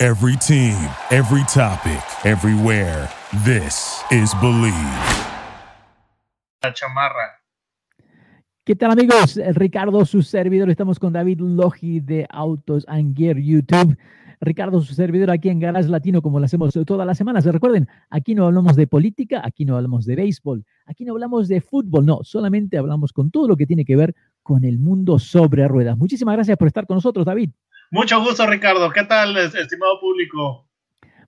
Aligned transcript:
Every 0.00 0.36
team, 0.36 0.76
every 1.10 1.42
topic, 1.52 2.00
everywhere. 2.24 3.10
This 3.44 4.00
is 4.12 4.32
Believe. 4.40 4.72
La 6.62 6.72
chamarra. 6.72 7.42
¿Qué 8.64 8.76
tal 8.76 8.92
amigos? 8.92 9.40
Ricardo, 9.54 10.04
su 10.04 10.22
servidor. 10.22 10.70
Estamos 10.70 11.00
con 11.00 11.12
David 11.12 11.40
Logi 11.40 11.98
de 11.98 12.28
Autos 12.30 12.84
and 12.86 13.16
Gear 13.16 13.38
YouTube. 13.38 13.98
Ricardo, 14.40 14.80
su 14.82 14.94
servidor 14.94 15.32
aquí 15.32 15.48
en 15.48 15.58
Garage 15.58 15.88
Latino, 15.88 16.22
como 16.22 16.38
lo 16.38 16.44
hacemos 16.44 16.72
todas 16.86 17.04
las 17.04 17.18
semanas. 17.18 17.44
Recuerden, 17.44 17.88
aquí 18.08 18.36
no 18.36 18.46
hablamos 18.46 18.76
de 18.76 18.86
política, 18.86 19.42
aquí 19.44 19.64
no 19.64 19.74
hablamos 19.74 20.06
de 20.06 20.14
béisbol, 20.14 20.64
aquí 20.86 21.04
no 21.04 21.14
hablamos 21.14 21.48
de 21.48 21.60
fútbol, 21.60 22.06
no, 22.06 22.20
solamente 22.22 22.78
hablamos 22.78 23.12
con 23.12 23.32
todo 23.32 23.48
lo 23.48 23.56
que 23.56 23.66
tiene 23.66 23.84
que 23.84 23.96
ver 23.96 24.14
con 24.44 24.64
el 24.64 24.78
mundo 24.78 25.18
sobre 25.18 25.66
ruedas. 25.66 25.98
Muchísimas 25.98 26.36
gracias 26.36 26.56
por 26.56 26.68
estar 26.68 26.86
con 26.86 26.94
nosotros, 26.94 27.26
David. 27.26 27.50
Mucho 27.90 28.22
gusto, 28.22 28.46
Ricardo. 28.46 28.90
¿Qué 28.90 29.04
tal, 29.04 29.36
estimado 29.36 29.98
público? 29.98 30.66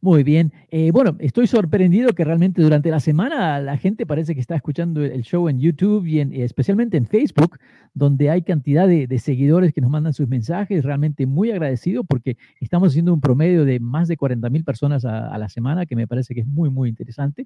Muy 0.03 0.25
bien. 0.25 0.53
Eh, 0.71 0.91
bueno, 0.93 1.17
estoy 1.19 1.47
sorprendido 1.47 2.15
que 2.15 2.25
realmente 2.25 2.63
durante 2.63 2.91
la 2.91 3.01
semana 3.01 3.61
la 3.61 3.77
gente 3.77 4.07
parece 4.07 4.35
que 4.35 4.41
está 4.41 4.57
escuchando 4.57 5.03
el 5.03 5.23
show 5.23 5.49
en 5.49 5.61
YouTube 5.61 6.07
y 6.07 6.21
en, 6.21 6.33
especialmente 6.33 6.97
en 6.97 7.07
Facebook, 7.07 7.59
donde 7.93 8.31
hay 8.31 8.43
cantidad 8.43 8.89
de, 8.89 9.19
seguidores 9.19 9.75
que 9.75 9.83
nos 9.83 9.91
mandan 9.91 10.15
sus 10.15 10.29
mensajes. 10.29 10.85
Realmente 10.85 11.27
muy 11.27 11.51
agradecido 11.51 12.05
porque 12.05 12.37
estamos 12.61 12.91
haciendo 12.91 13.13
un 13.13 13.21
promedio 13.21 13.67
de 13.67 13.79
más 13.79 14.09
de 14.09 14.17
40 14.17 14.49
mil 14.49 14.65
personas 14.65 15.05
a, 15.05 15.37
la 15.37 15.49
semana, 15.49 15.87
que 15.87 15.97
me 15.97 16.07
parece 16.07 16.35
que 16.35 16.41
es 16.41 16.47
muy, 16.47 16.71
muy 16.71 16.89
interesante. 16.89 17.45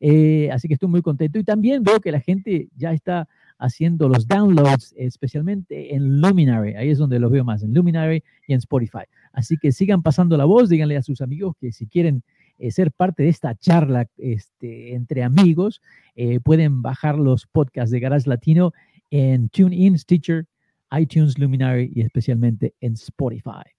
Eh, 0.00 0.50
así 0.52 0.66
que 0.68 0.74
estoy 0.74 0.88
muy 0.88 1.02
contento. 1.02 1.38
Y 1.38 1.44
también 1.44 1.84
veo 1.84 2.00
que 2.00 2.10
la 2.10 2.20
gente 2.20 2.68
ya 2.76 2.92
está 2.92 3.28
haciendo 3.62 4.08
los 4.08 4.26
downloads, 4.26 4.92
especialmente 4.96 5.94
en 5.94 6.20
Luminary. 6.20 6.74
Ahí 6.74 6.90
es 6.90 6.98
donde 6.98 7.20
los 7.20 7.30
veo 7.30 7.44
más, 7.44 7.62
en 7.62 7.72
Luminary 7.72 8.22
y 8.46 8.52
en 8.52 8.58
Spotify. 8.58 9.04
Así 9.32 9.56
que 9.56 9.70
sigan 9.70 10.02
pasando 10.02 10.36
la 10.36 10.44
voz, 10.44 10.68
díganle 10.68 10.96
a 10.96 11.02
sus 11.02 11.20
amigos 11.20 11.54
que 11.60 11.70
si 11.72 11.86
quieren 11.86 12.24
eh, 12.58 12.70
ser 12.72 12.90
parte 12.90 13.22
de 13.22 13.28
esta 13.28 13.54
charla 13.54 14.08
este, 14.18 14.94
entre 14.94 15.22
amigos, 15.22 15.80
eh, 16.16 16.40
pueden 16.40 16.82
bajar 16.82 17.16
los 17.16 17.46
podcasts 17.46 17.92
de 17.92 18.00
Garage 18.00 18.28
Latino 18.28 18.72
en 19.10 19.48
TuneIn, 19.48 19.96
Stitcher, 19.96 20.46
iTunes, 20.90 21.38
Luminary 21.38 21.90
y 21.94 22.02
especialmente 22.02 22.74
en 22.80 22.94
Spotify. 22.94 23.71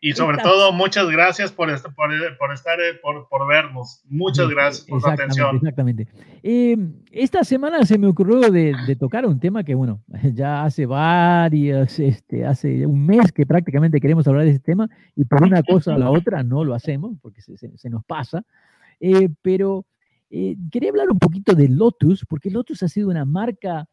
Y 0.00 0.12
sobre 0.12 0.38
todo, 0.38 0.72
muchas 0.72 1.08
gracias 1.10 1.50
por, 1.50 1.68
por, 1.94 2.10
por 2.38 2.52
estar, 2.52 2.78
eh, 2.80 2.94
por, 3.02 3.28
por, 3.28 3.48
vernos. 3.48 4.00
Muchas 4.08 4.48
gracias 4.48 4.86
por 4.86 5.00
su 5.00 5.08
atención. 5.08 5.56
Exactamente. 5.56 6.06
Eh, 6.44 6.76
esta 7.10 7.42
semana 7.42 7.84
se 7.84 7.98
me 7.98 8.06
ocurrió 8.06 8.38
de, 8.52 8.76
de, 8.86 8.96
tocar 8.96 9.26
un 9.26 9.40
tema 9.40 9.64
que, 9.64 9.74
bueno, 9.74 10.00
ya 10.34 10.62
hace 10.64 10.86
varios, 10.86 11.98
este, 11.98 12.46
hace 12.46 12.86
un 12.86 13.06
mes 13.06 13.32
que 13.32 13.44
prácticamente 13.44 14.00
queremos 14.00 14.28
hablar 14.28 14.44
de 14.44 14.50
ese 14.50 14.60
tema 14.60 14.88
y 15.16 15.24
por 15.24 15.42
una 15.42 15.64
cosa 15.64 15.96
o 15.96 15.98
la 15.98 16.10
otra 16.10 16.44
no 16.44 16.62
lo 16.62 16.74
hacemos 16.74 17.16
porque 17.20 17.42
se, 17.42 17.56
se, 17.56 17.90
nos 17.90 18.04
pasa. 18.04 18.44
Eh, 19.00 19.28
pero 19.42 19.84
quería 20.30 20.90
hablar 20.90 21.10
un 21.10 21.18
poquito 21.18 21.54
de 21.54 21.68
Lotus, 21.68 22.24
porque 22.24 22.50
Lotus 22.50 22.84
ha 22.84 22.88
sido 22.88 23.08
una 23.08 23.24
marca 23.24 23.88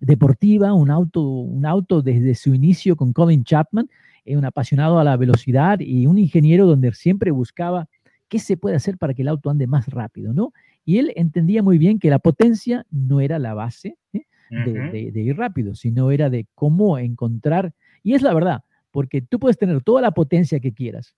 deportiva, 0.00 0.72
un 0.72 0.90
auto, 0.90 1.20
un 1.22 1.66
auto 1.66 2.00
desde 2.00 2.34
su 2.34 2.54
inicio 2.54 2.96
con 2.96 3.12
Colin 3.12 3.44
Chapman 3.44 3.88
un 4.26 4.44
apasionado 4.44 4.98
a 4.98 5.04
la 5.04 5.16
velocidad 5.16 5.80
y 5.80 6.06
un 6.06 6.18
ingeniero 6.18 6.66
donde 6.66 6.92
siempre 6.92 7.30
buscaba 7.30 7.88
qué 8.28 8.38
se 8.38 8.56
puede 8.56 8.76
hacer 8.76 8.96
para 8.98 9.14
que 9.14 9.22
el 9.22 9.28
auto 9.28 9.50
ande 9.50 9.66
más 9.66 9.88
rápido, 9.88 10.32
¿no? 10.32 10.52
Y 10.84 10.98
él 10.98 11.12
entendía 11.16 11.62
muy 11.62 11.78
bien 11.78 11.98
que 11.98 12.10
la 12.10 12.18
potencia 12.18 12.86
no 12.90 13.20
era 13.20 13.38
la 13.38 13.54
base 13.54 13.96
¿eh? 14.12 14.22
de, 14.50 15.12
ir 15.14 15.36
rápido, 15.36 15.74
sino 15.74 16.10
era 16.10 16.30
de 16.30 16.46
cómo 16.54 16.98
encontrar, 16.98 17.74
y 18.02 18.14
es 18.14 18.22
la 18.22 18.34
verdad, 18.34 18.64
porque 18.90 19.22
tú 19.22 19.38
puedes 19.38 19.58
tener 19.58 19.82
toda 19.82 20.00
la 20.00 20.12
potencia 20.12 20.60
que 20.60 20.72
quieras, 20.72 21.14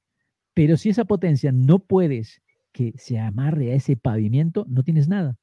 pero 0.55 0.77
si 0.77 0.91
esa 0.91 1.05
potencia 1.05 1.53
no 1.53 1.79
puedes 1.79 2.43
que 2.73 2.93
se 2.97 3.19
amarre 3.19 3.73
a 3.73 3.77
ese 3.77 3.97
pavimento, 3.97 4.67
no 4.69 4.83
tienes 4.83 5.09
nada. 5.09 5.37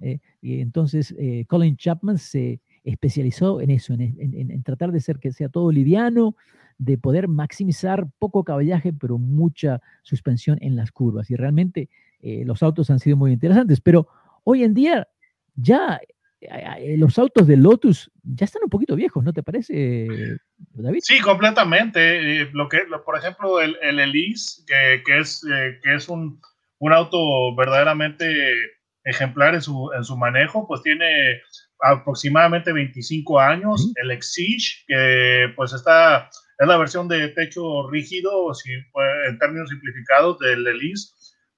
¿eh? 0.00 0.20
y 0.40 0.60
entonces 0.60 1.14
eh, 1.18 1.44
Colin 1.48 1.76
Chapman 1.76 2.18
se, 2.18 2.60
especializó 2.84 3.60
en 3.60 3.70
eso, 3.70 3.94
en, 3.94 4.62
tratar 4.62 4.92
de 4.92 5.00
ser 5.00 5.18
que 5.18 5.32
sea 5.32 5.48
todo 5.48 5.70
liviano, 5.70 6.36
de 6.78 6.96
poder 6.96 7.28
maximizar 7.28 8.06
poco 8.18 8.44
caballaje, 8.44 8.92
pero 8.92 9.18
mucha 9.18 9.80
suspensión 10.02 10.58
en 10.60 10.76
las 10.76 10.92
curvas. 10.92 11.30
Y 11.30 11.36
realmente 11.36 11.88
eh, 12.20 12.44
los 12.44 12.62
autos 12.62 12.90
han 12.90 13.00
sido 13.00 13.16
muy 13.16 13.32
interesantes, 13.32 13.80
pero 13.80 14.08
hoy 14.44 14.62
en 14.62 14.74
día 14.74 15.08
ya 15.56 16.00
eh, 16.40 16.48
eh, 16.78 16.96
los 16.96 17.18
autos 17.18 17.46
de 17.48 17.56
Lotus 17.56 18.10
ya 18.22 18.44
están 18.44 18.62
un 18.62 18.70
poquito 18.70 18.94
viejos, 18.94 19.24
¿no 19.24 19.32
te 19.32 19.42
parece, 19.42 20.38
David? 20.74 21.00
Sí, 21.02 21.18
completamente. 21.20 22.48
Lo 22.52 22.68
que, 22.68 22.78
por 23.04 23.18
ejemplo, 23.18 23.60
el, 23.60 23.76
el 23.82 23.98
Elise, 23.98 24.62
que, 24.66 25.18
es, 25.18 25.44
que 25.82 25.94
es 25.94 26.08
un, 26.08 26.40
un, 26.78 26.92
auto 26.92 27.54
verdaderamente 27.56 28.54
ejemplar 29.02 29.54
en 29.54 29.62
su, 29.62 29.90
en 29.96 30.04
su 30.04 30.16
manejo, 30.16 30.68
pues 30.68 30.82
tiene 30.82 31.40
aproximadamente 31.80 32.72
25 32.72 33.40
años. 33.40 33.92
El 33.96 34.10
Exige, 34.10 34.84
que 34.86 35.52
pues 35.56 35.72
está, 35.72 36.28
es 36.58 36.66
la 36.66 36.76
versión 36.76 37.08
de 37.08 37.28
techo 37.28 37.88
rígido, 37.90 38.52
si, 38.54 38.72
en 38.72 39.38
términos 39.38 39.70
simplificados, 39.70 40.38
del 40.38 40.66
Elise, 40.66 41.12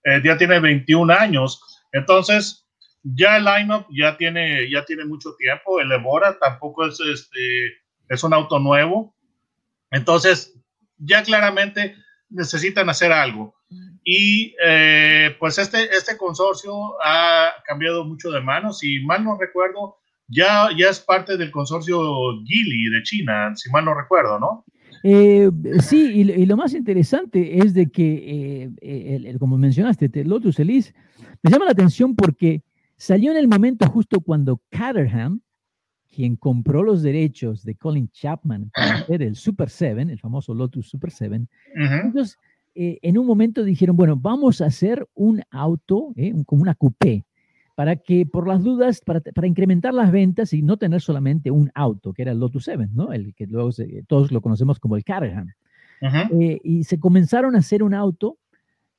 eh, 0.05 0.21
ya 0.25 0.37
tiene 0.37 0.61
21 0.61 1.13
años. 1.13 1.61
Entonces, 1.93 2.67
ya 3.03 3.37
el 3.37 3.45
lineup 3.45 3.87
ya 3.91 4.17
tiene, 4.17 4.71
ya 4.71 4.85
tiene 4.85 5.05
mucho 5.05 5.35
tiempo. 5.37 5.81
El 5.81 5.93
Evora 5.93 6.39
tampoco 6.39 6.87
es, 6.87 7.01
este, 7.01 7.75
es 8.09 8.23
un 8.23 8.35
auto 8.35 8.59
nuevo. 8.59 9.15
Entonces, 9.91 10.55
ya 10.99 11.23
claramente 11.23 11.97
necesitan 12.29 12.89
hacer 12.89 13.13
algo. 13.13 13.55
Y 14.05 14.55
eh, 14.65 15.37
pues 15.39 15.59
este, 15.59 15.85
este 15.95 16.17
consorcio 16.17 16.97
ha 17.03 17.53
cambiado 17.67 18.05
mucho 18.05 18.31
de 18.31 18.41
manos 18.41 18.83
y 18.83 19.01
mal 19.01 19.23
no 19.25 19.37
recuerdo, 19.39 20.00
ya, 20.31 20.69
ya 20.79 20.89
es 20.89 21.01
parte 21.01 21.37
del 21.37 21.51
consorcio 21.51 21.99
Geely 22.45 22.91
de 22.91 23.03
China, 23.03 23.53
si 23.55 23.71
mal 23.71 23.85
no 23.85 23.95
recuerdo, 23.95 24.39
¿no? 24.39 24.65
Eh, 25.03 25.51
sí, 25.81 26.13
y, 26.15 26.47
lo 26.47 26.57
más 26.57 26.75
interesante 26.75 27.59
es 27.59 27.75
de 27.75 27.91
que, 27.91 28.71
eh, 28.81 29.37
como 29.39 29.57
mencionaste, 29.57 30.11
Lotus 30.25 30.59
Elise, 30.61 30.95
me 31.43 31.51
llama 31.51 31.65
la 31.65 31.71
atención 31.73 32.15
porque 32.15 32.63
salió 32.97 33.31
en 33.31 33.39
el 33.39 33.49
momento 33.49 33.87
justo 33.87 34.21
cuando 34.21 34.61
Caterham, 34.71 35.41
quien 36.15 36.37
compró 36.37 36.83
los 36.83 37.03
derechos 37.03 37.65
de 37.65 37.77
Colin 37.77 38.11
Chapman 38.11 38.71
para 38.75 38.95
hacer 38.97 39.23
el 39.23 39.37
Super 39.37 39.71
7, 39.71 40.03
el 40.03 40.19
famoso 40.19 40.55
Lotus 40.55 40.91
Super 40.91 41.11
7, 41.11 41.47
entonces 41.75 42.37
eh, 42.75 42.99
en 43.03 43.17
un 43.17 43.27
momento 43.27 43.65
dijeron, 43.65 43.97
bueno, 43.97 44.17
vamos 44.17 44.61
a 44.61 44.67
hacer 44.67 45.09
un 45.15 45.43
auto, 45.51 46.13
como 46.47 46.63
una 46.63 46.75
coupé, 46.75 47.25
para 47.81 47.97
que 47.97 48.27
por 48.27 48.47
las 48.47 48.63
dudas, 48.63 49.01
para, 49.01 49.23
para, 49.23 49.47
incrementar 49.47 49.95
las 49.95 50.13
ventas 50.13 50.53
y 50.53 50.61
no 50.61 50.77
tener 50.77 51.01
solamente 51.01 51.51
un 51.51 51.71
auto, 51.75 52.13
que 52.13 52.21
era 52.21 52.33
el 52.33 52.39
Lotus 52.39 52.65
7, 52.65 52.89
¿no? 52.93 53.11
El 53.11 53.35
que 53.35 53.47
luego 53.47 53.71
todos 54.07 54.31
lo 54.33 54.43
conocemos 54.43 54.79
como 54.79 54.97
el 54.97 55.03
Caterham. 55.03 55.49
Eh, 56.03 56.61
y 56.63 56.85
se 56.85 57.01
comenzaron 57.01 57.57
a 57.57 57.61
hacer 57.61 57.83
un 57.83 57.95
auto 57.95 58.37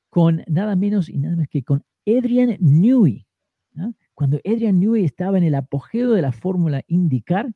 con 0.09 0.41
nada 0.47 0.75
menos 0.75 1.09
y 1.09 1.19
nada 1.19 1.35
más 1.35 1.47
que 1.47 1.61
con 1.61 1.83
Adrian 2.07 2.57
Newey. 2.59 3.27
Cuando 4.15 4.39
Adrian 4.43 4.79
Newey 4.79 5.05
estaba 5.05 5.37
en 5.37 5.43
el 5.43 5.53
apogeo 5.53 6.13
de 6.13 6.23
la 6.23 6.31
fórmula 6.31 6.81
IndyCar, 6.87 7.51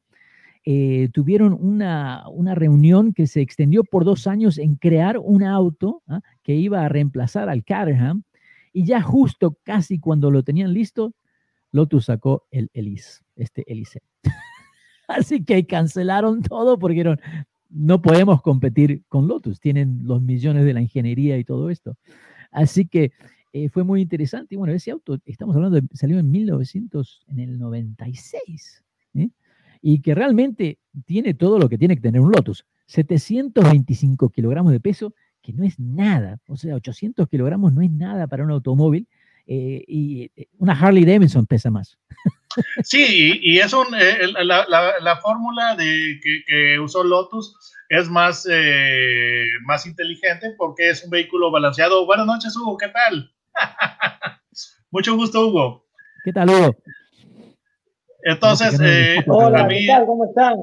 eh, 0.63 1.09
tuvieron 1.11 1.57
una, 1.59 2.29
una, 2.29 2.53
reunión 2.53 3.13
que 3.13 3.25
se 3.25 3.41
extendió 3.41 3.83
por 3.83 4.05
dos 4.05 4.27
años 4.27 4.59
en 4.59 4.75
crear 4.75 5.17
un 5.17 5.41
auto 5.41 6.03
que 6.43 6.53
iba 6.53 6.85
a 6.85 6.89
reemplazar 6.89 7.49
al 7.49 7.63
Caterham 7.63 8.21
y 8.75 8.83
ya 8.83 9.01
justo 9.01 9.57
casi 9.63 9.99
cuando 9.99 10.29
lo 10.29 10.43
tenían 10.43 10.73
listo, 10.73 11.13
Lotus 11.71 12.05
sacó 12.05 12.45
el 12.51 12.69
Elise, 12.73 13.21
este 13.37 13.63
Elise. 13.71 14.01
Así 15.07 15.45
que 15.45 15.65
cancelaron 15.65 16.41
todo 16.41 16.77
porque 16.77 17.15
no 17.69 18.01
podemos 18.01 18.41
competir 18.41 19.03
con 19.07 19.29
Lotus, 19.29 19.61
tienen 19.61 20.01
los 20.03 20.21
millones 20.21 20.65
de 20.65 20.73
la 20.73 20.81
ingeniería 20.81 21.37
y 21.37 21.45
todo 21.45 21.69
esto. 21.69 21.95
Así 22.51 22.85
que 22.85 23.13
eh, 23.53 23.69
fue 23.69 23.85
muy 23.85 24.01
interesante. 24.01 24.55
Y 24.55 24.57
bueno, 24.57 24.73
ese 24.73 24.91
auto, 24.91 25.19
estamos 25.25 25.55
hablando, 25.55 25.79
de, 25.79 25.87
salió 25.93 26.19
en 26.19 26.29
1900, 26.29 27.27
en 27.29 27.39
el 27.39 27.57
96, 27.57 28.83
¿eh? 29.13 29.29
y 29.81 30.01
que 30.01 30.15
realmente 30.15 30.79
tiene 31.05 31.33
todo 31.33 31.59
lo 31.59 31.69
que 31.69 31.77
tiene 31.77 31.95
que 31.95 32.01
tener 32.01 32.19
un 32.19 32.33
Lotus. 32.33 32.65
725 32.87 34.31
kilogramos 34.31 34.73
de 34.73 34.81
peso, 34.81 35.13
que 35.45 35.53
no 35.53 35.63
es 35.63 35.79
nada. 35.79 36.39
O 36.47 36.57
sea, 36.57 36.75
800 36.75 37.29
kilogramos 37.29 37.71
no 37.71 37.81
es 37.81 37.91
nada 37.91 38.27
para 38.27 38.43
un 38.43 38.51
automóvil. 38.51 39.07
Eh, 39.47 39.83
y 39.87 40.31
eh, 40.35 40.47
una 40.57 40.73
Harley 40.73 41.05
Davidson 41.05 41.45
pesa 41.45 41.69
más. 41.69 41.99
Sí, 42.83 43.37
y, 43.43 43.59
es 43.59 43.73
un, 43.73 43.85
eh, 43.93 44.17
la, 44.43 45.19
fórmula 45.21 45.75
de, 45.75 46.19
que, 46.47 46.79
usó 46.79 47.03
Lotus 47.03 47.53
es 47.89 48.09
más, 48.09 48.47
más 49.65 49.85
inteligente 49.85 50.55
porque 50.57 50.89
es 50.89 51.03
un 51.03 51.09
vehículo 51.09 51.51
balanceado. 51.51 52.05
Buenas 52.05 52.25
noches, 52.25 52.55
Hugo, 52.55 52.77
¿qué 52.77 52.87
tal? 52.87 53.29
Mucho 54.89 55.15
gusto, 55.15 55.47
Hugo. 55.47 55.85
¿Qué 56.23 56.31
tal, 56.31 56.49
Hugo? 56.49 56.75
Entonces, 58.23 58.79
hola, 59.27 59.67
¿qué 59.67 59.85
tal? 59.85 60.05
¿Cómo 60.05 60.25
están? 60.25 60.55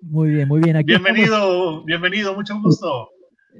Muy 0.00 0.30
bien, 0.30 0.48
muy 0.48 0.60
bien. 0.60 0.76
Aquí 0.76 0.86
bienvenido, 0.86 1.84
bienvenido, 1.84 2.34
mucho 2.34 2.58
gusto. 2.60 3.10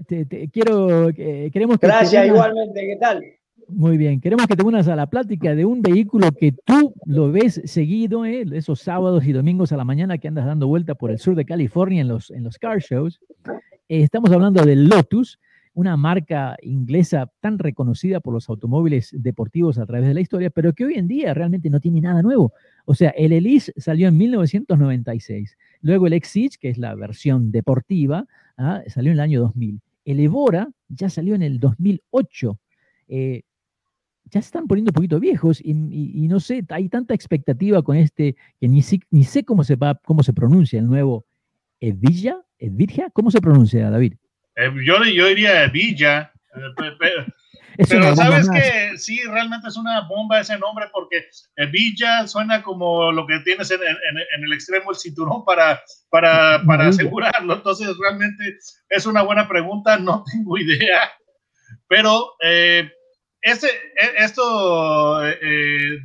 Te, 0.07 0.49
quiero, 0.53 1.11
queremos 1.15 1.79
que 1.79 1.87
Gracias, 1.87 2.27
igualmente, 2.27 2.81
¿qué 2.81 2.97
tal? 2.97 3.25
Muy 3.73 3.97
bien, 3.97 4.21
queremos 4.21 4.47
que 4.47 4.57
te 4.57 4.65
unas 4.65 4.89
a 4.89 4.97
la 4.97 5.07
plática 5.07 5.55
de 5.55 5.65
un 5.65 5.81
vehículo 5.81 6.33
que 6.33 6.53
tú 6.53 6.93
lo 7.05 7.31
ves 7.31 7.61
seguido, 7.65 8.25
¿eh? 8.25 8.45
esos 8.53 8.81
sábados 8.81 9.25
y 9.27 9.33
domingos 9.33 9.71
a 9.73 9.77
la 9.77 9.85
mañana 9.85 10.19
que 10.19 10.27
andas 10.27 10.47
dando 10.47 10.67
vuelta 10.67 10.97
por 10.97 11.11
el 11.11 11.19
sur 11.19 11.37
de 11.37 11.45
California 11.45 12.01
en 12.01 12.09
los, 12.09 12.31
en 12.31 12.43
los 12.43 12.59
car 12.59 12.81
shows. 12.81 13.21
Eh, 13.89 14.03
estamos 14.03 14.31
hablando 14.33 14.65
del 14.65 14.89
Lotus, 14.89 15.39
una 15.73 15.97
marca 15.97 16.57
inglesa 16.63 17.31
tan 17.41 17.59
reconocida 17.59 18.19
por 18.19 18.35
los 18.35 18.49
automóviles 18.49 19.11
deportivos 19.13 19.79
a 19.79 19.87
través 19.87 20.09
de 20.09 20.15
la 20.15 20.21
historia, 20.21 20.51
pero 20.51 20.73
que 20.73 20.85
hoy 20.85 20.95
en 20.95 21.07
día 21.07 21.33
realmente 21.33 21.71
no 21.71 21.79
tiene 21.79 22.01
nada 22.01 22.23
nuevo. 22.23 22.53
O 22.87 22.95
sea, 22.95 23.11
el 23.11 23.33
Elise 23.33 23.73
salió 23.77 24.09
en 24.09 24.17
1996, 24.17 25.57
luego 25.81 26.09
el 26.09 26.15
Exige, 26.15 26.59
que 26.61 26.71
es 26.71 26.79
la 26.79 26.95
versión 26.97 27.53
deportiva, 27.53 28.27
¿ah? 28.61 28.83
salió 28.87 29.11
en 29.11 29.19
el 29.19 29.21
año 29.21 29.41
2000. 29.41 29.81
El 30.05 30.21
Evora 30.21 30.69
ya 30.89 31.09
salió 31.09 31.35
en 31.35 31.43
el 31.43 31.59
2008. 31.59 32.59
Eh, 33.09 33.43
ya 34.25 34.41
están 34.41 34.67
poniendo 34.69 34.91
un 34.91 34.95
poquito 34.95 35.19
viejos 35.19 35.61
y, 35.61 35.75
no 35.75 36.39
sé, 36.39 36.65
hay 36.69 36.89
tanta 36.89 37.15
expectativa 37.15 37.83
con 37.83 37.97
este 37.97 38.37
que 38.61 38.69
ni, 38.69 38.81
ni 39.11 39.25
sé 39.25 39.45
cómo 39.45 39.65
se, 39.65 39.77
cómo 40.05 40.23
se 40.23 40.33
pronuncia 40.33 40.79
el 40.79 40.87
nuevo 40.87 41.27
Edvilla, 41.81 42.41
Edvilla, 42.59 43.09
¿cómo 43.13 43.31
se 43.31 43.41
pronuncia, 43.41 43.91
David? 43.91 44.15
Eh, 44.57 44.71
yo, 44.87 45.03
yo 45.05 45.27
diría 45.27 45.65
Edvilla, 45.65 46.33
eh, 47.79 47.85
pero, 47.89 48.15
sabes 48.15 48.49
que 48.51 48.99
sí, 48.99 49.21
realmente 49.25 49.69
es 49.69 49.77
una 49.77 50.03
bomba 50.03 50.41
ese 50.41 50.59
nombre 50.59 50.87
porque 50.93 51.29
Edvilla 51.57 52.27
suena 52.27 52.63
como 52.63 53.13
lo 53.13 53.27
que 53.27 53.41
tienes 53.41 53.71
en, 53.71 53.81
en, 53.81 54.45
el 54.45 54.53
extremo 54.53 54.91
el 54.91 54.97
cinturón 54.97 55.45
para, 55.45 55.83
para, 56.11 56.63
para 56.67 56.89
asegurarlo. 56.89 57.55
Entonces, 57.55 57.89
realmente 58.01 58.59
es 58.89 59.07
una 59.07 59.23
buena 59.23 59.49
pregunta, 59.49 59.99
no 59.99 60.25
tengo 60.33 60.59
idea. 60.59 61.11
Pero 61.89 62.35
eh, 62.43 62.91
este, 63.43 63.69
esto 64.19 65.27
eh, 65.27 65.39
eh, 65.41 65.99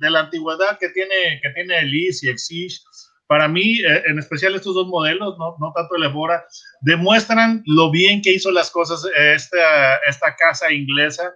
de, 0.00 0.10
la 0.10 0.20
antigüedad 0.20 0.78
que 0.78 0.90
tiene, 0.90 1.40
que 1.42 1.50
tiene 1.50 1.78
Elise 1.78 2.26
y 2.26 2.30
Exige, 2.30 2.80
para 3.26 3.48
mí, 3.48 3.80
eh, 3.80 4.02
en 4.06 4.18
especial 4.18 4.54
estos 4.54 4.74
dos 4.74 4.86
modelos, 4.86 5.36
no, 5.38 5.56
no, 5.58 5.72
tanto 5.74 5.96
el 5.96 6.04
Evora, 6.04 6.44
demuestran 6.80 7.62
lo 7.66 7.90
bien 7.90 8.22
que 8.22 8.34
hizo 8.34 8.50
las 8.50 8.70
cosas 8.70 9.04
esta, 9.16 9.96
esta 10.08 10.36
casa 10.36 10.72
inglesa, 10.72 11.32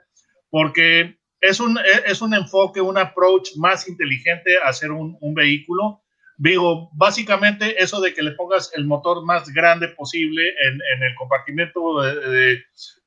porque 0.50 1.16
es 1.40 1.58
un, 1.58 1.78
es 2.06 2.20
un 2.20 2.34
enfoque, 2.34 2.80
un 2.80 2.98
approach 2.98 3.56
más 3.56 3.88
inteligente 3.88 4.58
a 4.62 4.68
hacer 4.68 4.92
un, 4.92 5.16
un 5.20 5.34
vehículo. 5.34 6.02
Digo, 6.36 6.90
básicamente 6.94 7.82
eso 7.82 8.00
de 8.00 8.14
que 8.14 8.22
le 8.22 8.32
pongas 8.32 8.70
el 8.74 8.86
motor 8.86 9.24
más 9.26 9.48
grande 9.50 9.88
posible 9.88 10.42
en, 10.48 10.74
en 10.74 11.02
el 11.02 11.14
compartimento 11.14 12.00
de, 12.00 12.54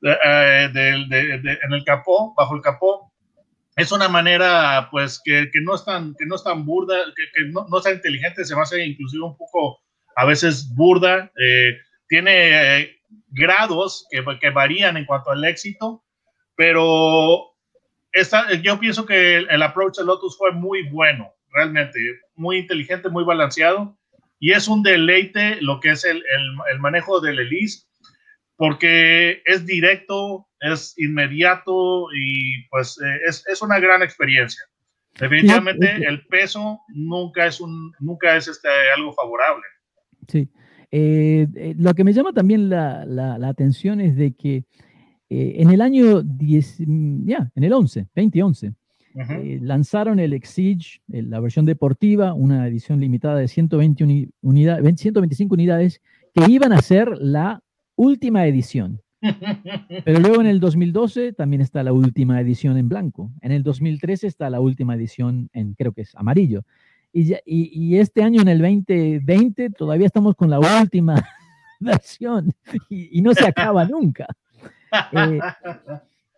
eh, 0.03 0.69
en 0.73 1.73
el 1.73 1.83
capó, 1.83 2.33
bajo 2.35 2.55
el 2.55 2.61
capó, 2.61 3.12
es 3.75 3.91
una 3.91 4.07
manera 4.07 4.87
pues 4.91 5.21
que, 5.23 5.49
que 5.51 5.61
no 5.61 5.75
es 5.75 5.85
tan 5.85 6.15
que 6.15 6.25
no 6.25 6.35
es 6.35 6.43
tan 6.43 6.65
burda, 6.65 6.95
que, 7.15 7.45
no, 7.45 7.65
no, 7.69 7.77
es 7.77 7.83
tan 7.83 7.95
inteligente, 7.95 8.45
se 8.45 8.55
me 8.55 8.61
hace 8.61 8.85
inclusive 8.85 9.23
un 9.23 9.37
poco 9.37 9.79
a 10.15 10.25
veces 10.25 10.73
burda, 10.75 11.31
eh, 11.39 11.77
tiene 12.07 12.81
eh, 12.81 12.95
grados 13.29 14.05
que, 14.11 14.23
que, 14.39 14.49
varían 14.51 14.95
en 14.97 15.05
cuanto 15.05 15.31
al 15.31 15.43
éxito, 15.43 16.03
pero 16.55 17.55
esta, 18.11 18.53
yo 18.61 18.79
pienso 18.79 19.05
que 19.05 19.37
el, 19.37 19.49
el 19.49 19.63
approach 19.63 19.97
de 19.97 20.05
Lotus 20.05 20.37
fue 20.37 20.51
muy 20.51 20.83
bueno 20.89 21.33
realmente 21.51 21.99
muy 22.35 22.57
inteligente, 22.57 23.09
muy 23.09 23.23
balanceado 23.23 23.97
y 24.39 24.51
es 24.51 24.67
un 24.67 24.83
deleite 24.83 25.61
lo 25.61 25.79
que 25.79 25.91
es 25.91 26.03
el, 26.03 26.21
el, 26.69 26.79
manejo 26.79 27.21
del 27.21 27.39
Elise 27.39 27.87
porque 28.55 29.41
es 29.45 29.65
directo, 29.65 30.47
es 30.59 30.93
inmediato 30.97 32.07
y 32.15 32.67
pues 32.69 32.99
eh, 33.01 33.19
es, 33.27 33.45
es, 33.47 33.61
una 33.61 33.79
gran 33.79 34.01
experiencia. 34.01 34.63
Definitivamente 35.19 36.05
el 36.07 36.25
peso 36.27 36.79
nunca 36.89 37.45
es, 37.45 37.61
un, 37.61 37.91
nunca 37.99 38.35
es 38.35 38.47
este, 38.47 38.69
algo 38.95 39.13
favorable. 39.13 39.63
Sí. 40.27 40.49
Eh, 40.91 41.47
eh, 41.55 41.75
lo 41.77 41.93
que 41.93 42.03
me 42.03 42.13
llama 42.13 42.33
también 42.33 42.69
la, 42.69 43.05
la, 43.05 43.37
la 43.37 43.47
atención 43.47 43.99
es 43.99 44.15
de 44.15 44.33
que 44.33 44.65
en 45.35 45.71
el 45.71 45.81
año 45.81 46.21
10, 46.21 46.77
ya, 47.25 47.51
en 47.55 47.63
el 47.63 47.73
11, 47.73 48.05
2011, 48.15 48.73
eh, 49.15 49.59
lanzaron 49.61 50.19
el 50.19 50.33
Exige, 50.33 51.01
la 51.07 51.39
versión 51.39 51.65
deportiva, 51.65 52.33
una 52.33 52.67
edición 52.67 52.99
limitada 52.99 53.37
de 53.37 53.47
120 53.47 54.29
unidades, 54.41 54.99
125 54.99 55.53
unidades, 55.53 56.01
que 56.33 56.51
iban 56.51 56.73
a 56.73 56.81
ser 56.81 57.09
la 57.19 57.61
última 57.95 58.45
edición. 58.45 59.01
Pero 60.03 60.19
luego 60.19 60.41
en 60.41 60.47
el 60.47 60.59
2012 60.59 61.33
también 61.33 61.61
está 61.61 61.81
la 61.83 61.93
última 61.93 62.39
edición 62.41 62.77
en 62.77 62.89
blanco. 62.89 63.31
En 63.41 63.51
el 63.51 63.63
2013 63.63 64.27
está 64.27 64.49
la 64.49 64.59
última 64.59 64.95
edición 64.95 65.49
en, 65.53 65.73
creo 65.75 65.93
que 65.93 66.01
es 66.01 66.13
amarillo. 66.15 66.63
Y, 67.13 67.35
y, 67.45 67.97
este 67.97 68.23
año, 68.23 68.41
en 68.41 68.47
el 68.47 68.59
2020, 68.59 69.69
todavía 69.69 70.07
estamos 70.07 70.35
con 70.35 70.49
la 70.49 70.59
última 70.59 71.23
versión 71.79 72.51
y, 72.89 73.21
no 73.21 73.33
se 73.35 73.45
acaba 73.45 73.85
nunca. 73.85 74.25
Eh, 75.11 75.39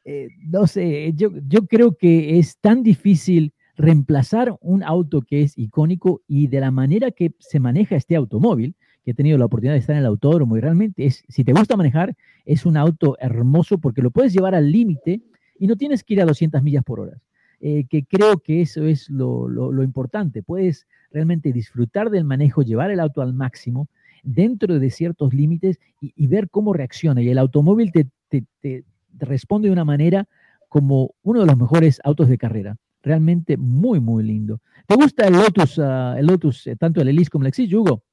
eh, 0.04 0.28
no 0.48 0.68
sé, 0.68 1.14
yo, 1.16 1.32
yo 1.48 1.66
creo 1.66 1.96
que 1.96 2.38
es 2.40 2.58
tan 2.58 2.84
difícil 2.84 3.54
reemplazar 3.78 4.56
un 4.62 4.84
auto 4.84 5.22
que 5.22 5.42
es 5.44 5.58
icónico 5.58 6.22
y 6.28 6.48
de 6.48 6.60
la 6.60 6.72
manera 6.72 7.12
que 7.12 7.34
se 7.40 7.60
maneja 7.60 7.96
este 7.96 8.16
automóvil, 8.16 8.76
que 9.06 9.12
he 9.12 9.14
tenido 9.14 9.38
la 9.38 9.46
oportunidad 9.46 9.76
de 9.76 9.80
estar 9.80 9.96
en 9.96 10.00
el 10.00 10.08
autódromo 10.08 10.58
y 10.58 10.62
realmente 10.62 11.06
es, 11.06 11.24
si 11.30 11.44
te 11.44 11.54
gusta 11.54 11.78
manejar, 11.78 12.18
es 12.44 12.66
un 12.66 12.76
auto 12.76 13.16
hermoso 13.20 13.78
porque 13.78 14.02
lo 14.02 14.10
puedes 14.10 14.34
llevar 14.34 14.56
al 14.56 14.72
límite 14.72 15.22
y 15.60 15.68
no 15.68 15.76
tienes 15.76 16.04
que 16.04 16.16
ir 16.16 16.22
a 16.22 16.26
200 16.26 16.64
millas 16.64 16.84
por 16.84 17.00
hora. 17.00 17.22
Eh, 17.62 17.86
que 17.88 18.04
creo 18.04 18.40
que 18.40 18.62
eso 18.62 18.84
es 18.84 19.08
lo, 19.10 19.84
importante. 19.84 20.42
Puedes 20.42 20.88
realmente 21.12 21.54
disfrutar 21.54 22.10
del 22.10 22.26
manejo, 22.26 22.64
llevar 22.64 22.90
el 22.90 23.00
auto 23.00 23.22
al 23.22 23.34
máximo 23.34 23.88
dentro 24.24 24.80
de 24.80 24.90
ciertos 24.90 25.36
límites 25.36 25.80
y, 26.02 26.28
ver 26.28 26.50
cómo 26.50 26.74
reacciona. 26.74 27.22
Y 27.22 27.30
el 27.30 27.38
automóvil 27.38 27.92
te, 27.92 28.84
responde 29.18 29.68
de 29.68 29.74
una 29.74 29.86
manera 29.86 30.28
como 30.68 31.12
uno 31.22 31.42
de 31.42 31.46
los 31.46 31.58
mejores 31.58 32.02
autos 32.04 32.28
de 32.28 32.40
carrera. 32.40 32.76
Realmente 33.04 33.56
muy, 33.56 34.00
muy 34.00 34.24
lindo. 34.24 34.62
¿Te 34.88 34.96
gusta 34.96 35.28
el 35.28 35.34
Lotus, 35.34 35.78
ah, 35.78 36.16
el 36.18 36.26
Lotus 36.26 36.66
eh, 36.66 36.76
tanto 36.76 37.02
el 37.02 37.08
Elise 37.08 37.30
como 37.30 37.44
el 37.44 37.50
Exige, 37.50 37.78
Hugo? 37.78 38.04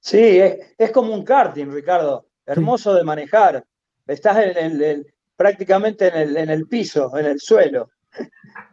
Sí, 0.00 0.38
es, 0.78 0.90
como 0.92 1.12
un 1.12 1.24
karting, 1.24 1.66
Ricardo. 1.66 2.26
Hermoso 2.44 2.94
de 2.94 3.02
manejar. 3.02 3.64
Estás 4.06 4.38
en 4.56 5.04
prácticamente 5.36 6.08
en 6.08 6.16
el, 6.16 6.36
en 6.36 6.50
el 6.50 6.66
piso, 6.66 7.16
en 7.16 7.26
el 7.26 7.40
suelo. 7.40 7.90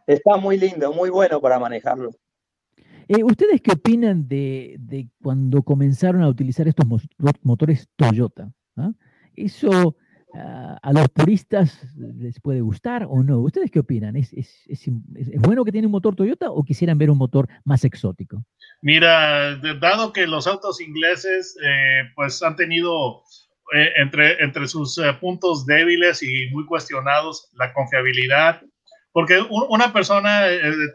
Está 0.08 0.38
muy 0.38 0.58
lindo, 0.58 0.94
muy 0.94 1.10
bueno 1.10 1.42
para 1.42 1.60
manejarlo. 1.60 2.12
Eh, 3.08 3.24
¿Ustedes 3.24 3.62
qué 3.62 3.72
opinan 3.72 4.28
de, 4.28 4.78
de, 4.80 5.10
cuando 5.22 5.62
comenzaron 5.64 6.22
a 6.22 6.30
utilizar 6.30 6.68
estos 6.68 6.86
motores 7.42 7.88
Toyota? 7.96 8.52
¿Ah? 8.78 8.94
Eso 9.36 9.98
a 10.34 10.92
los 10.94 11.10
puristas 11.10 11.80
les 11.96 12.40
puede 12.40 12.62
gustar 12.62 13.06
o 13.10 13.22
no. 13.24 13.40
¿Ustedes 13.40 13.70
qué 13.70 13.80
opinan? 13.80 14.16
¿Es, 14.16 14.34
es, 14.34 14.66
es, 14.68 14.90
bueno 15.40 15.64
que 15.64 15.72
tiene 15.72 15.88
un 15.88 15.92
motor 15.92 16.16
Toyota 16.16 16.50
o 16.50 16.64
quisieran 16.64 16.98
ver 16.98 17.12
un 17.12 17.18
motor 17.18 17.48
más 17.66 17.84
exótico? 17.84 18.44
Mira, 18.82 19.56
dado 19.80 20.12
que 20.12 20.26
los 20.26 20.48
autos 20.48 20.82
ingleses 20.82 21.56
eh, 21.64 22.10
pues 22.16 22.42
han 22.42 22.56
tenido 22.56 23.22
eh, 23.74 23.90
entre, 23.98 24.44
entre 24.44 24.68
sus 24.68 24.98
eh, 24.98 25.14
puntos 25.22 25.66
débiles 25.66 26.24
y 26.24 26.50
muy 26.52 26.66
cuestionados 26.66 27.50
la 27.54 27.72
confiabilidad, 27.74 28.62
porque 29.12 29.40
una 29.50 29.94
persona 29.94 30.46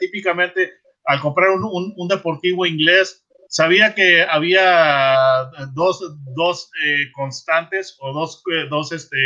típicamente 0.01 0.73
al 1.05 1.21
comprar 1.21 1.51
un, 1.51 1.95
un 1.97 2.09
deportivo 2.09 2.67
inglés 2.67 3.25
sabía 3.49 3.95
que 3.95 4.23
había 4.23 5.51
dos, 5.73 6.01
dos 6.37 6.71
eh, 6.85 7.11
constantes 7.13 7.97
o 8.01 8.13
dos, 8.13 8.43
eh, 8.53 8.67
dos 8.71 8.93
este, 8.93 9.17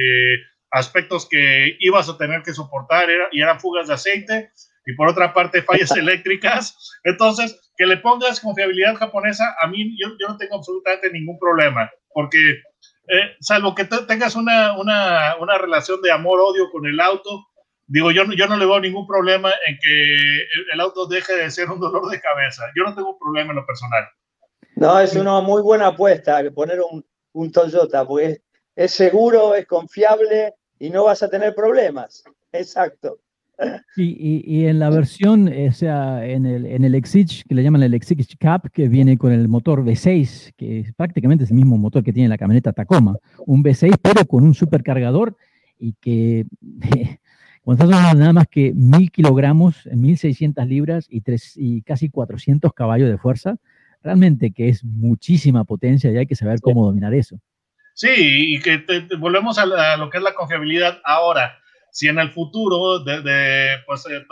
aspectos 0.71 1.29
que 1.29 1.77
ibas 1.81 2.09
a 2.09 2.17
tener 2.17 2.43
que 2.43 2.55
soportar 2.55 3.11
era, 3.11 3.29
y 3.33 3.43
eran 3.43 3.61
fugas 3.61 3.89
de 3.89 3.95
aceite 3.95 4.51
y 4.87 4.95
por 4.95 5.09
otra 5.09 5.35
parte 5.35 5.63
fallas 5.63 5.91
eléctricas. 5.97 6.99
Entonces, 7.05 7.73
que 7.77 7.87
le 7.87 7.99
pongas 7.99 8.41
confiabilidad 8.41 8.97
japonesa, 8.97 9.57
a 9.61 9.67
mí 9.67 9.97
yo, 10.01 10.09
yo 10.19 10.29
no 10.29 10.37
tengo 10.37 10.57
absolutamente 10.57 11.11
ningún 11.11 11.39
problema, 11.39 11.91
porque 12.15 12.63
eh, 13.09 13.37
salvo 13.41 13.75
que 13.75 13.85
tengas 13.85 14.37
una, 14.37 14.79
una, 14.79 15.37
una 15.41 15.59
relación 15.59 16.01
de 16.03 16.13
amor-odio 16.13 16.71
con 16.71 16.87
el 16.87 17.01
auto, 17.01 17.47
digo, 17.93 18.11
yo, 18.11 18.25
yo 18.37 18.47
no 18.47 18.57
le 18.57 18.65
veo 18.65 18.81
ningún 18.81 19.07
problema 19.07 19.51
en 19.67 19.79
que 19.79 20.39
el, 20.73 20.81
auto 20.81 21.07
deje 21.07 21.37
de 21.37 21.51
ser 21.51 21.71
un 21.71 21.79
dolor 21.79 22.11
de 22.11 22.21
cabeza. 22.21 22.65
Yo 22.75 22.85
no 22.85 22.95
tengo 22.95 23.19
problema 23.19 23.51
en 23.51 23.57
lo 23.57 23.67
personal. 23.67 24.05
No, 24.77 24.99
es 24.99 25.15
una 25.15 25.41
muy 25.41 25.61
buena 25.61 25.89
apuesta 25.89 26.43
poner 26.55 26.81
un, 26.81 27.05
un 27.33 27.53
Toyota, 27.53 28.07
porque 28.07 28.41
es 28.75 28.91
seguro, 28.93 29.55
es 29.55 29.67
confiable 29.67 30.55
y 30.79 30.89
no 30.89 31.05
vas 31.05 31.23
a 31.23 31.29
tener 31.29 31.55
problemas. 31.55 32.25
Exacto. 32.51 33.19
Y, 33.95 34.43
y, 34.45 34.67
en 34.67 34.79
la 34.79 34.91
versión, 34.91 35.47
o 35.47 35.73
sea, 35.73 36.27
en 36.27 36.47
el, 36.47 36.67
en 36.67 36.85
el 36.85 36.95
Exige, 36.95 37.45
que 37.47 37.55
le 37.55 37.63
llaman 37.63 37.83
el 37.83 37.95
Exige 37.95 38.25
Cap, 38.41 38.69
que 38.73 38.89
viene 38.89 39.17
con 39.19 39.31
el 39.31 39.47
motor 39.47 39.85
V6, 39.85 40.55
que 40.57 40.81
es 40.81 40.95
prácticamente 40.95 41.45
es 41.45 41.51
el 41.51 41.57
mismo 41.57 41.77
motor 41.77 42.03
que 42.03 42.13
tiene 42.13 42.31
la 42.31 42.39
camioneta 42.39 42.73
Tacoma, 42.73 43.17
un 43.47 43.63
V6, 43.63 43.99
pero 44.03 44.25
con 44.25 44.43
un 44.43 44.55
supercargador 44.55 45.37
y 45.79 45.95
que 46.01 46.47
cuando 46.61 47.21
estás 47.67 47.93
hablando 47.93 48.19
nada 48.19 48.33
más 48.33 48.49
que 48.49 48.73
mil 48.75 49.11
kilogramos, 49.11 49.87
1600 49.87 50.67
libras 50.67 51.07
y, 51.09 51.21
tres, 51.21 51.53
y 51.57 51.83
casi 51.83 52.11
400 52.11 52.73
caballos 52.73 53.09
de 53.09 53.19
fuerza, 53.19 53.57
realmente 54.03 54.53
que 54.53 54.69
es 54.69 54.85
muchísima 54.85 55.65
potencia 55.65 56.11
y 56.11 56.17
hay 56.17 56.27
que 56.27 56.35
saber 56.35 56.61
cómo 56.61 56.85
dominar 56.85 57.15
eso. 57.15 57.39
Sí, 57.95 58.55
y 58.55 58.61
que 58.61 58.85
volvemos 59.19 59.59
a, 59.59 59.97
lo 59.97 60.11
que 60.11 60.19
es 60.19 60.25
la 60.25 60.35
confiabilidad 60.35 61.01
ahora. 61.05 61.59
Si 61.91 62.09
en 62.09 62.19
el 62.19 62.31
futuro 62.31 63.01
de, 63.01 63.79
pues, 63.87 64.07
eh, 64.11 64.25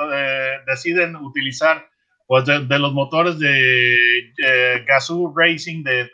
deciden 0.66 1.14
utilizar 1.16 1.86
pues, 2.26 2.46
de, 2.46 2.78
los 2.78 2.92
motores 2.94 3.38
de 3.38 4.32
Gazoo 4.86 5.32
Racing 5.36 5.84
de, 5.84 6.10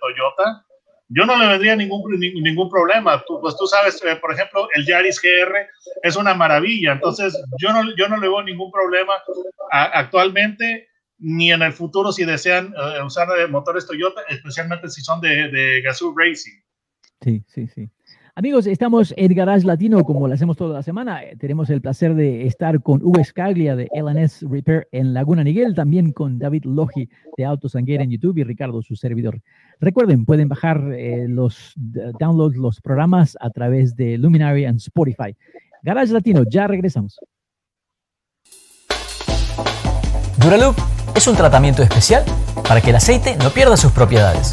Toyota, 0.00 0.64
yo 1.08 1.24
no 1.24 1.36
le 1.36 1.46
vendría 1.46 1.74
ningún, 1.76 2.02
ningún 2.18 2.68
problema. 2.68 3.22
Pues 3.40 3.56
tú 3.56 3.66
sabes, 3.66 4.02
eh, 4.04 4.16
por 4.16 4.32
ejemplo, 4.32 4.68
el 4.74 4.86
Yaris 4.86 5.20
GR 5.20 5.54
es 6.02 6.16
una 6.16 6.34
maravilla. 6.34 6.92
Entonces, 6.92 7.38
yo 7.58 7.72
no, 7.72 7.82
yo 7.96 8.08
no 8.08 8.16
le 8.16 8.28
veo 8.28 8.42
ningún 8.42 8.70
problema 8.70 9.14
actualmente 9.70 10.88
ni 11.18 11.50
en 11.50 11.62
el 11.62 11.72
futuro 11.72 12.12
si 12.12 12.24
desean 12.24 12.74
eh, 12.76 13.02
usar 13.02 13.28
motores 13.50 13.86
Toyota, 13.86 14.20
especialmente 14.28 14.88
si 14.88 15.02
son 15.02 15.20
de, 15.20 15.48
de 15.48 15.82
Gazoo 15.82 16.14
Racing. 16.16 16.60
Sí, 17.22 17.44
sí, 17.48 17.66
sí. 17.66 17.90
Amigos, 18.38 18.68
estamos 18.68 19.12
en 19.16 19.34
Garage 19.34 19.66
Latino 19.66 20.04
como 20.04 20.28
lo 20.28 20.32
hacemos 20.32 20.56
toda 20.56 20.72
la 20.74 20.84
semana. 20.84 21.24
Eh, 21.24 21.34
tenemos 21.36 21.70
el 21.70 21.80
placer 21.80 22.14
de 22.14 22.46
estar 22.46 22.80
con 22.80 23.02
Hugo 23.02 23.24
Scaglia 23.24 23.74
de 23.74 23.88
LNS 23.92 24.42
Repair 24.48 24.86
en 24.92 25.12
Laguna 25.12 25.42
Niguel, 25.42 25.74
también 25.74 26.12
con 26.12 26.38
David 26.38 26.62
Logi 26.64 27.08
de 27.36 27.44
Autos 27.44 27.72
Sanguera 27.72 28.04
en 28.04 28.12
YouTube 28.12 28.38
y 28.38 28.44
Ricardo, 28.44 28.80
su 28.80 28.94
servidor. 28.94 29.40
Recuerden, 29.80 30.24
pueden 30.24 30.48
bajar 30.48 30.92
eh, 30.92 31.26
los 31.28 31.72
downloads, 31.74 32.56
los 32.56 32.80
programas 32.80 33.36
a 33.40 33.50
través 33.50 33.96
de 33.96 34.16
Luminary 34.18 34.66
and 34.66 34.76
Spotify. 34.76 35.34
Garage 35.82 36.12
Latino, 36.12 36.44
ya 36.48 36.68
regresamos. 36.68 37.18
Duraloop 40.40 40.76
es 41.16 41.26
un 41.26 41.34
tratamiento 41.34 41.82
especial 41.82 42.22
para 42.68 42.80
que 42.80 42.90
el 42.90 42.96
aceite 42.96 43.36
no 43.42 43.50
pierda 43.50 43.76
sus 43.76 43.90
propiedades. 43.90 44.52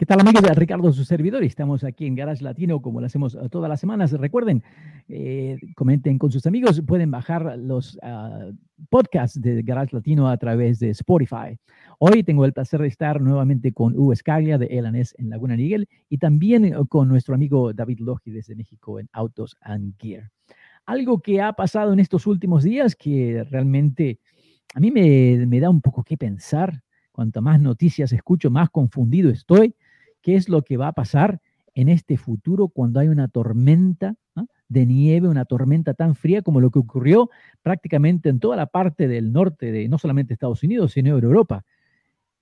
¿Qué 0.00 0.06
tal 0.06 0.18
amigos? 0.18 0.40
Ricardo, 0.56 0.90
su 0.94 1.04
servidor. 1.04 1.44
Estamos 1.44 1.84
aquí 1.84 2.06
en 2.06 2.14
Garage 2.14 2.42
Latino 2.42 2.80
como 2.80 3.00
lo 3.00 3.06
hacemos 3.06 3.34
eh, 3.34 3.50
todas 3.50 3.68
las 3.68 3.80
semanas. 3.80 4.10
Recuerden, 4.12 4.62
eh, 5.10 5.58
comenten 5.76 6.18
con 6.18 6.32
sus 6.32 6.46
amigos. 6.46 6.80
Pueden 6.86 7.10
bajar 7.10 7.58
los 7.58 7.98
ah, 8.02 8.48
podcasts 8.88 9.38
de 9.38 9.60
Garage 9.60 9.94
Latino 9.94 10.30
a 10.30 10.38
través 10.38 10.78
de 10.78 10.88
Spotify. 10.88 11.58
Hoy 11.98 12.22
tengo 12.22 12.46
el 12.46 12.54
placer 12.54 12.80
de 12.80 12.88
estar 12.88 13.20
nuevamente 13.20 13.74
con 13.74 13.94
Hugo 13.94 14.14
Escaglia 14.14 14.56
de 14.56 14.68
Elanes 14.68 15.14
en 15.18 15.28
Laguna 15.28 15.54
Niguel 15.54 15.86
y 16.08 16.16
también 16.16 16.64
eh, 16.64 16.72
con 16.88 17.06
nuestro 17.06 17.34
amigo 17.34 17.74
David 17.74 17.98
Logi 18.00 18.30
desde 18.30 18.56
México 18.56 19.00
en 19.00 19.10
Autos 19.12 19.54
and 19.60 19.96
Gear. 19.98 20.30
Algo 20.86 21.20
que 21.20 21.42
ha 21.42 21.52
pasado 21.52 21.92
en 21.92 22.00
estos 22.00 22.26
últimos 22.26 22.62
días 22.62 22.96
que 22.96 23.44
realmente 23.50 24.18
a 24.74 24.80
mí 24.80 24.90
me, 24.90 25.44
me 25.46 25.60
da 25.60 25.68
un 25.68 25.82
poco 25.82 26.02
que 26.02 26.16
pensar. 26.16 26.82
Cuanto 27.12 27.42
más 27.42 27.60
noticias 27.60 28.14
escucho, 28.14 28.50
más 28.50 28.70
confundido 28.70 29.28
estoy 29.28 29.74
qué 30.22 30.36
es 30.36 30.48
lo 30.48 30.62
que 30.62 30.76
va 30.76 30.88
a 30.88 30.92
pasar 30.92 31.40
en 31.74 31.88
este 31.88 32.16
futuro 32.16 32.68
cuando 32.68 33.00
hay 33.00 33.08
una 33.08 33.28
tormenta 33.28 34.14
de 34.68 34.86
nieve, 34.86 35.28
una 35.28 35.44
tormenta 35.44 35.94
tan 35.94 36.14
fría 36.14 36.42
como 36.42 36.60
lo 36.60 36.70
que 36.70 36.78
ocurrió 36.78 37.28
prácticamente 37.62 38.28
en 38.28 38.38
toda 38.38 38.56
la 38.56 38.66
parte 38.66 39.08
del 39.08 39.32
norte 39.32 39.72
de 39.72 39.88
no 39.88 39.98
solamente 39.98 40.32
Estados 40.32 40.62
Unidos, 40.62 40.92
sino 40.92 41.16
de 41.16 41.22
Europa. 41.22 41.64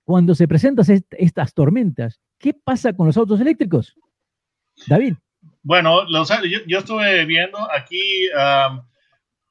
Cuando 0.03 0.35
se 0.35 0.47
presentan 0.47 0.85
estas 1.11 1.53
tormentas, 1.53 2.19
¿qué 2.37 2.53
pasa 2.53 2.93
con 2.93 3.07
los 3.07 3.17
autos 3.17 3.41
eléctricos? 3.41 3.95
David. 4.87 5.15
Bueno, 5.63 6.07
yo, 6.67 6.79
estuve 6.79 7.25
viendo 7.25 7.59
aquí, 7.71 8.27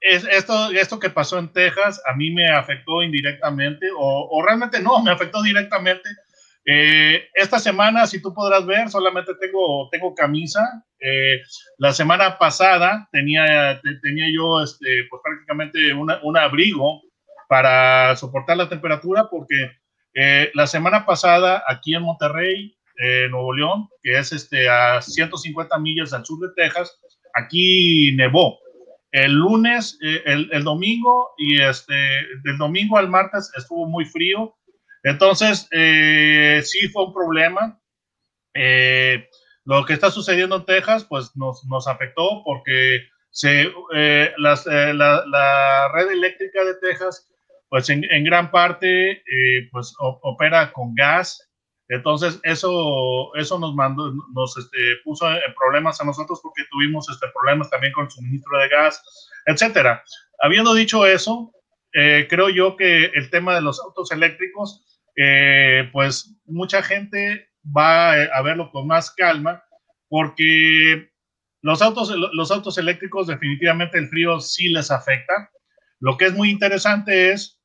es, 0.00 0.24
esto, 0.30 0.70
esto 0.70 0.98
que 0.98 1.10
pasó 1.10 1.38
en 1.38 1.52
Texas 1.52 2.00
a 2.06 2.14
mí 2.14 2.30
me 2.30 2.48
afectó 2.48 3.02
indirectamente, 3.02 3.88
o, 3.96 4.28
o 4.30 4.42
realmente 4.42 4.80
no, 4.80 5.02
me 5.02 5.10
afectó 5.10 5.42
directamente 5.42 6.08
eh, 6.70 7.30
esta 7.32 7.58
semana, 7.58 8.06
si 8.06 8.20
tú 8.20 8.34
podrás 8.34 8.66
ver, 8.66 8.90
solamente 8.90 9.32
tengo, 9.40 9.88
tengo 9.90 10.14
camisa. 10.14 10.84
Eh, 11.00 11.40
la 11.78 11.94
semana 11.94 12.36
pasada 12.36 13.08
tenía, 13.10 13.80
tenía 14.02 14.26
yo 14.30 14.62
este, 14.62 15.06
pues 15.08 15.22
prácticamente 15.24 15.94
un 15.94 16.36
abrigo 16.36 17.00
para 17.48 18.14
soportar 18.16 18.58
la 18.58 18.68
temperatura 18.68 19.28
porque 19.30 19.70
eh, 20.12 20.50
la 20.52 20.66
semana 20.66 21.06
pasada 21.06 21.64
aquí 21.66 21.94
en 21.94 22.02
Monterrey, 22.02 22.76
Nuevo 23.30 23.54
León, 23.54 23.88
que 24.02 24.18
es 24.18 24.32
este, 24.32 24.68
a 24.68 25.00
150 25.00 25.78
millas 25.78 26.12
al 26.12 26.26
sur 26.26 26.38
de 26.40 26.54
Texas, 26.54 27.00
aquí 27.32 28.12
nevó. 28.14 28.58
El 29.12 29.32
lunes, 29.32 29.96
el, 30.02 30.50
el, 30.52 30.64
domingo 30.64 31.30
y 31.38 31.62
este, 31.62 31.94
del 32.42 32.58
domingo 32.58 32.98
al 32.98 33.08
martes 33.08 33.50
estuvo 33.56 33.86
muy 33.86 34.04
frío 34.04 34.54
entonces, 35.02 35.68
eh, 35.70 36.60
sí 36.64 36.88
fue 36.88 37.06
un 37.06 37.14
problema. 37.14 37.80
Eh, 38.54 39.28
lo 39.64 39.84
que 39.84 39.92
está 39.92 40.10
sucediendo 40.10 40.56
en 40.56 40.64
Texas, 40.64 41.04
pues 41.04 41.30
nos, 41.36 41.64
nos 41.66 41.86
afectó 41.86 42.42
porque 42.44 43.02
se, 43.30 43.70
eh, 43.94 44.32
la, 44.38 45.90
red 45.94 46.10
eléctrica 46.10 46.64
de 46.64 46.74
Texas, 46.76 47.30
pues 47.68 47.88
en, 47.90 48.24
gran 48.24 48.50
parte, 48.50 49.22
pues 49.70 49.94
opera 49.98 50.72
con 50.72 50.94
gas. 50.94 51.44
Entonces, 51.90 52.40
eso, 52.42 53.34
eso 53.36 53.58
nos 53.58 53.74
mandó, 53.74 54.12
nos 54.34 54.56
este, 54.56 54.78
puso 55.04 55.30
en 55.30 55.54
problemas 55.54 56.00
a 56.00 56.04
nosotros 56.04 56.40
porque 56.42 56.64
tuvimos 56.70 57.08
este, 57.08 57.26
problemas 57.32 57.70
también 57.70 57.92
con 57.92 58.04
el 58.04 58.10
suministro 58.10 58.58
de 58.58 58.68
gas, 58.68 59.02
etcétera. 59.46 60.02
Habiendo 60.40 60.74
dicho 60.74 61.06
eso, 61.06 61.52
creo 62.28 62.48
yo 62.48 62.76
que 62.76 63.06
el 63.06 63.28
tema 63.30 63.54
de 63.54 63.60
los 63.60 63.80
autos 63.80 64.12
eléctricos 64.12 64.84
eh, 65.20 65.88
pues 65.92 66.32
mucha 66.44 66.80
gente 66.80 67.48
va 67.64 68.12
a 68.12 68.42
verlo 68.42 68.70
con 68.70 68.86
más 68.86 69.10
calma 69.10 69.64
porque 70.08 71.10
los 71.60 71.82
autos, 71.82 72.14
los 72.32 72.52
autos 72.52 72.78
eléctricos 72.78 73.26
definitivamente 73.26 73.98
el 73.98 74.08
frío 74.08 74.38
sí 74.40 74.68
les 74.68 74.92
afecta. 74.92 75.50
Lo 75.98 76.16
que 76.16 76.26
es 76.26 76.34
muy 76.34 76.50
interesante 76.50 77.32
es, 77.32 77.60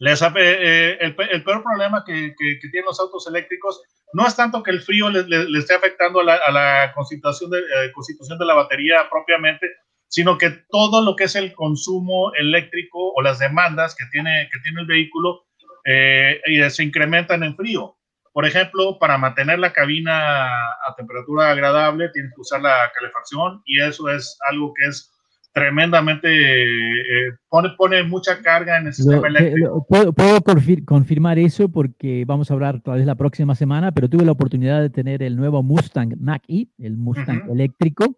les, 0.00 0.20
eh, 0.20 0.98
el, 1.00 1.14
peor 1.14 1.62
problema 1.62 2.02
que, 2.04 2.34
que, 2.36 2.58
tienen 2.60 2.86
los 2.86 2.98
autos 2.98 3.28
eléctricos 3.28 3.80
no 4.12 4.26
es 4.26 4.34
tanto 4.34 4.62
que 4.62 4.72
el 4.72 4.82
frío 4.82 5.10
les, 5.10 5.26
esté 5.56 5.74
afectando 5.74 6.20
a 6.20 6.24
la, 6.24 6.92
constitución, 6.92 7.50
de, 7.50 7.60
eh, 7.60 7.92
constitución 7.94 8.36
de 8.36 8.46
la 8.46 8.54
batería 8.54 9.08
propiamente, 9.08 9.70
sino 10.08 10.38
que 10.38 10.50
todo 10.70 11.02
lo 11.02 11.16
que 11.16 11.24
es 11.24 11.36
el 11.36 11.52
consumo 11.52 12.32
eléctrico 12.34 13.12
o 13.14 13.22
las 13.22 13.38
demandas 13.38 13.94
que 13.94 14.06
tiene, 14.10 14.48
que 14.52 14.58
tiene 14.60 14.80
el 14.80 14.86
vehículo 14.86 15.44
eh, 15.84 16.40
y 16.46 16.68
se 16.70 16.82
incrementan 16.82 17.42
en 17.42 17.54
frío. 17.54 17.94
Por 18.32 18.46
ejemplo, 18.46 18.98
para 18.98 19.18
mantener 19.18 19.58
la 19.58 19.72
cabina 19.72 20.56
a 20.56 20.94
temperatura 20.96 21.50
agradable, 21.50 22.10
tienes 22.12 22.32
que 22.34 22.40
usar 22.40 22.60
la 22.60 22.90
calefacción 22.94 23.62
y 23.66 23.80
eso 23.80 24.08
es 24.08 24.38
algo 24.48 24.72
que 24.74 24.86
es 24.88 25.12
tremendamente, 25.52 26.28
eh, 26.30 27.32
pone, 27.48 27.70
pone 27.76 28.02
mucha 28.04 28.40
carga 28.42 28.78
en 28.78 28.86
el 28.86 28.94
sistema 28.94 29.26
eléctrico. 29.28 29.84
puedo, 29.88 30.40
confirmar 30.86 31.38
eso 31.38 31.68
porque 31.68 32.24
vamos 32.26 32.50
a 32.50 32.54
hablar 32.54 32.80
tal 32.80 32.98
vez 32.98 33.06
la 33.06 33.16
próxima 33.16 33.54
semana, 33.54 33.90
pero 33.92 34.08
tuve 34.08 34.24
la 34.24 34.32
oportunidad 34.32 34.80
de 34.80 34.90
tener 34.90 35.22
el 35.22 35.36
nuevo 35.36 35.62
Mustang 35.62 36.14
Mach-E, 36.20 36.68
el 36.78 36.96
Mustang 36.96 37.50
eléctrico, 37.50 38.16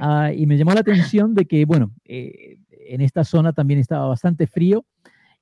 ah, 0.00 0.32
y 0.34 0.46
me 0.46 0.56
llamó 0.56 0.72
la 0.72 0.80
atención 0.80 1.34
de 1.34 1.46
que, 1.46 1.64
bueno, 1.64 1.92
eh, 2.04 2.58
en 2.70 3.00
esta 3.00 3.24
zona 3.24 3.52
también 3.52 3.80
estaba 3.80 4.06
bastante 4.06 4.46
frío 4.46 4.84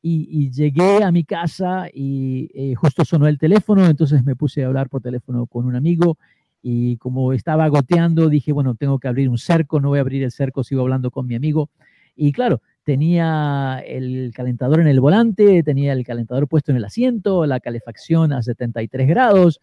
y, 0.00 0.50
llegué 0.50 1.04
a 1.04 1.12
mi 1.12 1.24
casa 1.24 1.86
y 1.92 2.50
eh, 2.54 2.74
justo 2.74 3.04
sonó 3.04 3.28
el 3.28 3.38
teléfono, 3.38 3.86
entonces 3.86 4.24
me 4.24 4.34
puse 4.34 4.64
a 4.64 4.66
hablar 4.66 4.88
por 4.88 5.00
teléfono 5.00 5.46
con 5.46 5.64
un 5.64 5.76
amigo 5.76 6.18
y 6.60 6.96
como 6.96 7.32
estaba 7.32 7.68
goteando, 7.68 8.28
dije, 8.28 8.52
bueno, 8.52 8.74
tengo 8.74 8.98
que 8.98 9.08
abrir 9.08 9.28
un 9.28 9.38
cerco, 9.38 9.80
no 9.80 9.88
voy 9.88 9.98
a 9.98 10.02
abrir 10.02 10.22
el 10.22 10.32
cerco, 10.32 10.64
sigo 10.64 10.82
hablando 10.82 11.10
con 11.10 11.26
mi 11.26 11.34
amigo. 11.34 11.70
Y 12.14 12.32
claro, 12.32 12.62
tenía 12.84 13.82
el 13.86 14.32
calentador 14.34 14.80
en 14.80 14.86
el 14.86 15.00
volante, 15.00 15.62
tenía 15.62 15.92
el 15.92 16.04
calentador 16.04 16.48
puesto 16.48 16.70
en 16.70 16.76
el 16.76 16.84
asiento, 16.84 17.46
la 17.46 17.60
calefacción 17.60 18.32
a 18.32 18.42
73 18.42 19.08
grados 19.08 19.60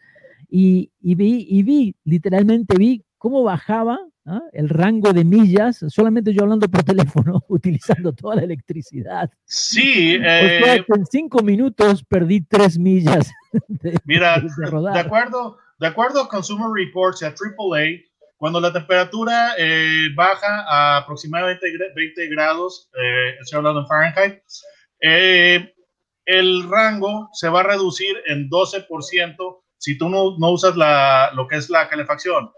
y, 0.49 0.91
vi, 1.01 1.45
y 1.49 1.63
vi, 1.63 1.95
literalmente 2.03 2.77
vi 2.77 3.03
cómo 3.17 3.43
bajaba 3.43 3.99
¿ah? 4.29 4.41
el 4.53 4.69
rango 4.69 5.12
de 5.12 5.25
millas, 5.25 5.83
solamente 5.89 6.33
yo 6.33 6.43
hablando 6.43 6.69
por 6.69 6.83
teléfono, 6.83 7.43
utilizando 7.48 8.13
toda 8.13 8.36
la 8.36 8.43
electricidad. 8.43 9.29
Sí. 9.45 10.17
Eh, 10.21 10.86
en 10.88 11.05
cinco 11.05 11.41
minutos 11.41 12.03
perdí 12.03 12.41
tres 12.41 12.77
millas. 12.77 13.31
De, 13.67 13.98
mira, 14.05 14.39
de, 14.39 15.00
acuerdo, 15.00 15.57
de 15.79 15.88
acuerdo 15.88 16.21
a 16.21 16.29
Consumer 16.29 16.67
Reports 16.71 17.24
a 17.24 17.29
AAA, 17.29 18.01
cuando 18.38 18.62
la 18.62 18.71
temperatura 18.71 19.53
eh, 19.57 20.09
baja 20.15 20.65
a 20.67 20.98
aproximadamente 20.98 21.65
20 21.95 22.27
grados, 22.27 22.91
eh, 22.93 23.38
estoy 23.41 23.57
hablando 23.57 23.79
en 23.79 23.88
Fahrenheit, 23.88 24.43
el 26.25 26.69
rango 26.69 27.29
se 27.33 27.50
va 27.50 27.62
a 27.62 27.63
reducir 27.63 28.17
en 28.27 28.48
12% 28.51 29.62
si 29.79 29.98
tú 29.98 30.09
no, 30.09 30.38
no 30.38 30.51
usas 30.51 30.75
la, 30.75 31.31
lo 31.33 31.48
que 31.48 31.55
es 31.55 31.69
la 31.71 31.89
calefacción. 31.89 32.51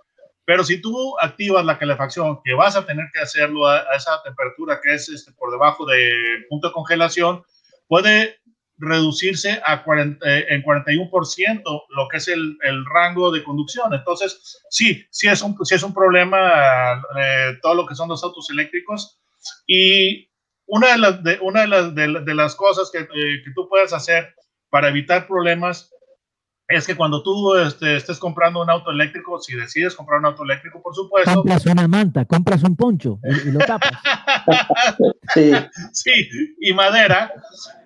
Pero 0.52 0.66
si 0.66 0.82
tú 0.82 1.16
activas 1.22 1.64
la 1.64 1.80
calefacción, 1.80 2.42
que 2.44 2.54
vas 2.54 2.76
a 2.76 2.86
tener 2.86 3.06
que 3.14 3.22
hacerlo 3.22 3.68
a, 3.68 3.86
esa 3.96 4.22
temperatura 4.22 4.82
que 4.84 4.96
es 4.96 5.08
este, 5.08 5.32
por 5.32 5.50
debajo 5.50 5.86
del 5.86 6.46
punto 6.50 6.68
de 6.68 6.74
congelación, 6.74 7.42
puede 7.88 8.42
reducirse 8.78 9.62
a 9.66 9.82
40, 9.82 10.30
eh, 10.30 10.48
en 10.50 10.62
41% 10.62 11.62
lo 11.64 12.08
que 12.10 12.18
es 12.18 12.28
el, 12.28 12.58
el, 12.64 12.86
rango 12.86 13.32
de 13.32 13.46
conducción. 13.46 13.94
Entonces, 13.94 14.62
sí, 14.70 15.06
sí 15.10 15.30
es 15.30 15.42
un, 15.42 15.56
sí 15.64 15.76
es 15.76 15.84
un 15.84 15.94
problema 15.94 17.02
eh, 17.18 17.58
todo 17.62 17.76
lo 17.76 17.86
que 17.86 17.96
son 17.96 18.10
los 18.10 18.22
autos 18.22 18.50
eléctricos. 18.50 19.22
Y 19.66 20.30
una 20.66 20.92
de 20.92 20.98
las, 20.98 21.24
de, 21.24 21.40
una 21.42 21.62
de 21.62 21.68
las, 21.68 21.96
de, 21.96 22.36
las 22.36 22.56
cosas 22.56 22.92
que, 22.92 23.00
eh, 23.00 23.42
que 23.46 23.52
tú 23.56 23.70
puedes 23.70 23.94
hacer 23.94 24.36
para 24.70 24.90
evitar 24.90 25.28
problemas 25.28 25.94
es 26.76 26.88
que 26.88 26.96
cuando 26.96 27.22
tú 27.24 27.56
este, 27.56 27.96
estés 27.96 28.20
comprando 28.20 28.62
un 28.62 28.70
auto 28.70 28.92
eléctrico, 28.92 29.40
si 29.40 29.56
decides 29.56 29.96
comprar 29.96 30.20
un 30.20 30.26
auto 30.26 30.44
eléctrico, 30.44 30.82
por 30.82 30.96
supuesto. 30.96 31.34
Compras 31.34 31.66
una 31.66 31.88
manta, 31.88 32.26
compras 32.26 32.64
un 32.64 32.76
poncho 32.76 33.20
y, 33.24 33.52
lo 33.52 33.60
tapas. 33.60 33.92
sí. 35.34 35.52
sí, 35.92 36.30
y 36.60 36.74
madera. 36.74 37.34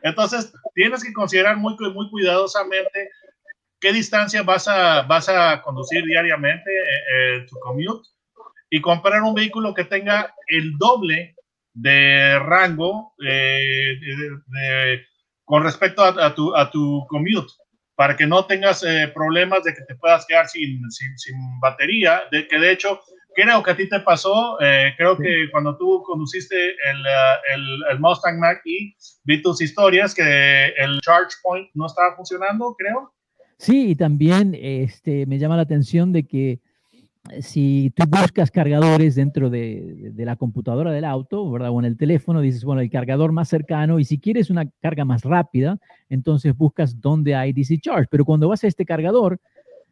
Entonces, 0.04 0.54
tienes 0.74 1.04
que 1.04 1.14
considerar 1.14 1.58
muy, 1.58 1.76
muy 1.94 2.10
cuidadosamente 2.10 3.10
qué 3.80 3.94
distancia 3.94 4.44
vas 4.44 4.68
a, 4.68 5.04
vas 5.04 5.30
a 5.30 5.62
conducir 5.62 6.04
diariamente 6.06 6.70
en 6.70 7.38
eh, 7.38 7.42
eh, 7.42 7.46
tu 7.48 7.60
commute 7.60 8.08
y 8.70 8.82
comprar 8.82 9.22
un 9.22 9.36
vehículo 9.36 9.74
que 9.74 9.84
tenga 9.86 10.34
el 10.48 10.78
doble 10.78 11.36
de 11.74 12.40
rango 12.40 13.14
eh, 13.26 14.00
con 15.44 15.64
respecto 15.64 16.04
a, 16.04 16.34
tu, 16.34 16.56
a 16.56 16.72
tu 16.72 17.06
commute 17.08 17.54
para 17.96 18.16
que 18.16 18.28
no 18.28 18.46
tengas 18.46 18.84
eh, 18.84 19.12
problemas 19.14 19.64
de 19.64 19.74
que 19.74 19.82
te 19.82 19.96
puedas 19.96 20.26
quedar 20.26 20.48
sin, 20.48 20.80
sin, 20.90 21.60
batería, 21.62 22.24
de 22.32 22.48
que 22.48 22.60
de 22.60 22.72
hecho 22.72 23.00
creo 23.34 23.64
que 23.64 23.72
a 23.72 23.76
ti 23.76 23.90
te 23.90 24.00
pasó, 24.00 24.58
eh, 24.62 24.94
creo 24.98 25.18
que 25.18 25.50
cuando 25.52 25.78
tú 25.78 26.04
conduciste 26.06 26.56
el, 26.70 27.06
eh, 27.06 27.54
el, 27.54 27.84
el 27.92 28.00
Mustang 28.00 28.40
Mach-E, 28.40 28.96
vi 29.24 29.42
tus 29.42 29.62
historias 29.62 30.14
que 30.14 30.68
el 30.78 31.00
charge 31.02 31.36
point 31.42 31.70
no 31.74 31.86
estaba 31.86 32.16
funcionando, 32.16 32.76
creo. 32.78 33.14
Sí, 33.58 33.92
y 33.92 33.96
también 33.96 34.56
este, 34.58 35.26
me 35.26 35.38
llama 35.38 35.56
la 35.56 35.64
atención 35.64 36.12
de 36.12 36.28
que 36.28 36.60
si 37.42 37.92
tú 37.96 38.04
buscas 38.08 38.52
cargadores 38.52 39.16
dentro 39.16 39.50
de, 39.50 40.14
la 40.16 40.36
computadora 40.36 40.92
del 40.92 41.06
auto, 41.06 41.50
¿verdad? 41.50 41.72
O 41.72 41.80
en 41.80 41.86
el 41.86 41.98
teléfono, 41.98 42.42
dices, 42.42 42.64
bueno, 42.64 42.82
el 42.82 42.90
cargador 42.90 43.32
más 43.32 43.50
cercano, 43.50 44.00
y 44.00 44.06
si 44.06 44.20
quieres 44.20 44.50
una 44.50 44.70
carga 44.82 45.06
más 45.06 45.24
rápida, 45.24 45.80
entonces 46.10 46.56
buscas 46.56 47.00
dónde 47.02 47.36
hay 47.36 47.54
DC 47.54 47.80
Charge. 47.80 48.08
Pero 48.10 48.26
cuando 48.26 48.48
vas 48.48 48.64
a 48.64 48.68
este 48.68 48.86
cargador, 48.86 49.40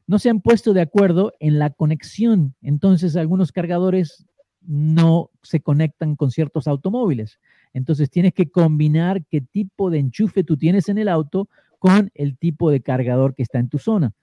no 0.05 0.19
se 0.19 0.29
han 0.29 0.41
puesto 0.41 0.73
de 0.73 0.81
acuerdo 0.81 1.33
en 1.39 1.59
la 1.59 1.69
conexión. 1.71 2.55
Entonces, 2.61 3.15
algunos 3.15 3.51
cargadores 3.51 4.25
no 4.61 5.29
se 5.41 5.59
conectan 5.59 6.15
con 6.15 6.31
ciertos 6.31 6.67
automóviles. 6.67 7.39
Entonces, 7.73 8.09
tienes 8.09 8.33
que 8.33 8.49
combinar 8.49 9.25
qué 9.25 9.41
tipo 9.41 9.89
de 9.89 9.99
enchufe 9.99 10.43
tú 10.43 10.57
tienes 10.57 10.89
en 10.89 10.97
el 10.97 11.07
auto 11.07 11.49
con 11.79 12.11
el 12.13 12.37
tipo 12.37 12.69
de 12.69 12.81
cargador 12.81 13.33
que 13.33 13.43
está 13.43 13.59
en 13.59 13.69
tu 13.69 13.77
zona. 13.77 14.13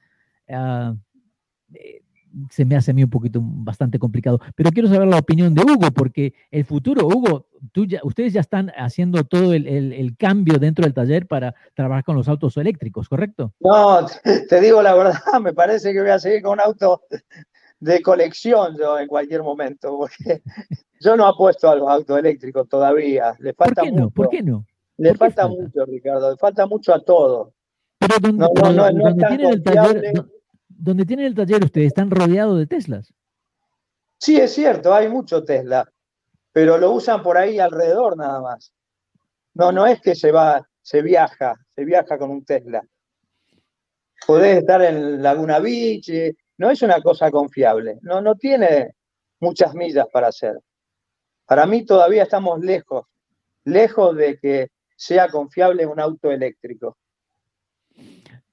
Uh, 0.49 0.96
se 2.50 2.64
me 2.64 2.76
hace 2.76 2.90
a 2.90 2.94
mí 2.94 3.04
un 3.04 3.10
poquito 3.10 3.40
bastante 3.42 3.98
complicado. 3.98 4.40
Pero 4.54 4.70
quiero 4.70 4.88
saber 4.88 5.08
la 5.08 5.18
opinión 5.18 5.54
de 5.54 5.62
Hugo, 5.62 5.90
porque 5.94 6.34
el 6.50 6.64
futuro, 6.64 7.06
Hugo, 7.06 7.46
tú 7.72 7.86
ya, 7.86 8.00
ustedes 8.02 8.32
ya 8.32 8.40
están 8.40 8.70
haciendo 8.76 9.24
todo 9.24 9.52
el, 9.52 9.66
el, 9.66 10.16
cambio 10.16 10.58
dentro 10.58 10.84
del 10.84 10.94
taller 10.94 11.26
para 11.26 11.54
trabajar 11.74 12.04
con 12.04 12.16
los 12.16 12.28
autos 12.28 12.56
eléctricos, 12.56 13.08
¿correcto? 13.08 13.52
No, 13.60 14.06
te 14.48 14.60
digo 14.60 14.82
la 14.82 14.94
verdad, 14.94 15.14
me 15.42 15.52
parece 15.52 15.92
que 15.92 16.00
voy 16.00 16.10
a 16.10 16.18
seguir 16.18 16.42
con 16.42 16.54
un 16.54 16.60
auto 16.60 17.02
de 17.80 18.02
colección 18.02 18.76
yo 18.78 18.98
en 18.98 19.08
cualquier 19.08 19.42
momento, 19.42 19.96
porque 19.96 20.42
yo 21.00 21.16
no 21.16 21.26
apuesto 21.26 21.70
a 21.70 21.74
los 21.74 21.88
autos 21.88 22.18
eléctricos 22.18 22.68
todavía. 22.68 23.34
Le 23.38 23.54
falta 23.54 23.82
¿Por 23.82 23.90
qué 23.90 23.96
no? 23.96 24.10
¿Por 24.10 24.28
qué 24.28 24.42
no? 24.42 24.66
Le 24.98 25.14
falta, 25.14 25.48
mucho, 25.48 25.86
Ricardo, 25.86 26.30
le 26.30 26.36
falta 26.36 26.66
mucho 26.66 26.92
a 26.92 27.02
todo. 27.02 27.54
Pero 27.98 28.16
donde, 28.20 28.38
no, 28.38 28.70
no, 28.70 28.90
no, 28.92 29.50
el 29.50 29.62
taller, 29.62 30.12
donde 30.80 31.04
tienen 31.04 31.26
el 31.26 31.34
taller 31.34 31.64
ustedes 31.64 31.88
están 31.88 32.10
rodeados 32.10 32.58
de 32.58 32.66
Teslas. 32.66 33.12
Sí, 34.18 34.36
es 34.38 34.52
cierto, 34.52 34.94
hay 34.94 35.08
mucho 35.08 35.44
Tesla, 35.44 35.90
pero 36.52 36.78
lo 36.78 36.92
usan 36.92 37.22
por 37.22 37.36
ahí 37.36 37.58
alrededor 37.58 38.16
nada 38.16 38.40
más. 38.40 38.72
No, 39.54 39.72
no 39.72 39.86
es 39.86 40.00
que 40.00 40.14
se 40.14 40.32
va, 40.32 40.66
se 40.82 41.02
viaja, 41.02 41.54
se 41.74 41.84
viaja 41.84 42.18
con 42.18 42.30
un 42.30 42.44
Tesla. 42.44 42.82
Podés 44.26 44.58
estar 44.58 44.82
en 44.82 45.22
Laguna 45.22 45.58
Beach, 45.58 46.08
eh, 46.10 46.36
no 46.58 46.70
es 46.70 46.82
una 46.82 47.00
cosa 47.00 47.30
confiable, 47.30 47.98
no, 48.02 48.20
no 48.20 48.34
tiene 48.34 48.94
muchas 49.40 49.74
millas 49.74 50.06
para 50.12 50.28
hacer. 50.28 50.58
Para 51.46 51.66
mí 51.66 51.84
todavía 51.84 52.22
estamos 52.22 52.60
lejos, 52.60 53.06
lejos 53.64 54.14
de 54.16 54.38
que 54.38 54.68
sea 54.96 55.28
confiable 55.28 55.86
un 55.86 55.98
auto 55.98 56.30
eléctrico. 56.30 56.98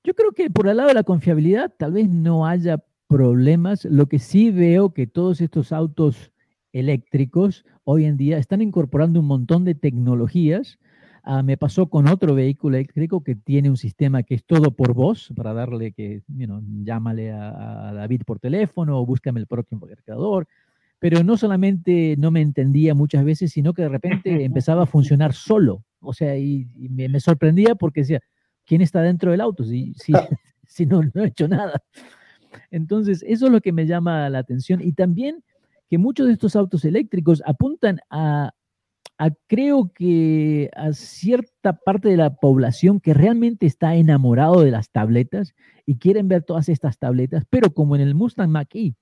Yo 0.08 0.14
creo 0.14 0.32
que 0.32 0.50
por 0.50 0.70
el 0.70 0.78
lado 0.78 0.88
de 0.88 0.94
la 0.94 1.04
confiabilidad 1.04 1.74
tal 1.78 1.92
vez 1.92 2.08
no 2.08 2.48
haya 2.48 2.82
problemas. 3.10 3.84
Lo 3.84 4.06
que 4.06 4.20
sí 4.20 4.52
veo 4.52 4.94
que 4.94 5.06
todos 5.06 5.42
estos 5.42 5.74
autos 5.74 6.32
eléctricos 6.72 7.66
hoy 7.84 8.06
en 8.06 8.16
día 8.16 8.38
están 8.38 8.62
incorporando 8.62 9.20
un 9.20 9.26
montón 9.26 9.66
de 9.66 9.76
tecnologías. 9.76 10.80
Ah, 11.24 11.44
me 11.44 11.58
pasó 11.58 11.90
con 11.90 12.08
otro 12.08 12.36
vehículo 12.36 12.78
eléctrico 12.78 13.22
que 13.22 13.36
tiene 13.36 13.70
un 13.70 13.76
sistema 13.76 14.24
que 14.24 14.36
es 14.36 14.46
todo 14.46 14.72
por 14.72 14.94
voz, 14.94 15.34
para 15.36 15.54
darle 15.54 15.92
que, 15.92 16.24
you 16.30 16.48
llámale 16.86 17.34
a, 17.34 17.92
David 17.94 18.22
por 18.26 18.40
teléfono 18.40 19.02
o 19.02 19.06
búscame 19.06 19.42
el 19.42 19.48
próximo 19.48 19.88
cargador. 19.88 20.48
Pero 21.00 21.22
no 21.26 21.36
solamente 21.36 22.16
no 22.18 22.32
me 22.32 22.40
entendía 22.40 22.96
muchas 22.96 23.26
veces, 23.26 23.52
sino 23.52 23.74
que 23.74 23.82
de 23.82 23.90
repente 23.90 24.30
empezaba 24.46 24.84
a 24.84 24.86
funcionar 24.86 25.34
solo. 25.34 25.84
O 26.00 26.14
sea, 26.14 26.38
y, 26.38 26.66
me, 26.78 27.10
me, 27.10 27.20
sorprendía 27.20 27.76
porque 27.76 28.02
decía, 28.02 28.22
quién 28.68 28.82
está 28.82 29.02
dentro 29.02 29.32
del 29.32 29.42
auto, 29.42 29.64
si, 29.64 29.94
si, 29.96 30.14
si 30.68 30.86
no, 30.86 31.02
no 31.02 31.24
he 31.24 31.28
hecho 31.28 31.48
nada. 31.48 31.82
Entonces, 32.70 33.24
eso 33.28 33.48
es 33.48 33.52
lo 33.52 33.62
que 33.62 33.72
me 33.72 33.88
llama 33.88 34.30
la 34.30 34.40
atención. 34.40 34.82
Y 34.82 34.92
también 34.92 35.44
que 35.90 35.98
muchos 35.98 36.28
de 36.28 36.34
estos 36.34 36.56
autos 36.56 36.86
eléctricos 36.86 37.42
apuntan 37.46 38.00
a, 38.10 38.52
a, 39.18 39.30
creo 39.48 39.92
que 39.94 40.70
a 40.76 40.92
cierta 40.94 41.74
parte 41.74 42.10
de 42.10 42.18
la 42.18 42.36
población 42.36 43.00
que 43.00 43.14
realmente 43.14 43.66
está 43.66 43.96
enamorado 43.96 44.62
de 44.62 44.72
las 44.72 44.92
tabletas 44.92 45.54
y 45.86 45.98
quieren 45.98 46.28
ver 46.28 46.44
todas 46.44 46.68
estas 46.68 47.00
tabletas, 47.00 47.46
pero 47.50 47.74
como 47.74 47.96
en 47.96 48.02
el 48.02 48.16
Mustang 48.16 48.50
Mach-E, 48.50 48.96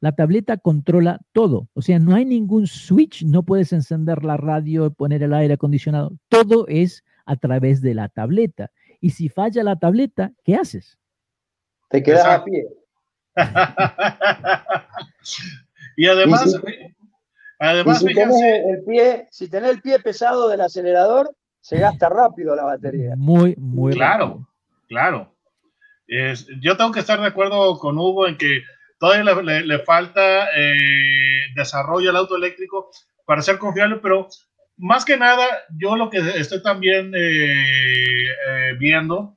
la 0.00 0.12
tableta 0.12 0.56
controla 0.56 1.20
todo. 1.32 1.68
O 1.74 1.82
sea, 1.82 1.98
no 1.98 2.14
hay 2.14 2.24
ningún 2.24 2.66
switch, 2.66 3.22
no 3.24 3.42
puedes 3.42 3.72
encender 3.72 4.24
la 4.24 4.36
radio, 4.36 4.90
poner 4.92 5.22
el 5.22 5.34
aire 5.34 5.54
acondicionado. 5.54 6.16
Todo 6.28 6.66
es 6.68 7.04
a 7.26 7.36
través 7.36 7.82
de 7.82 7.94
la 7.94 8.08
tableta. 8.08 8.70
Y 9.00 9.10
si 9.10 9.28
falla 9.28 9.62
la 9.62 9.76
tableta, 9.76 10.32
¿qué 10.44 10.56
haces? 10.56 10.98
Te 11.88 12.02
quedas 12.02 12.26
a 12.26 12.44
pie. 12.44 12.66
y 15.96 16.06
además, 16.06 16.54
además 17.58 18.00
si 18.00 18.14
tenés 18.14 18.42
el 18.42 18.84
pie, 18.84 19.28
si 19.30 19.48
tenés 19.48 19.70
el 19.70 19.80
pie 19.80 19.98
pesado 20.00 20.48
del 20.48 20.60
acelerador, 20.60 21.34
se 21.60 21.78
gasta 21.78 22.08
rápido 22.08 22.54
la 22.54 22.64
batería. 22.64 23.14
Muy, 23.16 23.54
muy 23.56 23.92
claro, 23.92 24.46
claro. 24.88 25.34
yo 26.60 26.76
tengo 26.76 26.92
que 26.92 27.00
estar 27.00 27.20
de 27.20 27.26
acuerdo 27.26 27.78
con 27.78 27.98
Hugo 27.98 28.28
en 28.28 28.36
que 28.36 28.62
todavía 28.98 29.34
le, 29.62 29.78
falta 29.80 30.48
eh, 30.56 31.46
desarrollo 31.54 32.10
al 32.10 32.16
auto 32.16 32.36
eléctrico 32.36 32.90
para 33.24 33.42
ser 33.42 33.58
confiable, 33.58 34.00
pero 34.02 34.28
más 34.80 35.04
que 35.04 35.16
nada, 35.16 35.46
yo 35.78 35.94
lo 35.94 36.08
que 36.08 36.18
estoy 36.36 36.62
también 36.62 37.12
eh, 37.14 38.24
eh, 38.24 38.74
viendo 38.78 39.36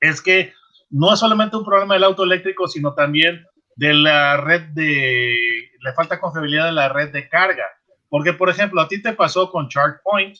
es 0.00 0.22
que 0.22 0.52
no 0.90 1.12
es 1.12 1.20
solamente 1.20 1.56
un 1.56 1.64
problema 1.64 1.94
del 1.94 2.04
auto 2.04 2.24
eléctrico, 2.24 2.66
sino 2.66 2.94
también 2.94 3.44
de 3.76 3.92
la 3.92 4.38
red 4.38 4.62
de, 4.74 5.70
le 5.80 5.92
falta 5.92 6.20
confiabilidad 6.20 6.66
de 6.66 6.72
la 6.72 6.88
red 6.88 7.12
de 7.12 7.28
carga. 7.28 7.64
Porque, 8.08 8.32
por 8.32 8.48
ejemplo, 8.48 8.80
a 8.80 8.88
ti 8.88 9.02
te 9.02 9.12
pasó 9.12 9.50
con 9.50 9.68
ChargePoint. 9.68 10.36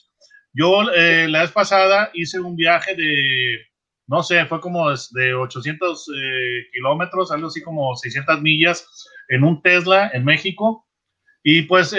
Yo 0.53 0.83
eh, 0.93 1.27
la 1.27 1.41
vez 1.41 1.51
pasada 1.51 2.09
hice 2.13 2.39
un 2.39 2.55
viaje 2.55 2.95
de, 2.95 3.57
no 4.07 4.23
sé, 4.23 4.45
fue 4.45 4.61
como 4.61 4.89
de 4.89 5.33
800 5.33 6.07
kilómetros, 6.71 7.31
algo 7.31 7.47
así 7.47 7.61
como 7.61 7.95
600 7.95 8.41
millas 8.41 8.87
en 9.27 9.43
un 9.43 9.61
Tesla 9.61 10.09
en 10.13 10.23
México. 10.23 10.87
Y 11.43 11.63
pues 11.63 11.93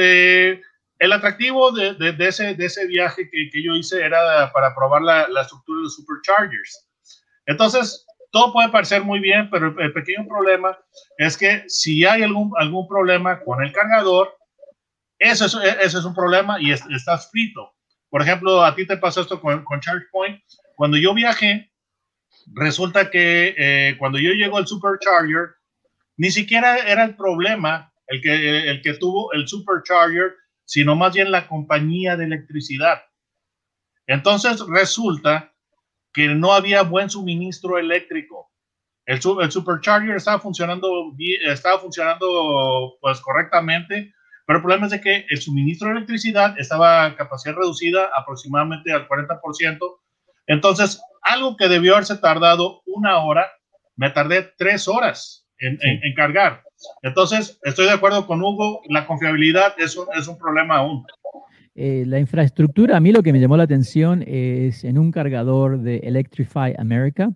el 0.99 1.13
atractivo 1.13 1.73
de, 1.73 1.97
ese, 2.19 2.55
de 2.55 2.65
ese 2.65 2.87
viaje 2.87 3.29
que, 3.31 3.51
que, 3.51 3.63
yo 3.63 3.75
hice 3.75 4.03
era 4.03 4.51
para 4.53 4.75
probar 4.75 5.03
la, 5.03 5.29
la, 5.29 5.43
estructura 5.43 5.83
de 5.83 5.91
superchargers. 5.91 6.89
Entonces, 7.47 8.07
todo 8.31 8.53
puede 8.53 8.71
parecer 8.71 9.03
muy 9.03 9.21
bien, 9.21 9.49
pero 9.51 9.75
el, 9.79 9.93
pequeño 9.93 10.27
problema 10.27 10.79
es 11.19 11.37
que 11.37 11.65
si 11.69 12.05
hay 12.05 12.23
algún, 12.23 12.53
algún 12.59 12.89
problema 12.89 13.41
con 13.41 13.63
el 13.63 13.73
cargador, 13.73 14.37
eso 15.19 15.47
es, 15.47 15.55
eso 15.55 15.99
es 15.99 16.05
un 16.05 16.15
problema 16.15 16.61
y 16.61 16.73
estás 16.73 17.31
frito. 17.31 17.75
Por 18.09 18.23
ejemplo, 18.23 18.65
a 18.65 18.75
ti 18.75 18.87
te 18.87 18.97
pasó 18.97 19.21
esto 19.21 19.41
con, 19.41 19.65
con 19.65 19.81
ChargePoint. 19.81 20.41
Cuando 20.77 20.97
yo 20.97 21.15
viajé, 21.15 21.71
resulta 22.55 23.11
que 23.11 23.55
eh, 23.57 23.97
cuando 23.99 24.19
yo 24.19 24.33
llego 24.33 24.57
al 24.57 24.67
supercharger, 24.67 25.57
ni 26.17 26.31
siquiera 26.31 26.79
era 26.79 27.05
el 27.05 27.17
problema 27.17 27.93
el 28.07 28.23
que, 28.23 28.71
el 28.71 28.83
que 28.83 28.95
tuvo 28.95 29.33
el 29.33 29.49
supercharger 29.49 30.35
sino 30.67 30.97
más 30.97 31.15
bien 31.15 31.31
la 31.31 31.47
compañía 31.47 32.17
de 32.17 32.25
electricidad. 32.25 33.03
Entonces 34.07 34.61
resulta 34.69 35.55
que 36.13 36.29
no 36.29 36.53
había 36.53 36.83
buen 36.83 37.09
suministro 37.09 37.79
eléctrico. 37.79 38.51
El, 39.07 39.21
el 39.41 39.51
supercharger 39.53 40.17
estaba 40.17 40.41
funcionando, 40.41 41.15
estaba 41.47 41.79
funcionando 41.79 42.99
pues 43.01 43.21
correctamente, 43.21 44.13
pero 44.45 44.59
el 44.59 44.63
problema 44.63 44.87
es 44.87 44.93
de 44.93 45.01
que 45.01 45.27
el 45.29 45.41
suministro 45.41 45.89
de 45.89 45.97
electricidad 45.97 46.59
estaba 46.59 47.05
a 47.05 47.17
capacidad 47.17 47.55
reducida 47.55 48.11
aproximadamente 48.17 48.93
al 48.93 49.09
40%. 49.09 49.79
Entonces, 50.49 51.01
algo 51.23 51.57
que 51.57 51.69
debió 51.69 51.95
haberse 51.95 52.17
tardado 52.17 52.83
una 52.87 53.19
hora, 53.19 53.51
me 53.97 54.11
tardé 54.11 54.43
tres 54.57 54.89
horas 54.89 55.47
en, 55.59 55.79
en 55.81 56.15
cargar. 56.15 56.66
Entonces, 57.03 57.59
estoy 57.63 57.87
de 57.87 57.93
acuerdo 57.93 58.27
con 58.27 58.43
Hugo, 58.43 58.83
la 58.89 59.07
confiabilidad 59.07 59.75
es 59.79 59.97
un, 59.97 60.07
es 60.17 60.29
un 60.29 60.39
problema 60.39 60.77
aún. 60.77 61.07
Eh, 61.75 62.05
la 62.07 62.19
infraestructura, 62.19 62.97
a 62.97 63.01
mí 63.01 63.13
lo 63.13 63.23
que 63.23 63.33
me 63.33 63.41
llamó 63.41 63.57
la 63.57 63.65
atención 63.65 64.25
es 64.27 64.83
en 64.85 64.99
un 64.99 65.11
cargador 65.11 65.81
de 65.81 65.99
Electrify 65.99 66.75
America. 66.79 67.31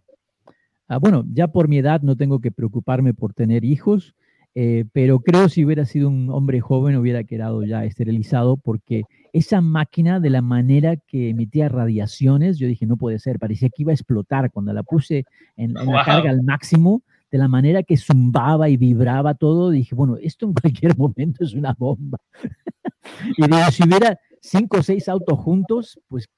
Ah, 0.88 0.98
bueno, 0.98 1.24
ya 1.32 1.48
por 1.48 1.68
mi 1.68 1.78
edad 1.78 2.00
no 2.02 2.16
tengo 2.16 2.40
que 2.40 2.50
preocuparme 2.50 3.14
por 3.14 3.34
tener 3.34 3.64
hijos, 3.64 4.14
eh, 4.54 4.84
pero 4.92 5.20
creo 5.20 5.48
si 5.48 5.64
hubiera 5.64 5.84
sido 5.84 6.08
un 6.08 6.30
hombre 6.30 6.60
joven 6.60 6.96
hubiera 6.96 7.22
quedado 7.22 7.62
ya 7.62 7.84
esterilizado 7.84 8.56
porque 8.56 9.02
esa 9.32 9.60
máquina 9.60 10.18
de 10.18 10.30
la 10.30 10.42
manera 10.42 10.96
que 10.96 11.28
emitía 11.28 11.68
radiaciones, 11.68 12.58
yo 12.58 12.66
dije, 12.66 12.86
no 12.86 12.96
puede 12.96 13.20
ser, 13.20 13.38
parecía 13.38 13.68
que 13.68 13.82
iba 13.82 13.92
a 13.92 13.94
explotar 13.94 14.50
cuando 14.50 14.72
la 14.72 14.82
puse 14.82 15.26
en, 15.56 15.74
la 15.74 16.04
carga 16.04 16.30
al 16.30 16.42
máximo 16.42 17.02
de 17.30 17.38
la 17.38 17.48
manera 17.48 17.82
que 17.82 17.96
zumbaba 17.96 18.68
y 18.68 18.76
vibraba 18.76 19.34
todo, 19.34 19.70
dije, 19.70 19.94
bueno, 19.94 20.16
esto 20.20 20.46
en 20.46 20.54
cualquier 20.54 20.96
momento 20.98 21.44
es 21.44 21.54
una 21.54 21.74
bomba. 21.78 22.18
y 23.36 23.42
digo, 23.42 23.70
si 23.70 23.84
hubiera 23.84 24.18
cinco 24.40 24.78
o 24.78 24.82
seis 24.82 25.08
autos 25.08 25.38
juntos, 25.38 26.00
pues, 26.08 26.28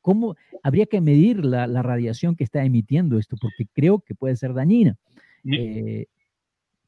¿cómo 0.00 0.34
habría 0.62 0.86
que 0.86 1.00
medir 1.00 1.44
la, 1.44 1.66
radiación 1.82 2.34
que 2.34 2.44
está 2.44 2.64
emitiendo 2.64 3.18
esto? 3.18 3.36
Porque 3.40 3.66
creo 3.72 4.00
que 4.00 4.14
puede 4.14 4.36
ser 4.36 4.52
dañina. 4.52 4.96
Eh, 5.50 6.06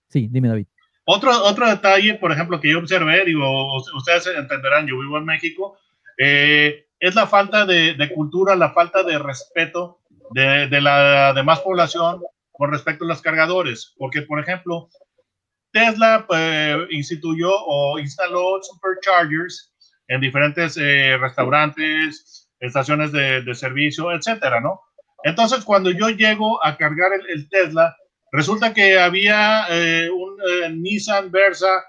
sí, 0.09 0.29
dime, 0.31 0.49
David. 0.49 0.67
Otro, 1.05 1.31
otro 1.45 1.69
detalle, 1.69 2.15
por 2.15 2.33
ejemplo, 2.33 2.61
que 2.61 2.71
yo 2.71 2.79
observé, 2.79 3.25
digo, 3.25 3.77
ustedes 3.77 4.27
entenderán, 4.37 4.87
yo 4.87 4.99
vivo 5.01 5.19
en 5.19 5.25
México, 5.25 5.77
eh, 6.17 6.87
es 6.99 7.15
la 7.15 7.27
falta 7.27 7.67
de, 7.67 8.11
cultura, 8.15 8.55
la 8.55 8.71
falta 8.71 9.03
de 9.03 9.19
respeto 9.19 9.99
de, 10.31 10.69
de 10.69 10.81
la 10.81 11.33
demás 11.35 11.61
población 11.61 12.23
con 12.53 12.71
respecto 12.71 13.05
a 13.05 13.09
los 13.09 13.23
cargadores, 13.23 13.95
porque 13.97 14.23
por 14.23 14.39
ejemplo, 14.39 14.89
Tesla 15.73 16.25
pues, 16.29 16.77
instituyó 16.91 17.51
o 17.51 17.99
instaló 17.99 18.61
superchargers 18.63 19.73
en 20.09 20.21
diferentes 20.21 20.77
eh, 20.77 21.17
restaurantes, 21.19 22.51
estaciones 22.61 23.11
de, 23.13 23.55
servicio, 23.55 24.13
etcétera, 24.13 24.61
¿no? 24.61 24.81
Entonces, 25.25 25.65
cuando 25.65 25.91
yo 25.91 26.11
llego 26.11 26.65
a 26.65 26.77
cargar 26.77 27.13
el, 27.29 27.49
Tesla, 27.49 27.97
resulta 28.31 28.75
que 28.75 28.99
había 28.99 29.67
eh, 29.71 30.11
un 30.11 30.37
eh, 30.47 30.71
Nissan 30.71 31.31
Versa 31.31 31.85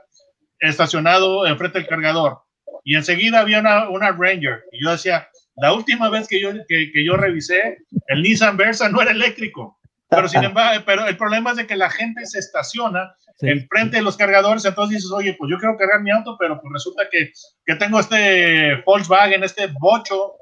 estacionado 0.59 1.45
enfrente 1.45 1.79
del 1.79 1.87
cargador 1.87 2.39
y 2.83 2.95
enseguida 2.95 3.41
había 3.41 3.59
una, 3.59 3.89
una, 3.89 4.11
Ranger 4.11 4.63
y 4.71 4.83
yo 4.83 4.91
decía, 4.91 5.27
la 5.57 5.73
última 5.73 6.09
vez 6.09 6.27
que 6.27 6.39
yo, 6.41 6.51
que, 6.67 6.91
que 6.91 7.05
yo 7.05 7.17
revisé, 7.17 7.79
el 8.07 8.21
Nissan 8.21 8.57
Versa 8.57 8.89
no 8.89 9.01
era 9.01 9.11
eléctrico. 9.11 9.79
Pero, 10.15 10.27
sin 10.27 10.43
embargo, 10.43 10.83
pero 10.85 11.05
el 11.07 11.17
problema 11.17 11.51
es 11.51 11.57
de 11.57 11.67
que 11.67 11.75
la 11.75 11.89
gente 11.89 12.25
se 12.25 12.39
estaciona 12.39 13.15
enfrente 13.41 13.97
de 13.97 14.03
los 14.03 14.15
cargadores, 14.15 14.63
entonces 14.65 14.97
dices, 14.97 15.11
oye, 15.11 15.35
pues 15.37 15.51
yo 15.51 15.57
quiero 15.57 15.77
cargar 15.77 16.01
mi 16.01 16.11
auto, 16.11 16.37
pero 16.39 16.59
pues 16.61 16.71
resulta 16.73 17.03
que, 17.11 17.31
que 17.65 17.75
tengo 17.75 17.99
este 17.99 18.81
Volkswagen, 18.85 19.43
este 19.43 19.67
bocho, 19.79 20.33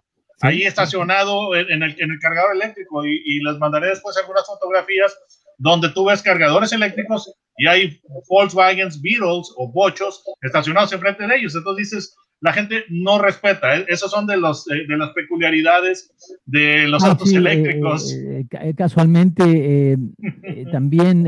ahí 0.42 0.64
estacionado 0.64 1.56
en 1.56 1.84
el, 1.84 1.96
en 2.00 2.12
el 2.12 2.20
cargador 2.20 2.56
eléctrico 2.56 3.06
y, 3.06 3.22
y, 3.26 3.44
les 3.44 3.58
mandaré 3.58 3.90
después 3.90 4.18
algunas 4.18 4.46
fotografías 4.46 5.16
donde 5.58 5.90
tú 5.90 6.06
ves 6.06 6.22
cargadores 6.22 6.72
eléctricos 6.74 7.32
y 7.58 7.68
hay 7.68 8.02
Volkswagens, 8.30 9.02
Beetles 9.02 9.54
o 9.58 9.72
bochos 9.72 10.24
estacionados 10.42 10.94
enfrente 10.94 11.28
de 11.28 11.36
ellos. 11.36 11.56
Entonces 11.56 11.92
dices, 11.92 12.16
la 12.42 12.54
gente 12.54 12.84
no 12.90 13.20
respeta. 13.20 13.78
¿eh? 13.78 13.86
Esas 13.88 14.12
son 14.12 14.26
de, 14.26 14.36
los, 14.36 14.70
eh, 14.70 14.86
de 14.88 14.98
las 14.98 15.12
peculiaridades 15.12 16.12
de 16.46 16.88
los 16.88 17.04
ah, 17.04 17.12
autos 17.12 17.32
eléctricos. 17.32 18.14
Eh, 18.14 18.46
casualmente, 18.76 19.98
también, 20.72 21.28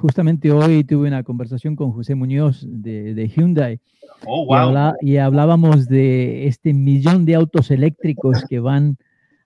justamente 0.00 0.52
hoy 0.52 0.84
tuve 0.84 1.08
una 1.08 1.22
conversación 1.22 1.74
con 1.74 1.90
José 1.92 2.14
Muñoz 2.14 2.64
de, 2.68 3.32
Hyundai. 3.34 3.80
Oh, 4.26 4.46
wow. 4.46 4.94
y, 5.00 5.16
hablábamos 5.16 5.88
de 5.88 6.46
este 6.46 6.72
millón 6.72 7.24
de 7.24 7.34
autos 7.34 7.70
eléctricos 7.70 8.44
que 8.48 8.60
van 8.60 8.98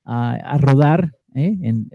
a, 0.05 0.59
rodar 0.59 1.13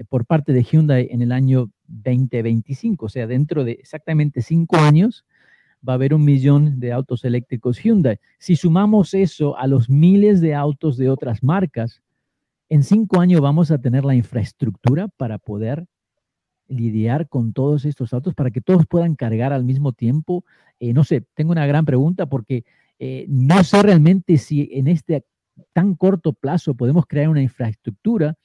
por 0.10 0.26
parte 0.26 0.54
de 0.54 0.64
Hyundai 0.64 1.10
en 1.12 1.22
el 1.22 1.34
año 1.34 1.70
2025, 1.88 3.06
o 3.06 3.10
sea, 3.10 3.28
dentro 3.28 3.64
de 3.64 3.74
exactamente 3.74 4.42
cinco 4.42 4.78
años 4.78 5.26
va 5.88 5.94
a 5.94 5.96
haber 5.96 6.14
un 6.14 6.26
millón 6.26 6.80
de 6.80 6.92
autos 6.92 7.26
eléctricos 7.26 7.80
Hyundai. 7.80 8.20
Si 8.40 8.56
sumamos 8.56 9.14
eso 9.14 9.58
a 9.58 9.68
los 9.68 9.90
miles 9.90 10.42
de 10.42 10.56
autos 10.56 10.98
de 10.98 11.10
otras 11.10 11.44
marcas, 11.44 12.02
en 12.70 12.84
cinco 12.84 13.20
años 13.20 13.42
vamos 13.42 13.72
a 13.72 13.78
tener 13.78 14.04
la 14.06 14.16
infraestructura 14.16 15.08
para 15.08 15.38
poder 15.38 15.86
lidiar 16.68 17.30
con 17.30 17.54
todos 17.54 17.86
estos 17.86 18.14
autos, 18.14 18.34
para 18.34 18.50
que 18.50 18.62
todos 18.62 18.88
puedan 18.88 19.16
cargar 19.16 19.54
al 19.54 19.64
mismo 19.64 19.94
tiempo. 19.94 20.44
Eh, 20.80 20.94
no 20.94 21.04
sé, 21.04 21.26
tengo 21.36 21.52
una 21.52 21.68
gran 21.68 21.86
pregunta 21.86 22.26
porque 22.26 22.66
eh, 22.98 23.26
no 23.30 23.64
sé 23.64 23.84
realmente 23.84 24.38
si 24.38 24.70
en 24.72 24.88
este 24.88 25.26
tan 25.74 25.96
corto 25.96 26.34
plazo 26.34 26.74
podemos 26.74 27.06
crear 27.06 27.30
una 27.30 27.42
infraestructura 27.42 28.36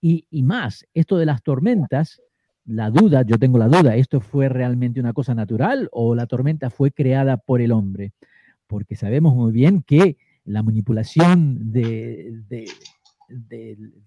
y, 0.00 0.26
y 0.30 0.42
más, 0.42 0.84
esto 0.92 1.16
de 1.16 1.26
las 1.26 1.42
tormentas, 1.42 2.20
la 2.64 2.90
duda, 2.90 3.22
yo 3.22 3.38
tengo 3.38 3.58
la 3.58 3.68
duda, 3.68 3.96
¿esto 3.96 4.20
fue 4.20 4.48
realmente 4.48 5.00
una 5.00 5.12
cosa 5.12 5.34
natural 5.34 5.88
o 5.92 6.14
la 6.14 6.26
tormenta 6.26 6.70
fue 6.70 6.92
creada 6.92 7.36
por 7.36 7.60
el 7.60 7.72
hombre? 7.72 8.12
Porque 8.66 8.96
sabemos 8.96 9.34
muy 9.34 9.52
bien 9.52 9.82
que 9.82 10.16
la 10.44 10.62
manipulación 10.62 11.72
de, 11.72 12.66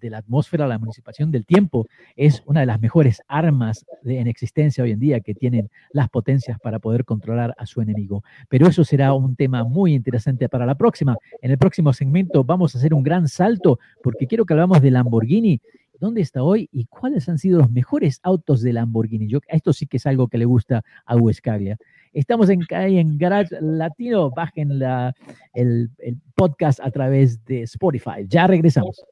la 0.02 0.18
atmósfera, 0.18 0.66
la 0.66 0.78
manipulación 0.78 1.30
del 1.30 1.44
tiempo, 1.44 1.86
es 2.14 2.42
una 2.46 2.60
de 2.60 2.66
las 2.66 2.80
mejores 2.80 3.20
armas 3.28 3.84
en 4.04 4.26
existencia 4.26 4.84
hoy 4.84 4.92
en 4.92 5.00
día 5.00 5.20
que 5.20 5.34
tienen 5.34 5.70
las 5.90 6.08
potencias 6.08 6.58
para 6.58 6.78
poder 6.78 7.04
controlar 7.04 7.54
a 7.58 7.66
su 7.66 7.80
enemigo. 7.82 8.22
Pero 8.48 8.66
eso 8.68 8.84
será 8.84 9.12
un 9.12 9.36
tema 9.36 9.64
muy 9.64 9.94
interesante 9.94 10.48
para 10.48 10.64
la 10.64 10.76
próxima. 10.76 11.16
En 11.42 11.50
el 11.50 11.58
próximo 11.58 11.92
segmento 11.92 12.44
vamos 12.44 12.74
a 12.74 12.78
hacer 12.78 12.94
un 12.94 13.02
gran 13.02 13.28
salto 13.28 13.78
porque 14.02 14.26
quiero 14.26 14.46
que 14.46 14.54
hablamos 14.54 14.80
de 14.80 14.90
Lamborghini 14.90 15.60
dónde 16.00 16.20
está 16.20 16.42
hoy 16.42 16.68
y 16.72 16.86
cuáles 16.86 17.28
han 17.28 17.38
sido 17.38 17.58
los 17.58 17.70
mejores 17.70 18.20
autos 18.22 18.62
de 18.62 18.72
Lamborghini. 18.72 19.28
Yo, 19.28 19.40
esto 19.48 19.72
sí 19.72 19.86
que 19.86 19.96
es 19.96 20.06
algo 20.06 20.28
que 20.28 20.38
le 20.38 20.44
gusta 20.44 20.82
a 21.04 21.16
Huescaglia. 21.16 21.76
Estamos 22.12 22.48
en, 22.48 22.60
en 22.70 23.18
Garage 23.18 23.56
Latino. 23.60 24.30
Bajen 24.30 24.78
la, 24.78 25.14
el, 25.52 25.90
el 25.98 26.16
podcast 26.34 26.80
a 26.80 26.90
través 26.90 27.44
de 27.44 27.62
Spotify. 27.62 28.26
Ya 28.26 28.46
regresamos. 28.46 29.04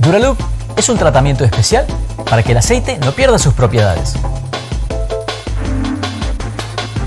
Duraloop 0.00 0.38
es 0.76 0.88
un 0.88 0.96
tratamiento 0.96 1.44
especial 1.44 1.86
para 2.28 2.42
que 2.42 2.52
el 2.52 2.58
aceite 2.58 2.98
no 2.98 3.12
pierda 3.12 3.38
sus 3.38 3.54
propiedades. 3.54 4.14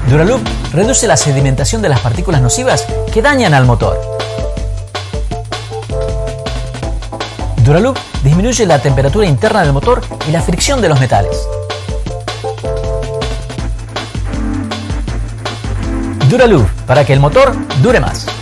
Duraloop 0.10 0.41
reduce 0.73 1.07
la 1.07 1.15
sedimentación 1.15 1.81
de 1.81 1.89
las 1.89 2.01
partículas 2.01 2.41
nocivas 2.41 2.86
que 3.13 3.21
dañan 3.21 3.53
al 3.53 3.65
motor. 3.65 3.97
Duraloop 7.71 7.97
disminuye 8.21 8.65
la 8.65 8.79
temperatura 8.79 9.25
interna 9.25 9.62
del 9.62 9.71
motor 9.71 10.01
y 10.27 10.31
la 10.31 10.41
fricción 10.41 10.81
de 10.81 10.89
los 10.89 10.99
metales. 10.99 11.47
Duraloop, 16.29 16.67
para 16.86 17.05
que 17.05 17.13
el 17.13 17.21
motor 17.21 17.55
dure 17.81 18.01
más. 18.01 18.40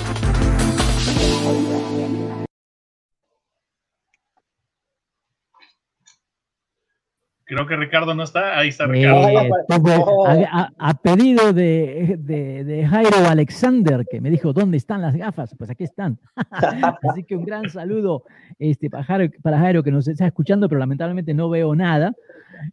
Creo 7.50 7.66
que 7.66 7.76
Ricardo 7.76 8.14
no 8.14 8.22
está. 8.22 8.60
Ahí 8.60 8.70
está 8.70 8.86
Ricardo. 8.86 9.28
Eh, 9.28 10.46
a, 10.52 10.94
pedido 11.02 11.52
de, 11.52 12.86
Jairo 12.88 13.28
Alexander, 13.28 14.06
que 14.08 14.22
me 14.22 14.30
dijo, 14.30 14.54
¿dónde 14.54 14.78
están 14.78 15.02
las 15.02 15.16
gafas? 15.16 15.56
Pues 15.58 15.72
aquí 15.72 15.84
están. 15.84 16.20
Así 17.10 17.24
que 17.24 17.36
un 17.36 17.46
gran 17.46 17.68
saludo 17.68 18.24
este, 18.60 18.92
para, 18.92 19.04
Jairo, 19.04 19.82
que 19.82 19.90
nos 19.90 20.08
está 20.08 20.28
escuchando, 20.28 20.70
pero 20.70 20.78
lamentablemente 20.78 21.34
no 21.34 21.50
veo 21.50 21.74
nada. 21.74 22.14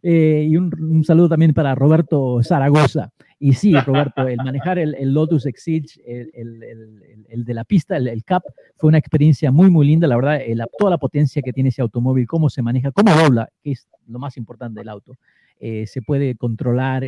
Eh, 0.03 0.45
y 0.47 0.55
un, 0.57 1.03
saludo 1.03 1.29
también 1.29 1.55
para 1.55 1.73
Roberto 1.73 2.43
Zaragoza. 2.43 3.09
Y 3.39 3.53
sí, 3.53 3.73
Roberto, 3.73 4.27
el 4.27 4.37
manejar 4.37 4.77
el, 4.77 5.11
Lotus 5.11 5.47
Exige, 5.47 5.99
el, 6.05 7.45
de 7.45 7.53
la 7.55 7.63
pista, 7.63 7.97
el, 7.97 8.23
CAP, 8.23 8.43
fue 8.75 8.89
una 8.89 8.99
experiencia 8.99 9.51
muy, 9.51 9.71
muy 9.71 9.87
linda. 9.87 10.07
La 10.07 10.17
verdad, 10.17 10.39
toda 10.77 10.91
la 10.91 10.97
potencia 10.99 11.41
que 11.41 11.51
tiene 11.51 11.69
ese 11.69 11.81
automóvil, 11.81 12.27
cómo 12.27 12.51
se 12.51 12.61
maneja, 12.61 12.91
cómo 12.91 13.11
dobla, 13.15 13.49
que 13.63 13.71
es 13.71 13.87
lo 14.07 14.19
más 14.19 14.37
importante 14.37 14.79
del 14.79 14.89
auto. 14.89 15.15
Eh, 15.59 15.87
se 15.87 16.01
puede 16.01 16.35
controlar 16.35 17.03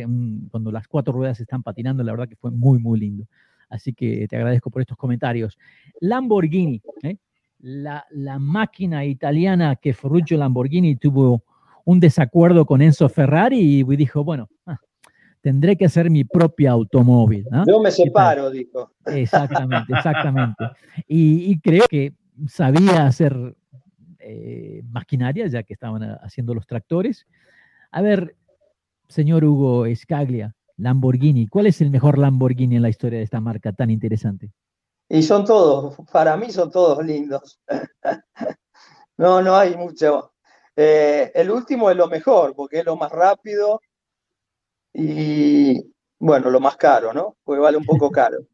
cuando 0.50 0.72
las 0.72 0.88
cuatro 0.88 1.12
ruedas 1.12 1.40
están 1.40 1.62
patinando. 1.62 2.02
La 2.02 2.12
verdad 2.12 2.28
que 2.28 2.36
fue 2.36 2.50
muy, 2.50 2.78
muy 2.78 2.98
lindo. 2.98 3.26
Así 3.68 3.92
que 3.92 4.26
te 4.28 4.36
agradezco 4.36 4.70
por 4.70 4.82
estos 4.82 4.96
comentarios. 4.96 5.56
Lamborghini, 6.00 6.82
¿eh? 7.02 7.16
la, 7.60 8.04
la, 8.10 8.38
máquina 8.38 9.04
italiana 9.04 9.76
que 9.76 9.94
Ferruccio 9.94 10.36
Lamborghini 10.36 10.96
tuvo 10.96 11.44
un 11.84 12.00
desacuerdo 12.00 12.66
con 12.66 12.82
Enzo 12.82 13.08
Ferrari 13.08 13.80
y 13.80 13.96
dijo, 13.96 14.24
bueno, 14.24 14.48
ah, 14.66 14.78
tendré 15.40 15.76
que 15.76 15.86
hacer 15.86 16.10
mi 16.10 16.24
propio 16.24 16.70
automóvil. 16.70 17.46
Yo 17.66 17.80
me 17.80 17.90
separo, 17.90 18.50
dijo. 18.50 18.92
Exactamente, 19.06 19.92
exactamente. 19.92 20.64
Y, 21.08 21.58
creo 21.60 21.84
que 21.88 22.12
sabía 22.46 23.06
hacer 23.06 23.56
eh, 24.20 24.82
maquinaria, 24.90 25.46
ya 25.46 25.62
que 25.62 25.74
estaban 25.74 26.02
haciendo 26.22 26.54
los 26.54 26.66
tractores. 26.66 27.26
A 27.90 28.02
ver, 28.02 28.36
señor 29.08 29.44
Hugo 29.44 29.86
Escaglia, 29.86 30.54
Lamborghini, 30.76 31.46
¿cuál 31.48 31.66
es 31.66 31.80
el 31.80 31.90
mejor 31.90 32.18
Lamborghini 32.18 32.76
en 32.76 32.82
la 32.82 32.88
historia 32.88 33.18
de 33.18 33.24
esta 33.24 33.40
marca 33.40 33.72
tan 33.72 33.90
interesante? 33.90 34.50
Y 35.08 35.22
son 35.22 35.44
todos, 35.44 35.96
para 36.12 36.36
mí 36.36 36.50
son 36.50 36.70
todos 36.70 37.04
lindos. 37.04 37.60
no, 39.16 39.42
no 39.42 39.56
hay 39.56 39.76
mucho. 39.76 40.32
Eh, 40.76 41.32
el 41.34 41.50
último 41.50 41.90
es 41.90 41.96
lo 41.96 42.06
mejor, 42.06 42.54
porque 42.54 42.78
es 42.78 42.84
lo 42.84 42.96
más 42.96 43.10
rápido, 43.10 43.80
y 44.92 45.80
bueno, 46.18 46.50
lo 46.50 46.60
más 46.60 46.76
caro, 46.76 47.12
¿no? 47.12 47.36
Porque 47.44 47.60
vale 47.60 47.76
un 47.76 47.84
poco 47.84 48.10
caro. 48.10 48.38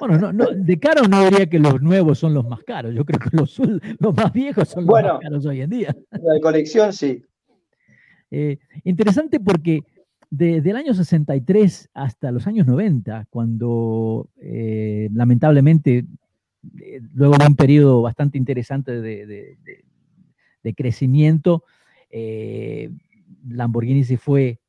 Bueno, 0.00 0.32
no, 0.32 0.46
de 0.46 0.78
caro 0.80 1.06
no 1.06 1.24
diría 1.24 1.46
que 1.46 1.58
los 1.58 1.82
nuevos 1.82 2.18
son 2.18 2.32
los 2.34 2.48
más 2.48 2.64
caros. 2.64 2.94
Yo 2.94 3.04
creo 3.04 3.20
que 3.20 3.36
los, 3.36 3.58
los 3.98 4.14
más 4.14 4.32
viejos 4.32 4.68
son 4.68 4.86
los 4.86 5.02
más 5.02 5.20
caros 5.20 5.46
hoy 5.46 5.60
en 5.60 5.70
día. 5.70 5.94
La 6.10 6.40
colección 6.40 6.92
sí. 6.92 7.22
Eh, 8.30 8.58
interesante 8.84 9.40
porque 9.40 9.84
desde 10.30 10.70
el 10.70 10.76
año 10.76 10.94
63 10.94 11.90
hasta 11.92 12.30
los 12.30 12.46
años 12.46 12.66
90, 12.66 13.26
cuando 13.28 14.28
eh, 14.40 15.10
lamentablemente, 15.12 16.06
eh, 16.80 17.00
luego 17.14 17.36
de 17.36 17.46
un 17.46 17.56
periodo 17.56 18.00
bastante 18.02 18.38
interesante 18.38 19.00
de, 19.00 19.56
de 20.62 20.74
crecimiento, 20.74 21.64
Lamborghini 23.48 24.04
se 24.04 24.16
fue 24.16 24.60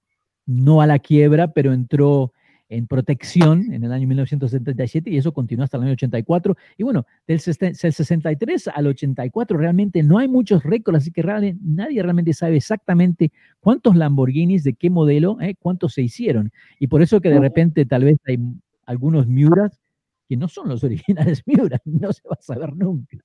no 0.46 0.82
a 0.82 0.88
la 0.88 1.00
quiebra, 1.00 1.54
pero 1.54 1.74
entró 1.74 2.34
en 2.72 2.88
protección 2.88 3.72
en 3.74 3.84
el 3.84 3.92
año 3.92 4.08
1977 4.08 5.10
y 5.10 5.18
eso 5.18 5.34
continuó 5.34 5.66
hasta 5.66 5.78
el 5.78 5.84
año 5.84 5.92
84. 5.92 6.56
Y 6.78 6.84
bueno, 6.84 7.06
del 7.28 7.40
63 7.40 8.70
al 8.70 8.88
84 8.88 9.58
realmente 9.58 10.02
no 10.02 10.18
hay 10.18 10.30
muchos 10.30 10.64
récords, 10.64 11.00
así 11.00 11.12
que 11.12 11.22
nadie 11.62 12.02
realmente 12.02 12.34
sabe 12.34 12.56
exactamente 12.56 13.32
cuántos 13.60 13.96
Lamborghinis, 13.96 14.64
de 14.64 14.74
qué 14.74 14.90
modelo, 14.90 15.38
eh, 15.42 15.56
cuántos 15.60 15.94
se 15.94 16.02
hicieron. 16.02 16.52
Y 16.80 16.88
por 16.88 17.02
eso 17.02 17.20
que 17.20 17.30
de 17.30 17.40
repente 17.40 17.86
tal 17.86 18.06
vez 18.06 18.18
hay 18.26 18.40
algunos 18.86 19.28
Miuras 19.28 19.81
que 20.32 20.38
no 20.38 20.48
son 20.48 20.70
los 20.70 20.82
originales 20.86 21.44
Miura, 21.46 21.82
no 21.84 22.13
se 22.13 22.22
va 22.26 22.38
a 22.39 22.41
saber 22.41 22.74
nunca. 22.74 23.17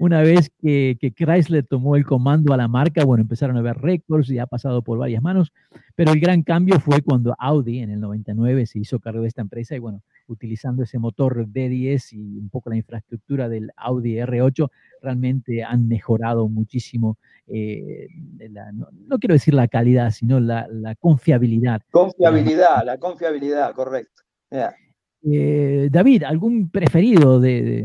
Una 0.00 0.22
vez 0.22 0.50
que, 0.60 0.98
Chrysler 1.14 1.64
tomó 1.64 1.94
el 1.94 2.04
comando 2.04 2.52
a 2.52 2.56
la 2.56 2.66
marca, 2.66 3.04
bueno, 3.04 3.22
empezaron 3.22 3.56
a 3.56 3.62
ver 3.62 3.76
récords 3.76 4.28
y 4.30 4.40
ha 4.40 4.46
pasado 4.48 4.82
por 4.82 4.98
varias 4.98 5.22
manos, 5.22 5.52
pero 5.94 6.10
el 6.10 6.18
gran 6.18 6.42
cambio 6.42 6.80
fue 6.80 7.00
cuando 7.02 7.36
Audi 7.38 7.78
en 7.78 7.90
el 7.90 8.00
99 8.00 8.66
se 8.66 8.80
hizo 8.80 8.98
cargo 8.98 9.22
de 9.22 9.28
esta 9.28 9.40
empresa 9.40 9.76
y 9.76 9.78
bueno, 9.78 10.02
utilizando 10.26 10.82
ese 10.82 10.98
motor 10.98 11.46
D10 11.46 12.12
y 12.14 12.38
un 12.38 12.48
poco 12.48 12.70
la 12.70 12.76
infraestructura 12.76 13.48
del 13.48 13.70
Audi 13.76 14.16
R8, 14.16 14.68
realmente 15.02 15.62
han 15.62 15.86
mejorado 15.86 16.48
muchísimo, 16.48 17.18
eh, 17.46 18.08
no, 18.72 19.18
quiero 19.20 19.34
decir 19.34 19.54
la 19.54 19.68
calidad, 19.68 20.10
sino 20.10 20.40
la, 20.40 20.66
confiabilidad. 20.98 21.82
Confiabilidad, 21.92 22.84
la 22.84 22.98
confiabilidad, 22.98 23.72
correcto. 23.74 24.24
Eh, 25.28 25.88
David, 25.90 26.22
¿algún 26.22 26.70
preferido 26.70 27.40
de, 27.40 27.84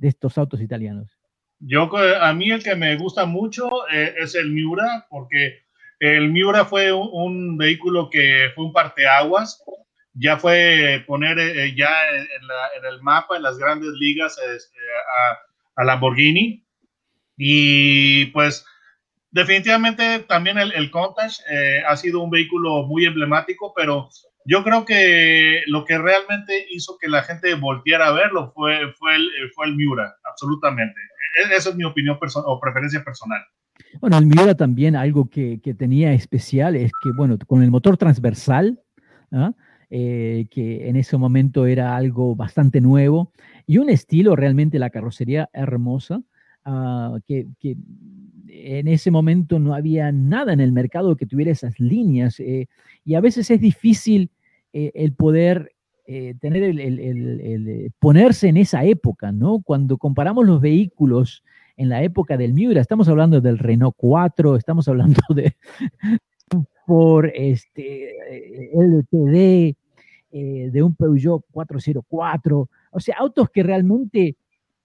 estos 0.00 0.38
autos 0.38 0.60
italianos? 0.60 1.18
Yo, 1.58 1.90
a 1.96 2.32
mí 2.32 2.50
el 2.50 2.62
que 2.62 2.76
me 2.76 2.96
gusta 2.96 3.26
mucho 3.26 3.68
eh, 3.92 4.14
es 4.18 4.36
el 4.36 4.50
Miura, 4.50 5.06
porque 5.10 5.64
el 5.98 6.30
Miura 6.30 6.64
fue 6.64 6.92
un, 6.92 7.58
vehículo 7.58 8.08
que 8.08 8.50
fue 8.54 8.66
un 8.66 8.72
parteaguas, 8.72 9.62
ya 10.14 10.38
fue 10.38 11.02
poner 11.08 11.38
eh, 11.40 11.74
ya 11.74 11.90
en, 12.08 12.84
el 12.88 13.02
mapa, 13.02 13.36
en 13.36 13.42
las 13.42 13.58
grandes 13.58 13.90
ligas, 13.98 14.38
este, 14.54 14.78
a, 15.76 15.84
Lamborghini. 15.84 16.64
Y 17.36 18.26
pues 18.26 18.64
definitivamente 19.30 20.20
también 20.20 20.58
el, 20.58 20.72
el 20.72 20.90
ha 21.88 21.96
sido 21.96 22.20
un 22.20 22.30
vehículo 22.30 22.84
muy 22.84 23.06
emblemático, 23.06 23.72
pero 23.74 24.10
yo 24.44 24.64
creo 24.64 24.84
que 24.84 25.62
lo 25.66 25.84
que 25.84 25.98
realmente 25.98 26.66
hizo 26.70 26.96
que 26.98 27.08
la 27.08 27.22
gente 27.22 27.54
volteara 27.54 28.08
a 28.08 28.12
verlo 28.12 28.52
fue, 28.54 28.92
fue, 28.98 29.16
el, 29.16 29.30
fue 29.54 29.66
el 29.66 29.76
Miura, 29.76 30.14
absolutamente. 30.28 31.00
E, 31.38 31.54
esa 31.54 31.70
es 31.70 31.76
mi 31.76 31.84
opinión 31.84 32.18
o 32.46 32.60
preferencia 32.60 33.04
personal. 33.04 33.40
Bueno, 34.00 34.18
el 34.18 34.26
Miura 34.26 34.54
también 34.54 34.96
algo 34.96 35.28
que, 35.28 35.60
que, 35.62 35.74
tenía 35.74 36.12
especial 36.12 36.76
es 36.76 36.92
que, 37.02 37.10
bueno, 37.16 37.38
con 37.46 37.62
el 37.62 37.70
motor 37.70 37.96
transversal, 37.96 38.80
¿ah? 39.32 39.52
eh, 39.90 40.46
que 40.50 40.88
en 40.88 40.96
ese 40.96 41.16
momento 41.16 41.66
era 41.66 41.96
algo 41.96 42.36
bastante 42.36 42.80
nuevo, 42.80 43.32
y 43.66 43.78
un 43.78 43.90
estilo 43.90 44.36
realmente 44.36 44.78
la 44.78 44.90
carrocería 44.90 45.48
hermosa, 45.52 46.22
ah, 46.64 47.18
que, 47.26 47.46
que, 47.58 47.76
en 48.52 48.88
ese 48.88 49.10
momento 49.10 49.58
no 49.58 49.74
había 49.74 50.12
nada 50.12 50.52
en 50.52 50.60
el 50.60 50.72
mercado 50.72 51.16
que 51.16 51.26
tuviera 51.26 51.50
esas 51.50 51.78
líneas. 51.78 52.40
Eh, 52.40 52.68
y 53.04 53.14
a 53.14 53.20
veces 53.20 53.50
es 53.50 53.60
difícil 53.60 54.30
eh, 54.72 54.92
el 54.94 55.12
poder 55.12 55.72
eh, 56.06 56.34
tener 56.40 56.62
el, 56.62 57.92
ponerse 57.98 58.48
en 58.48 58.56
esa 58.56 58.84
época, 58.84 59.32
¿no? 59.32 59.62
Cuando 59.62 59.96
comparamos 59.98 60.46
los 60.46 60.60
vehículos 60.60 61.44
en 61.76 61.88
la 61.88 62.02
época 62.02 62.36
del 62.36 62.52
Miura, 62.52 62.80
estamos 62.80 63.08
hablando 63.08 63.40
del 63.40 63.58
Renault 63.58 63.94
4, 63.96 64.56
estamos 64.56 64.88
hablando 64.88 65.20
de 65.34 65.54
por 66.86 67.28
este 67.34 68.16
LTD, 68.74 69.76
de 70.32 70.82
un 70.82 70.94
Peugeot 70.94 71.44
404, 71.50 72.68
o 72.92 73.00
sea, 73.00 73.16
autos 73.18 73.50
que 73.50 73.62
realmente 73.62 74.36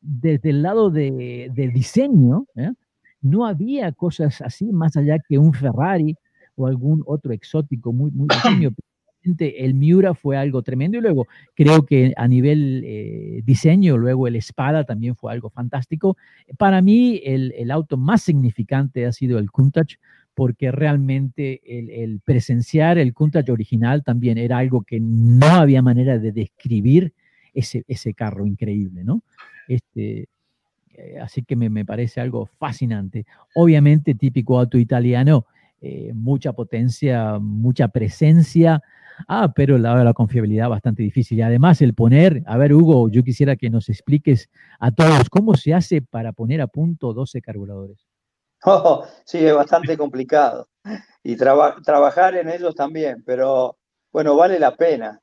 desde 0.06 0.52
el 0.52 0.62
lado 0.62 0.90
de, 0.90 1.52
diseño, 1.74 2.46
no 3.26 3.48
había 3.48 3.92
cosas 3.92 4.40
así 4.42 4.72
más 4.72 4.96
allá 4.96 5.18
que 5.28 5.40
un 5.40 5.52
Ferrari 5.52 6.16
o 6.56 6.68
algún 6.68 7.04
otro 7.08 7.34
exótico 7.34 7.92
muy, 7.92 8.12
muy 8.12 8.28
pequeño. 8.28 8.70
El 9.40 9.74
Miura 9.74 10.14
fue 10.14 10.38
algo 10.38 10.62
tremendo 10.62 11.00
y 11.00 11.02
luego 11.02 11.26
creo 11.56 11.84
que 11.84 12.14
a 12.16 12.28
nivel 12.28 12.84
eh, 12.86 13.42
diseño, 13.44 13.98
luego 13.98 14.28
el 14.28 14.36
Espada 14.36 14.84
también 14.84 15.16
fue 15.16 15.34
algo 15.34 15.50
fantástico. 15.50 16.16
Para 16.60 16.80
mí 16.84 17.20
el, 17.26 17.72
auto 17.72 17.98
más 17.98 18.22
significante 18.22 19.08
ha 19.08 19.12
sido 19.12 19.40
el 19.40 19.50
Countach 19.50 19.96
porque 20.36 20.72
realmente 20.72 21.60
el, 21.66 22.20
presenciar 22.24 23.00
el 23.00 23.16
Countach 23.16 23.50
original 23.50 24.04
también 24.04 24.38
era 24.38 24.60
algo 24.60 24.84
que 24.84 25.00
no 25.00 25.48
había 25.48 25.82
manera 25.82 26.20
de 26.20 26.32
describir 26.32 27.12
ese, 27.56 27.84
ese 27.88 28.14
carro 28.14 28.46
increíble, 28.46 29.04
¿no? 29.04 29.24
Este, 29.68 30.28
así 31.22 31.44
que 31.44 31.56
me, 31.56 31.70
me, 31.70 31.86
parece 31.86 32.22
algo 32.22 32.46
fascinante. 32.46 33.26
Obviamente, 33.54 34.16
típico 34.16 34.60
auto 34.60 34.78
italiano, 34.78 35.46
eh, 35.82 36.12
mucha 36.14 36.54
potencia, 36.54 37.38
mucha 37.40 37.88
presencia. 37.88 38.82
Ah, 39.28 39.54
pero 39.56 39.78
la, 39.78 40.04
la 40.04 40.14
confiabilidad 40.14 40.70
bastante 40.70 41.04
difícil. 41.04 41.38
Y 41.40 41.42
además 41.42 41.82
el 41.82 41.94
poner, 41.94 42.44
a 42.46 42.58
ver, 42.58 42.74
Hugo, 42.74 43.10
yo 43.10 43.24
quisiera 43.24 43.56
que 43.56 43.70
nos 43.70 43.90
expliques 43.90 44.50
a 44.80 44.92
todos 44.92 45.30
cómo 45.30 45.56
se 45.56 45.74
hace 45.74 46.02
para 46.02 46.34
poner 46.34 46.62
a 46.62 46.68
punto 46.68 47.14
12 47.14 47.42
carburadores. 47.42 48.06
Oh, 48.68 49.06
sí, 49.26 49.46
es 49.46 49.54
bastante 49.54 49.96
complicado. 49.96 50.68
Y 51.22 51.36
trabajar 51.36 52.36
en 52.36 52.50
ellos 52.50 52.74
también, 52.74 53.22
pero 53.24 53.78
bueno, 54.12 54.36
vale 54.36 54.58
la 54.58 54.76
pena 54.76 55.22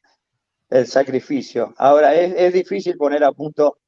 el 0.73 0.87
sacrificio. 0.87 1.75
Ahora, 1.77 2.15
es, 2.15 2.53
difícil 2.53 2.97
poner 2.97 3.23
a 3.25 3.33
punto, 3.33 3.79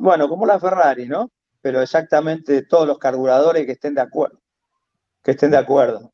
bueno, 0.00 0.28
como 0.28 0.46
la 0.46 0.58
Ferrari, 0.58 1.06
¿no? 1.06 1.30
Pero 1.60 1.80
exactamente 1.80 2.62
todos 2.62 2.86
los 2.86 2.98
carburadores 2.98 3.66
que 3.66 3.72
estén 3.72 3.94
de 3.94 4.02
acuerdo. 4.02 4.40
Que 5.22 5.32
estén 5.32 5.50
de 5.50 5.58
acuerdo. 5.58 6.12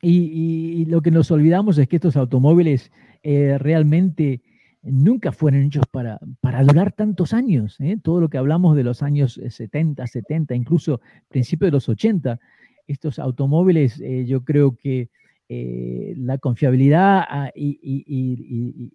Y, 0.00 0.84
lo 0.86 1.02
que 1.02 1.10
nos 1.10 1.30
olvidamos 1.30 1.76
es 1.78 1.88
que 1.88 1.96
estos 1.96 2.16
automóviles 2.16 2.92
eh, 3.22 3.58
realmente 3.58 4.42
nunca 4.82 5.32
fueron 5.32 5.62
hechos 5.64 5.84
para, 5.90 6.20
durar 6.64 6.92
tantos 6.92 7.32
años. 7.32 7.76
¿eh? 7.80 7.98
Todo 8.00 8.20
lo 8.20 8.28
que 8.28 8.38
hablamos 8.38 8.76
de 8.76 8.84
los 8.84 9.02
años 9.02 9.40
70, 9.48 10.06
70, 10.06 10.54
incluso 10.54 11.00
principios 11.28 11.68
de 11.68 11.72
los 11.72 11.88
80, 11.88 12.38
estos 12.86 13.18
automóviles 13.18 14.00
eh, 14.00 14.24
yo 14.24 14.44
creo 14.44 14.76
que 14.76 15.10
eh, 15.50 16.12
la 16.18 16.36
confiabilidad 16.36 17.24
ah, 17.26 17.50
y, 17.54 18.90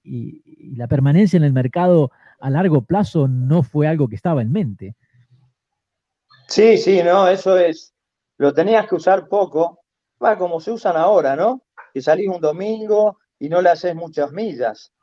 la 0.77 0.87
permanencia 0.87 1.37
en 1.37 1.43
el 1.43 1.53
mercado 1.53 2.11
a 2.39 2.49
largo 2.51 2.83
plazo 2.83 3.27
no 3.27 3.63
fue 3.63 3.87
algo 3.87 4.07
que 4.07 4.15
estaba 4.15 4.41
en 4.43 4.51
mente. 4.51 4.95
Sí, 6.47 6.77
sí, 6.77 7.01
no, 7.03 7.27
eso 7.27 7.57
es, 7.57 7.95
lo 8.37 8.53
tenías 8.53 8.87
que 8.87 8.95
usar 8.95 9.27
poco, 9.27 9.79
va 10.23 10.37
como 10.37 10.59
se 10.59 10.71
usan 10.71 10.95
ahora, 10.95 11.35
¿no? 11.35 11.63
Que 11.91 12.01
salís 12.01 12.29
un 12.29 12.39
domingo 12.39 13.17
y 13.39 13.49
no 13.49 13.61
le 13.61 13.69
haces 13.69 13.95
muchas 13.95 14.31
millas 14.31 14.93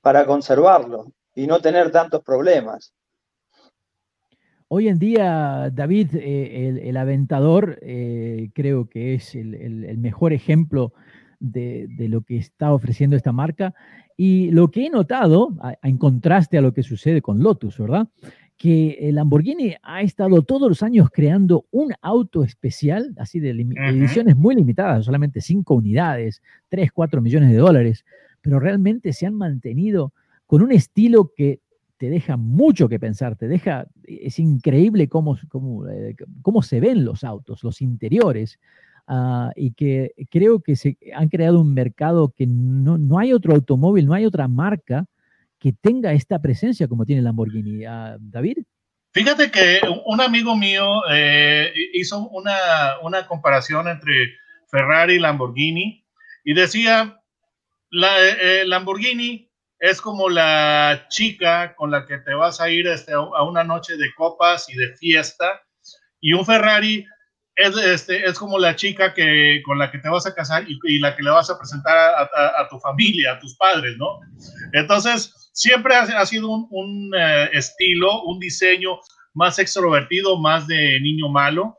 para 0.00 0.26
conservarlo 0.26 1.12
y 1.36 1.46
no 1.46 1.60
tener 1.60 1.92
tantos 1.92 2.22
problemas. 2.22 2.92
Hoy 4.68 4.88
en 4.88 4.98
día, 4.98 5.70
David, 5.72 6.16
eh, 6.16 6.82
el, 6.82 6.96
aventador 6.96 7.78
eh, 7.82 8.50
creo 8.52 8.88
que 8.88 9.14
es 9.14 9.36
el, 9.36 9.96
mejor 9.98 10.32
ejemplo 10.32 10.92
de, 11.38 11.86
lo 12.08 12.22
que 12.22 12.36
está 12.36 12.72
ofreciendo 12.72 13.14
esta 13.14 13.30
marca. 13.30 13.74
Y 14.16 14.50
lo 14.50 14.72
que 14.72 14.86
he 14.86 14.90
notado, 14.90 15.56
en 15.82 15.98
contraste 15.98 16.58
a 16.58 16.62
lo 16.62 16.72
que 16.72 16.82
sucede 16.82 17.22
con 17.22 17.44
Lotus, 17.44 17.78
¿verdad? 17.78 18.08
Que 18.56 18.98
el 19.02 19.14
Lamborghini 19.14 19.76
ha 19.82 20.02
estado 20.02 20.42
todos 20.42 20.68
los 20.68 20.82
años 20.82 21.10
creando 21.12 21.66
un 21.70 21.92
auto 22.02 22.42
especial, 22.42 23.14
así 23.18 23.38
de 23.38 23.50
ediciones 23.50 24.36
muy 24.36 24.56
limitadas, 24.56 25.04
solamente 25.04 25.42
cinco 25.42 25.74
unidades, 25.74 26.42
3, 26.70 26.90
4 26.90 27.22
millones 27.22 27.50
de 27.50 27.58
dólares, 27.58 28.04
pero 28.40 28.58
realmente 28.58 29.12
se 29.12 29.26
han 29.26 29.34
mantenido 29.34 30.12
con 30.46 30.62
un 30.62 30.72
estilo 30.72 31.30
que 31.36 31.60
te 31.98 32.10
deja 32.10 32.36
mucho 32.36 32.88
que 32.88 32.98
pensar, 32.98 33.36
te 33.36 33.48
deja, 33.48 33.86
es 34.04 34.38
increíble 34.38 35.08
cómo, 35.08 35.38
cómo, 35.48 35.88
eh, 35.88 36.14
cómo 36.42 36.62
se 36.62 36.80
ven 36.80 37.04
los 37.04 37.24
autos, 37.24 37.64
los 37.64 37.80
interiores, 37.80 38.58
ah, 39.06 39.50
y 39.56 39.72
que 39.72 40.12
creo 40.30 40.60
que 40.60 40.76
se 40.76 40.98
han 41.14 41.28
creado 41.28 41.60
un 41.60 41.72
mercado 41.72 42.32
que 42.36 42.46
no, 42.46 42.98
no, 42.98 43.18
hay 43.18 43.32
otro 43.32 43.54
automóvil, 43.54 44.06
no 44.06 44.14
hay 44.14 44.26
otra 44.26 44.48
marca 44.48 45.06
que 45.58 45.72
tenga 45.72 46.12
esta 46.12 46.38
presencia 46.40 46.86
como 46.86 47.06
tiene 47.06 47.22
Lamborghini. 47.22 47.84
Ah, 47.84 48.16
David. 48.20 48.58
Fíjate 49.12 49.50
que 49.50 49.80
un 50.04 50.20
amigo 50.20 50.54
mío 50.56 50.84
eh, 51.10 51.72
hizo 51.94 52.28
una, 52.28 52.98
una 53.02 53.26
comparación 53.26 53.88
entre 53.88 54.34
Ferrari 54.70 55.14
y 55.14 55.18
Lamborghini 55.18 56.04
y 56.44 56.52
decía, 56.52 57.18
eh, 57.90 58.64
Lamborghini 58.66 59.50
es 59.78 60.00
como 60.00 60.28
la 60.28 61.06
chica 61.08 61.74
con 61.74 61.90
la 61.90 62.06
que 62.06 62.18
te 62.18 62.34
vas 62.34 62.60
a 62.60 62.70
ir 62.70 62.86
este, 62.86 63.12
a 63.12 63.42
una 63.42 63.64
noche 63.64 63.96
de 63.96 64.12
copas 64.14 64.68
y 64.70 64.76
de 64.76 64.96
fiesta, 64.96 65.62
y 66.20 66.32
un 66.32 66.44
Ferrari 66.44 67.04
es, 67.56 67.76
este, 67.76 68.24
es 68.24 68.38
como 68.38 68.58
la 68.58 68.76
chica 68.76 69.14
que, 69.14 69.62
con 69.64 69.78
la 69.78 69.90
que 69.90 69.98
te 69.98 70.08
vas 70.08 70.26
a 70.26 70.34
casar 70.34 70.64
y, 70.68 70.98
la 70.98 71.16
que 71.16 71.22
le 71.22 71.30
vas 71.30 71.48
a 71.50 71.58
presentar 71.58 71.96
a, 71.96 72.68
tu 72.68 72.78
familia, 72.80 73.32
a 73.32 73.38
tus 73.38 73.56
padres, 73.56 73.96
¿no? 73.96 74.20
Entonces, 74.72 75.50
siempre 75.54 75.94
ha, 75.94 76.26
sido 76.26 76.50
un, 76.50 77.12
eh, 77.18 77.48
estilo, 77.52 78.22
un 78.24 78.38
diseño 78.38 78.98
más 79.32 79.58
extrovertido, 79.58 80.38
más 80.38 80.66
de 80.66 81.00
niño 81.00 81.28
malo, 81.28 81.78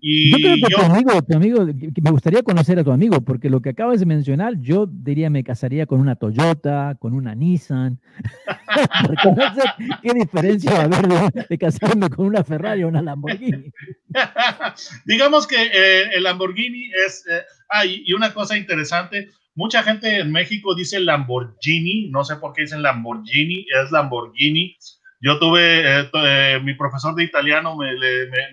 y 0.00 0.30
yo 0.30 0.36
creo 0.36 0.54
que 0.54 0.74
tu 0.74 0.80
amigo, 0.80 1.22
tu 1.22 1.36
amigo, 1.36 1.66
me 2.02 2.10
gustaría 2.10 2.42
conocer 2.42 2.78
a 2.78 2.84
tu 2.84 2.92
amigo, 2.92 3.20
porque 3.20 3.50
lo 3.50 3.60
que 3.60 3.70
acabas 3.70 3.98
de 3.98 4.06
mencionar, 4.06 4.54
yo 4.60 4.86
diría 4.86 5.28
me 5.28 5.42
casaría 5.42 5.86
con 5.86 6.00
una 6.00 6.14
Toyota, 6.14 6.96
con 7.00 7.14
una 7.14 7.34
Nissan. 7.34 8.00
qué 10.02 10.14
diferencia 10.14 10.70
va 10.70 10.78
a 10.78 10.84
haber 10.84 11.32
de, 11.48 11.58
casarme 11.58 12.08
con 12.10 12.26
una 12.26 12.44
Ferrari 12.44 12.84
o 12.84 12.88
una 12.88 13.02
Lamborghini. 13.02 13.72
Digamos 15.04 15.48
que 15.48 15.56
eh, 15.56 16.10
el 16.14 16.22
Lamborghini 16.22 16.90
es. 17.06 17.24
Eh, 17.28 17.42
ah, 17.70 17.84
y, 17.84 18.12
una 18.12 18.32
cosa 18.32 18.56
interesante: 18.56 19.30
mucha 19.56 19.82
gente 19.82 20.20
en 20.20 20.30
México 20.30 20.76
dice 20.76 21.00
Lamborghini, 21.00 22.08
no 22.10 22.22
sé 22.22 22.36
por 22.36 22.52
qué 22.52 22.62
dicen 22.62 22.82
Lamborghini, 22.82 23.66
es 23.82 23.90
Lamborghini 23.90 24.76
yo 25.20 25.38
tuve, 25.38 26.00
eh, 26.00 26.10
eh, 26.12 26.60
mi 26.62 26.74
profesor 26.74 27.14
de 27.14 27.24
italiano 27.24 27.76
me, 27.76 27.92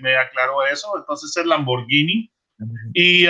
me, 0.01 0.15
aclaró 0.17 0.65
eso, 0.65 0.97
entonces 0.97 1.35
es 1.37 1.45
Lamborghini. 1.45 2.31
Y 2.93 3.25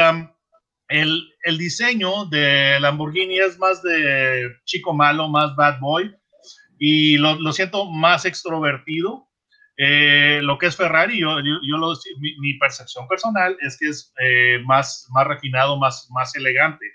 el, 0.87 1.33
el, 1.43 1.57
diseño 1.57 2.25
de 2.25 2.79
Lamborghini 2.79 3.39
es 3.39 3.57
más 3.57 3.81
de 3.81 4.49
chico 4.65 4.93
malo, 4.93 5.27
más 5.27 5.55
bad 5.55 5.79
boy, 5.79 6.15
y 6.79 7.17
lo, 7.17 7.35
lo 7.35 7.51
siento 7.51 7.85
más 7.85 8.25
extrovertido. 8.25 9.27
Eh, 9.77 10.39
lo 10.41 10.57
que 10.57 10.67
es 10.67 10.77
Ferrari, 10.77 11.19
yo, 11.19 11.35
yo, 11.41 11.77
lo, 11.77 11.93
mi, 12.19 12.39
mi, 12.39 12.53
percepción 12.57 13.09
personal 13.09 13.57
es 13.59 13.77
que 13.77 13.89
es 13.89 14.13
más, 14.63 15.07
más 15.09 15.27
refinado, 15.27 15.77
más, 15.77 16.07
más 16.11 16.33
elegante. 16.35 16.85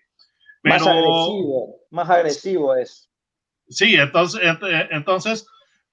más 0.62 0.86
agresivo, 0.86 1.76
más 1.90 2.08
agresivo 2.08 2.74
es. 2.76 3.10
Sí, 3.68 3.96
entonces, 3.96 4.40
entonces 4.90 5.46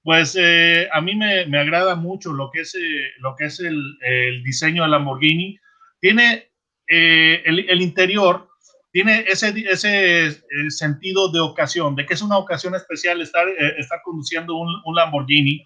pues 0.08 0.38
eh, 0.40 0.88
a 0.90 1.02
mí 1.02 1.14
me, 1.14 1.44
me, 1.44 1.58
agrada 1.58 1.94
mucho 1.94 2.32
lo 2.32 2.50
que 2.50 2.62
es, 2.62 2.74
eh, 2.74 3.10
lo 3.18 3.36
que 3.36 3.44
es 3.44 3.60
el, 3.60 3.78
el, 4.00 4.42
diseño 4.42 4.82
de 4.82 4.88
Lamborghini. 4.88 5.58
Tiene 6.00 6.50
eh, 6.88 7.42
el, 7.44 7.68
el, 7.68 7.82
interior, 7.82 8.48
tiene 8.90 9.26
ese, 9.28 9.52
ese 9.70 10.40
sentido 10.70 11.30
de 11.30 11.40
ocasión, 11.40 11.94
de 11.94 12.06
que 12.06 12.14
es 12.14 12.22
una 12.22 12.38
ocasión 12.38 12.74
especial 12.74 13.20
estar, 13.20 13.46
estar 13.76 14.00
conduciendo 14.02 14.56
un, 14.56 14.74
un, 14.82 14.94
Lamborghini. 14.94 15.62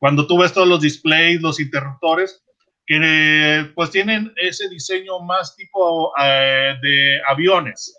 Cuando 0.00 0.26
tú 0.26 0.38
ves 0.38 0.52
todos 0.52 0.66
los 0.66 0.80
displays, 0.80 1.40
los 1.40 1.60
interruptores, 1.60 2.42
que 2.86 3.70
pues 3.76 3.92
tienen 3.92 4.32
ese 4.34 4.68
diseño 4.70 5.20
más 5.20 5.54
tipo 5.54 6.12
de 6.18 7.20
aviones. 7.28 7.96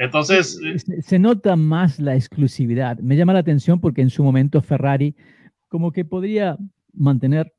Entonces... 0.00 0.58
Se, 1.02 1.18
nota 1.18 1.56
más 1.56 2.00
la 2.00 2.16
exclusividad. 2.16 2.98
Me 3.00 3.16
llama 3.16 3.34
la 3.34 3.40
atención 3.40 3.80
porque 3.80 4.00
en 4.00 4.08
su 4.08 4.24
momento 4.24 4.62
Ferrari 4.62 5.14
como 5.68 5.92
que 5.92 6.06
podría 6.06 6.56
mantener 6.94 7.52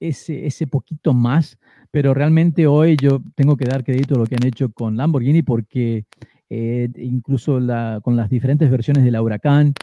ese, 0.00 0.46
ese 0.46 0.66
poquito 0.66 1.12
más, 1.12 1.58
pero 1.90 2.14
realmente 2.14 2.66
hoy 2.66 2.96
yo 2.96 3.22
tengo 3.34 3.58
que 3.58 3.66
dar 3.66 3.84
crédito 3.84 4.14
a 4.14 4.18
lo 4.18 4.24
que 4.24 4.36
han 4.36 4.46
hecho 4.46 4.72
con 4.72 4.96
Lamborghini 4.96 5.42
porque 5.42 6.06
eh, 6.48 6.88
incluso 6.96 7.60
la, 7.60 8.00
con 8.02 8.16
las 8.16 8.30
diferentes 8.30 8.70
versiones 8.70 9.04
de 9.04 9.10
la 9.10 9.20
Huracán, 9.20 9.74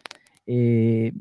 eh, 0.47 1.13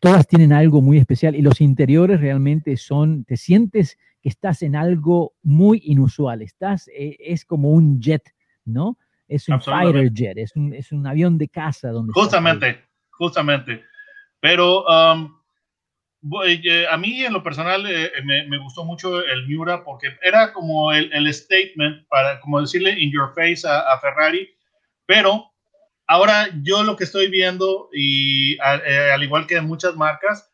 todas 0.00 0.28
tienen 0.28 0.52
algo 0.52 0.82
muy 0.82 0.98
especial 0.98 1.34
y 1.34 1.42
los 1.42 1.60
interiores 1.60 2.20
realmente 2.20 2.76
son, 2.76 3.24
te 3.24 3.36
sientes 3.36 3.98
que 4.22 4.28
estás 4.28 4.62
en 4.62 4.76
algo 4.76 5.32
muy 5.42 5.82
inusual, 5.84 6.42
estás, 6.42 6.86
eh, 6.96 7.16
es 7.18 7.44
como 7.44 7.70
un 7.70 8.00
jet, 8.00 8.22
¿no? 8.64 8.98
Es 9.28 9.48
un 9.48 9.60
fighter 9.60 10.12
jet, 10.12 10.38
es 10.38 10.54
un, 10.54 10.72
es 10.72 10.92
un 10.92 11.06
avión 11.06 11.38
de 11.38 11.48
caza. 11.48 11.90
Donde 11.90 12.12
justamente, 12.12 12.84
justamente. 13.10 13.84
Pero 14.40 14.84
um, 14.84 15.36
eh, 16.44 16.86
a 16.90 16.96
mí 16.96 17.24
en 17.24 17.32
lo 17.32 17.42
personal 17.42 17.86
eh, 17.86 18.06
eh, 18.06 18.22
me, 18.24 18.46
me, 18.48 18.58
gustó 18.58 18.84
mucho 18.84 19.22
el 19.24 19.46
Miura 19.46 19.84
porque 19.84 20.16
era 20.22 20.52
como 20.52 20.92
el, 20.92 21.12
el 21.12 21.32
statement 21.32 22.06
para, 22.08 22.40
como 22.40 22.60
decirle 22.60 22.98
in 22.98 23.12
your 23.12 23.32
face 23.34 23.66
a, 23.66 23.98
Ferrari, 24.00 24.48
pero 25.06 25.52
ahora 26.06 26.48
yo 26.62 26.82
lo 26.82 26.96
que 26.96 27.04
estoy 27.04 27.28
viendo 27.28 27.88
y 27.92 28.58
al 28.58 29.22
igual 29.22 29.46
que 29.46 29.56
en 29.56 29.66
muchas 29.66 29.94
marcas, 29.94 30.50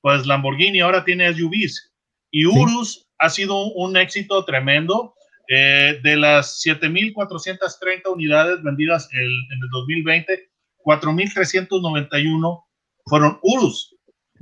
pues 0.00 0.26
Lamborghini 0.26 0.80
ahora 0.80 1.04
tiene 1.04 1.32
SUVs 1.32 1.92
y 2.30 2.46
Urus 2.46 3.08
ha 3.18 3.28
sido 3.28 3.66
un 3.72 3.96
éxito 3.96 4.44
tremendo 4.44 5.15
eh, 5.48 6.00
de 6.02 6.16
las 6.16 6.62
7.430 6.64 8.12
unidades 8.12 8.62
vendidas 8.62 9.08
en 9.12 9.20
el 9.20 9.68
2020, 9.70 10.48
4.391 10.84 12.64
fueron 13.04 13.38
Urus. 13.42 13.96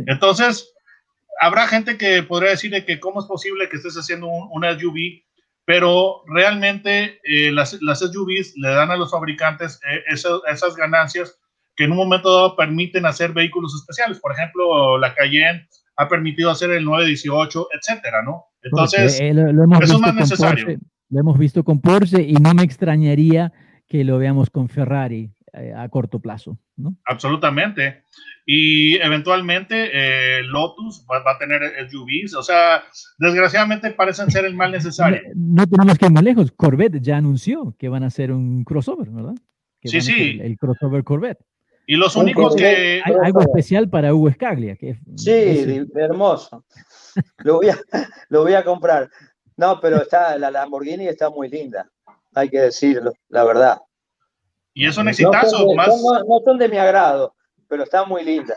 Entonces, 0.06 0.72
habrá 1.40 1.66
gente 1.66 1.96
que 1.98 2.22
podría 2.22 2.50
decir 2.50 2.72
que 2.84 3.00
cómo 3.00 3.20
es 3.20 3.26
posible 3.26 3.68
que 3.68 3.76
estés 3.76 3.94
haciendo 3.94 4.26
un, 4.26 4.48
una 4.52 4.78
SUV 4.78 5.24
pero 5.64 6.22
realmente 6.26 7.20
eh, 7.24 7.50
las, 7.50 7.78
las, 7.82 8.00
SUVs 8.00 8.54
le 8.56 8.68
dan 8.68 8.90
a 8.90 8.96
los 8.96 9.10
fabricantes 9.10 9.80
eh, 9.90 10.02
esas, 10.08 10.76
ganancias 10.76 11.38
que 11.76 11.84
en 11.84 11.92
un 11.92 11.96
momento 11.96 12.32
dado 12.32 12.56
permiten 12.56 13.06
hacer 13.06 13.32
vehículos 13.32 13.74
especiales. 13.74 14.20
Por 14.20 14.32
ejemplo, 14.32 14.98
la 14.98 15.14
Cayenne 15.14 15.66
ha 15.96 16.08
permitido 16.08 16.50
hacer 16.50 16.70
el 16.70 16.84
918, 16.84 17.68
etcétera, 17.72 18.22
¿no? 18.22 18.44
Entonces, 18.62 19.20
lo, 19.32 19.64
eso 19.80 19.94
es 19.94 20.00
más 20.00 20.14
necesario. 20.14 20.78
Lo 21.14 21.20
hemos 21.20 21.38
visto 21.38 21.64
con 21.64 21.80
Porsche 21.80 22.22
y 22.22 22.34
no 22.34 22.52
me 22.52 22.64
extrañaría 22.64 23.52
que 23.88 24.04
lo 24.04 24.18
veamos 24.18 24.50
con 24.50 24.68
Ferrari 24.68 25.30
a 25.76 25.88
corto 25.88 26.18
plazo, 26.18 26.58
¿no? 26.76 26.96
Absolutamente 27.06 28.02
y 28.46 28.96
eventualmente 28.96 29.90
eh, 29.92 30.42
Lotus 30.42 31.06
va, 31.10 31.18
a 31.30 31.38
tener 31.38 31.62
SUVs, 31.88 32.34
o 32.34 32.42
sea, 32.42 32.82
desgraciadamente 33.18 33.90
parecen 33.92 34.30
ser 34.30 34.44
el 34.44 34.54
mal 34.54 34.70
necesario. 34.70 35.20
No, 35.34 35.66
tenemos 35.66 35.98
que 35.98 36.06
ir 36.06 36.12
más 36.12 36.22
lejos, 36.22 36.52
Corvette 36.52 37.00
ya 37.00 37.16
anunció 37.16 37.74
que 37.78 37.88
van 37.88 38.04
a 38.04 38.08
hacer 38.08 38.32
un 38.32 38.64
crossover, 38.64 39.08
¿verdad? 39.10 39.34
sí, 39.82 40.00
sí. 40.00 40.38
El, 40.42 40.58
crossover 40.58 41.04
Corvette. 41.04 41.40
Y 41.86 41.96
los 41.96 42.16
únicos 42.16 42.56
que... 42.56 43.02
Hay 43.04 43.14
algo 43.24 43.40
especial 43.40 43.90
para 43.90 44.14
Hugo 44.14 44.30
Scaglia. 44.30 44.76
Que 44.76 44.96
sí, 45.16 45.86
hermoso. 45.94 46.64
lo, 47.38 47.56
voy 47.56 47.68
a, 47.68 47.76
lo 48.30 48.42
voy 48.42 48.54
a 48.54 48.64
comprar. 48.64 49.10
No, 49.56 49.80
pero 49.80 50.02
está, 50.02 50.36
la 50.38 50.50
Lamborghini 50.50 51.06
está 51.06 51.30
muy 51.30 51.48
linda, 51.48 51.88
hay 52.34 52.48
que 52.48 52.60
decirlo, 52.60 53.12
la 53.28 53.44
verdad. 53.44 53.80
Y 54.72 54.86
es 54.86 54.96
un 54.96 55.08
exitazo. 55.08 55.72
más... 55.74 55.88
no 55.88 56.40
son 56.44 56.58
de 56.58 56.68
mi 56.68 56.76
agrado, 56.76 57.34
pero 57.68 57.84
está 57.84 58.04
muy 58.04 58.24
linda. 58.24 58.56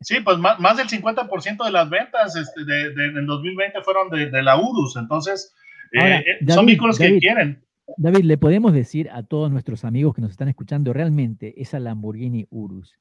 Sí, 0.00 0.20
pues 0.20 0.38
más, 0.38 0.76
del 0.76 0.88
50% 0.88 1.64
de 1.64 1.70
las 1.70 1.88
ventas 1.88 2.34
este, 2.34 2.64
de, 2.64 2.90
de, 2.92 3.06
en 3.18 3.26
2020 3.26 3.82
fueron 3.82 4.10
de, 4.10 4.42
la 4.42 4.58
URUS, 4.58 4.96
entonces 4.96 5.54
eh, 5.92 6.24
eh, 6.40 6.52
son 6.52 6.66
vehículos 6.66 6.98
que 6.98 7.18
quieren. 7.18 7.64
David, 7.96 8.24
¿le 8.24 8.38
podemos 8.38 8.72
decir 8.72 9.10
a 9.10 9.22
todos 9.22 9.50
nuestros 9.50 9.84
amigos 9.84 10.14
que 10.14 10.22
nos 10.22 10.30
están 10.30 10.48
escuchando 10.48 10.92
realmente 10.92 11.60
esa 11.60 11.78
Lamborghini 11.78 12.46
Urus, 12.50 12.98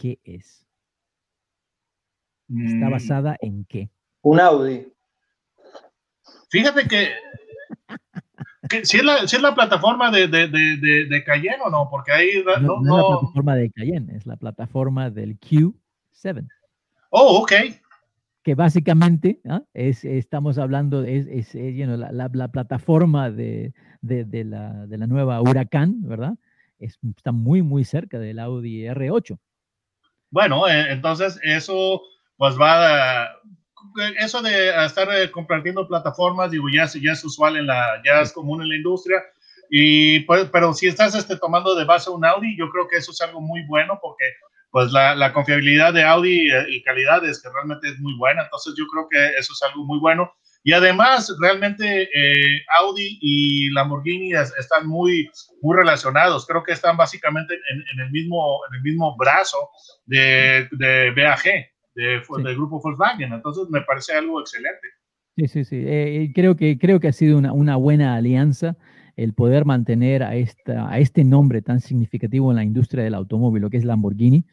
qué 0.00 0.20
es? 0.22 0.66
¿Está 2.48 2.86
mm. 2.86 2.90
basada 2.90 3.36
en 3.40 3.64
qué? 3.64 3.90
Un 4.22 4.40
Audi. 4.40 4.93
Fíjate 6.54 6.86
que 6.86 7.10
si, 8.84 8.98
es 8.98 9.04
la, 9.04 9.26
si 9.26 9.34
es 9.34 9.42
la 9.42 9.56
plataforma 9.56 10.12
de, 10.12 10.28
de, 10.28 10.46
de, 10.46 11.06
de, 11.06 11.24
Cayenne 11.24 11.58
o 11.64 11.68
no, 11.68 11.88
porque 11.90 12.12
ahí 12.12 12.44
no, 12.60 12.80
no, 12.80 12.80
es 12.80 12.86
la 12.86 13.08
plataforma 13.08 13.56
de 13.56 13.70
Cayenne, 13.72 14.16
es 14.16 14.24
la 14.24 14.36
plataforma 14.36 15.10
del 15.10 15.40
Q7. 15.40 16.46
Oh, 17.10 17.40
ok. 17.42 17.52
Que 18.44 18.54
básicamente 18.54 19.40
¿ah? 19.48 19.62
es, 19.74 20.04
estamos 20.04 20.56
hablando, 20.58 21.02
es, 21.02 21.26
es, 21.26 21.56
la, 21.56 22.28
la, 22.30 22.48
plataforma 22.52 23.32
de, 23.32 23.72
la, 24.02 24.86
de 24.86 24.98
la 24.98 25.06
nueva 25.08 25.40
Huracán, 25.40 26.02
¿verdad? 26.02 26.34
Es, 26.78 27.00
está 27.16 27.32
muy, 27.32 27.62
muy 27.62 27.84
cerca 27.84 28.20
del 28.20 28.38
Audi 28.38 28.84
R8. 28.84 29.36
Bueno, 30.30 30.68
eh, 30.68 30.92
entonces 30.92 31.40
eso 31.42 32.00
pues 32.36 32.56
va, 32.56 33.24
a 33.24 33.28
eso 34.18 34.42
de 34.42 34.84
estar 34.84 35.08
eh, 35.12 35.30
compartiendo 35.30 35.86
plataformas, 35.86 36.50
digo, 36.50 36.66
ya, 36.68 36.86
ya 36.86 37.12
es 37.12 37.24
usual 37.24 37.56
en 37.56 37.66
la, 37.66 38.02
ya 38.04 38.20
es 38.20 38.32
común 38.32 38.62
en 38.62 38.68
la 38.68 38.76
industria. 38.76 39.22
Y 39.70 40.20
pues, 40.20 40.48
pero 40.52 40.74
si 40.74 40.86
estás 40.86 41.14
este, 41.14 41.36
tomando 41.36 41.74
de 41.74 41.84
base 41.84 42.10
un 42.10 42.24
Audi, 42.24 42.56
yo 42.56 42.70
creo 42.70 42.86
que 42.88 42.98
eso 42.98 43.12
es 43.12 43.20
algo 43.20 43.40
muy 43.40 43.62
bueno 43.66 43.98
porque 44.00 44.24
pues 44.70 44.90
la, 44.92 45.14
la 45.14 45.32
confiabilidad 45.32 45.92
de 45.92 46.02
Audi 46.02 46.50
eh, 46.50 46.66
y 46.68 46.82
calidad 46.82 47.24
es 47.24 47.40
que 47.40 47.48
realmente 47.48 47.88
es 47.88 47.98
muy 48.00 48.14
buena. 48.16 48.42
Entonces 48.42 48.74
yo 48.76 48.84
creo 48.88 49.08
que 49.08 49.38
eso 49.38 49.52
es 49.52 49.62
algo 49.62 49.84
muy 49.84 49.98
bueno. 50.00 50.32
Y 50.64 50.72
además, 50.72 51.32
realmente 51.40 52.08
eh, 52.14 52.62
Audi 52.78 53.18
y 53.20 53.70
Lamborghini 53.70 54.32
están 54.32 54.86
muy, 54.86 55.30
muy 55.60 55.76
relacionados. 55.76 56.46
Creo 56.46 56.62
que 56.62 56.72
están 56.72 56.96
básicamente 56.96 57.54
en, 57.54 57.84
en 57.92 58.00
el, 58.00 58.10
mismo, 58.10 58.60
en 58.68 58.76
el 58.76 58.82
mismo 58.82 59.14
brazo 59.16 59.70
de, 60.06 60.68
de 60.72 61.10
BAG 61.10 61.73
del 61.94 62.54
grupo 62.54 62.80
Volkswagen. 62.80 63.32
Entonces 63.32 63.68
me 63.70 63.80
parece 63.82 64.14
algo 64.14 64.40
excelente. 64.40 64.88
Sí, 65.36 65.48
sí, 65.48 65.64
sí. 65.64 65.82
Eh, 65.84 66.32
creo, 66.34 66.56
que, 66.56 66.78
creo 66.78 67.00
que 67.00 67.08
ha 67.08 67.12
sido 67.12 67.38
una, 67.38 67.52
una, 67.52 67.76
buena 67.76 68.14
alianza 68.14 68.76
el 69.16 69.32
poder 69.32 69.64
mantener 69.64 70.22
a, 70.22 70.36
esta, 70.36 70.90
a 70.90 70.98
este 70.98 71.24
nombre 71.24 71.62
tan 71.62 71.80
significativo 71.80 72.50
en 72.50 72.56
la 72.56 72.64
industria 72.64 73.04
del 73.04 73.14
automóvil, 73.14 73.62
lo 73.62 73.70
que 73.70 73.76
es 73.76 73.84
Lamborghini, 73.84 74.44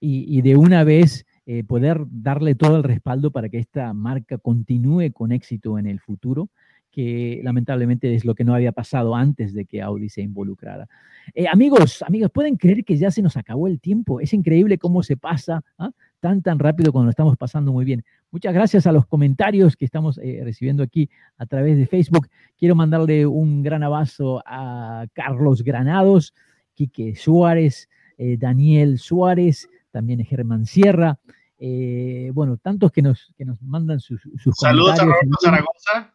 y, 0.00 0.38
y 0.38 0.42
de 0.42 0.56
una 0.56 0.84
vez 0.84 1.26
eh, 1.44 1.64
poder 1.64 2.04
darle 2.08 2.54
todo 2.54 2.76
el 2.76 2.84
respaldo 2.84 3.32
para 3.32 3.48
que 3.48 3.58
esta 3.58 3.92
marca 3.92 4.38
continúe 4.38 5.12
con 5.12 5.32
éxito 5.32 5.76
en 5.76 5.86
el 5.86 5.98
futuro, 5.98 6.50
que 6.92 7.40
lamentablemente 7.42 8.14
es 8.14 8.24
lo 8.24 8.36
que 8.36 8.44
no 8.44 8.54
había 8.54 8.70
pasado 8.70 9.16
antes 9.16 9.52
de 9.52 9.64
que 9.64 9.82
Audi 9.82 10.08
se 10.08 10.22
involucrara. 10.22 10.88
Eh, 11.34 11.48
amigos, 11.48 12.02
amigos, 12.06 12.30
¿pueden 12.30 12.56
creer 12.56 12.84
que 12.84 12.96
ya 12.96 13.10
se 13.10 13.22
nos 13.22 13.36
acabó 13.36 13.66
el 13.66 13.80
tiempo? 13.80 14.20
Es 14.20 14.32
increíble 14.32 14.78
cómo 14.78 15.02
se 15.02 15.16
pasa. 15.16 15.64
¿ah? 15.78 15.90
Tan, 16.22 16.40
tan 16.40 16.60
rápido 16.60 16.92
cuando 16.92 17.06
lo 17.06 17.10
estamos 17.10 17.36
pasando 17.36 17.72
muy 17.72 17.84
bien. 17.84 18.04
Muchas 18.30 18.54
gracias 18.54 18.86
a 18.86 18.92
los 18.92 19.06
comentarios 19.06 19.74
que 19.76 19.84
estamos 19.84 20.18
eh, 20.18 20.40
recibiendo 20.44 20.84
aquí 20.84 21.10
a 21.36 21.46
través 21.46 21.76
de 21.76 21.84
Facebook. 21.88 22.28
Quiero 22.56 22.76
mandarle 22.76 23.26
un 23.26 23.64
gran 23.64 23.82
abrazo 23.82 24.40
a 24.46 25.04
Carlos 25.14 25.64
Granados, 25.64 26.32
Quique 26.74 27.16
Suárez, 27.16 27.90
eh, 28.18 28.36
Daniel 28.38 29.00
Suárez, 29.00 29.68
también 29.90 30.24
Germán 30.24 30.64
Sierra. 30.64 31.18
Eh, 31.58 32.30
bueno, 32.32 32.56
tantos 32.56 32.92
que 32.92 33.02
nos, 33.02 33.34
que 33.36 33.44
nos 33.44 33.60
mandan 33.60 33.98
sus, 33.98 34.22
sus 34.38 34.54
Saludos 34.56 35.00
a 35.00 35.04
Roberto 35.04 35.36
Zaragoza. 35.42 36.12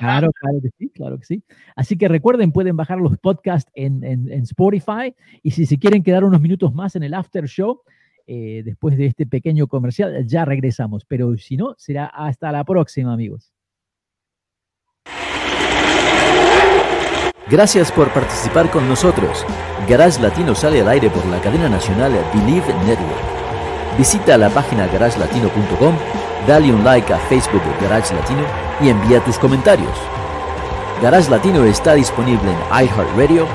Claro, 0.00 0.30
claro 0.32 0.58
que 0.60 0.70
sí, 0.76 0.90
claro 0.90 1.18
que 1.18 1.24
sí. 1.26 1.44
Así 1.76 1.96
que 1.96 2.08
recuerden, 2.08 2.50
pueden 2.50 2.76
bajar 2.76 2.98
los 2.98 3.16
podcasts 3.18 3.70
en, 3.76 4.02
en, 4.02 4.30
en 4.32 4.42
Spotify 4.42 5.14
y 5.44 5.52
si 5.52 5.64
se 5.64 5.78
quieren 5.78 6.02
quedar 6.02 6.24
unos 6.24 6.40
minutos 6.40 6.74
más 6.74 6.96
en 6.96 7.04
el 7.04 7.14
after 7.14 7.46
show, 7.46 7.82
eh, 8.26 8.62
después 8.64 8.96
de 8.96 9.06
este 9.06 9.26
pequeño 9.26 9.66
comercial, 9.66 10.26
ya 10.26 10.44
regresamos, 10.44 11.04
pero 11.04 11.36
si 11.36 11.56
no, 11.56 11.74
será 11.78 12.06
hasta 12.06 12.50
la 12.52 12.64
próxima, 12.64 13.12
amigos. 13.12 13.52
Gracias 17.50 17.92
por 17.92 18.10
participar 18.12 18.70
con 18.70 18.88
nosotros. 18.88 19.44
Garage 19.86 20.20
Latino 20.20 20.54
sale 20.54 20.80
al 20.80 20.88
aire 20.88 21.10
por 21.10 21.26
la 21.26 21.40
cadena 21.42 21.68
nacional 21.68 22.12
Believe 22.32 22.72
Network. 22.86 23.34
Visita 23.98 24.38
la 24.38 24.48
página 24.48 24.86
garagelatino.com, 24.86 25.94
dale 26.48 26.72
un 26.72 26.82
like 26.82 27.12
a 27.12 27.18
Facebook 27.28 27.62
de 27.62 27.86
Garage 27.86 28.14
Latino 28.14 28.42
y 28.80 28.88
envía 28.88 29.22
tus 29.22 29.38
comentarios. 29.38 29.96
Garage 31.02 31.30
Latino 31.30 31.64
está 31.64 31.94
disponible 31.94 32.50
en 32.50 32.86
iHeartRadio, 32.86 33.46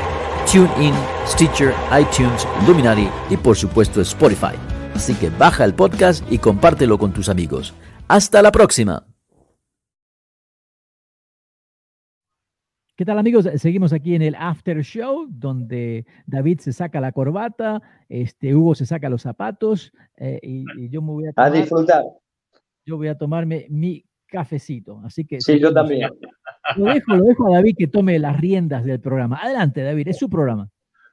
TuneIn, 0.46 0.94
Stitcher, 1.26 1.74
iTunes, 2.00 2.48
Luminary 2.68 3.10
y 3.30 3.38
por 3.38 3.56
supuesto 3.56 4.02
Spotify. 4.02 4.56
Así 4.96 5.14
que 5.16 5.30
baja 5.30 5.66
el 5.66 5.74
podcast 5.74 6.24
y 6.32 6.38
compártelo 6.38 6.98
con 6.98 7.14
tus 7.14 7.30
amigos. 7.30 7.74
Hasta 8.08 8.42
la 8.42 8.52
próxima. 8.52 9.06
¿Qué 12.96 13.06
tal 13.06 13.18
amigos? 13.18 13.48
Seguimos 13.56 13.94
aquí 13.94 14.16
en 14.16 14.22
el 14.22 14.36
After 14.36 14.82
Show, 14.82 15.28
donde 15.30 16.06
David 16.26 16.60
se 16.60 16.74
saca 16.74 17.00
la 17.00 17.14
corbata, 17.14 17.82
este, 18.10 18.54
Hugo 18.54 18.76
se 18.76 18.86
saca 18.86 19.08
los 19.08 19.22
zapatos 19.22 19.94
eh, 20.18 20.40
y, 20.44 20.90
yo 20.90 21.02
me 21.02 21.12
voy 21.12 21.26
a, 21.28 21.32
a 21.36 21.50
disfrutar. 21.50 22.04
Yo 22.86 22.98
voy 22.98 23.08
a 23.08 23.18
tomarme 23.18 23.68
mi 23.70 24.04
cafecito. 24.30 25.02
Así 25.06 25.26
que. 25.26 25.42
Sí, 25.42 25.60
yo 25.60 25.74
también. 25.74 26.10
Lo 26.76 26.94
dejo, 26.94 27.16
lo 27.16 27.24
dejo 27.26 27.48
a 27.48 27.58
David 27.58 27.76
que 27.78 27.88
tome 27.88 28.20
las 28.20 28.40
riendas 28.40 28.84
del 28.84 29.00
programa. 29.00 29.40
Adelante, 29.42 29.82
David, 29.84 30.10
es 30.10 30.18
su 30.18 30.30
programa. 30.30 30.70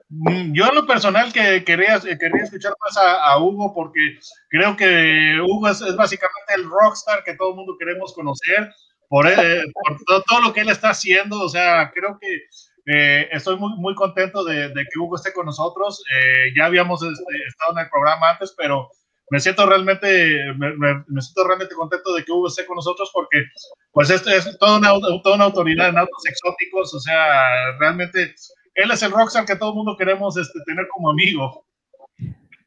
Mm, 0.09 0.53
yo 0.53 0.71
lo 0.73 0.87
personal 0.87 1.33
que 1.33 1.65
quería, 1.65 1.99
quería 2.01 2.45
escuchar 2.45 2.73
más 2.85 2.97
a, 2.97 3.39
Hugo 3.41 3.75
porque 3.75 4.19
creo 4.49 4.77
que 4.77 5.41
Hugo 5.41 5.69
es, 5.69 5.81
básicamente 5.97 6.55
el 6.55 6.65
rockstar 6.65 7.25
que 7.25 7.35
todo 7.35 7.51
el 7.51 7.57
mundo 7.57 7.77
queremos 7.79 8.15
conocer 8.15 8.71
por, 9.09 9.27
por 9.27 10.23
todo, 10.29 10.41
lo 10.43 10.53
que 10.53 10.61
él 10.61 10.69
está 10.69 10.91
haciendo. 10.91 11.41
O 11.41 11.49
sea, 11.49 11.91
creo 11.93 12.19
que 12.21 12.43
eh, 12.87 13.29
estoy 13.33 13.57
muy, 13.57 13.77
muy 13.79 13.95
contento 13.95 14.45
de, 14.45 14.73
que 14.75 14.99
Hugo 14.99 15.17
esté 15.17 15.33
con 15.33 15.47
nosotros. 15.47 16.03
Eh, 16.15 16.53
ya 16.57 16.67
habíamos 16.67 17.03
este, 17.03 17.37
estado 17.49 17.73
en 17.73 17.85
el 17.85 17.91
programa 17.91 18.31
antes, 18.31 18.55
pero 18.57 18.89
me 19.31 19.41
siento 19.41 19.67
realmente, 19.67 20.55
me, 20.57 21.21
siento 21.21 21.45
realmente 21.47 21.75
contento 21.75 22.15
de 22.15 22.25
que 22.25 22.33
Hugo 22.33 22.47
esté 22.47 22.65
con 22.65 22.77
nosotros 22.77 23.11
porque 23.13 23.45
pues 23.91 24.11
este 24.11 24.37
es 24.37 24.57
toda 24.59 24.79
una, 24.79 24.91
toda 25.23 25.35
una 25.35 25.45
autoridad 25.45 25.89
en 25.89 25.99
autos 25.99 26.27
exóticos, 26.27 26.95
o 26.95 27.01
sea, 27.01 27.77
realmente 27.79 28.35
él 28.75 28.91
es 28.91 29.03
el 29.03 29.11
rockstar 29.11 29.45
que 29.45 29.57
todo 29.57 29.71
el 29.71 29.77
mundo 29.77 29.97
queremos 29.97 30.37
este, 30.37 30.61
tener 30.65 30.87
como 30.89 31.11
amigo. 31.11 31.67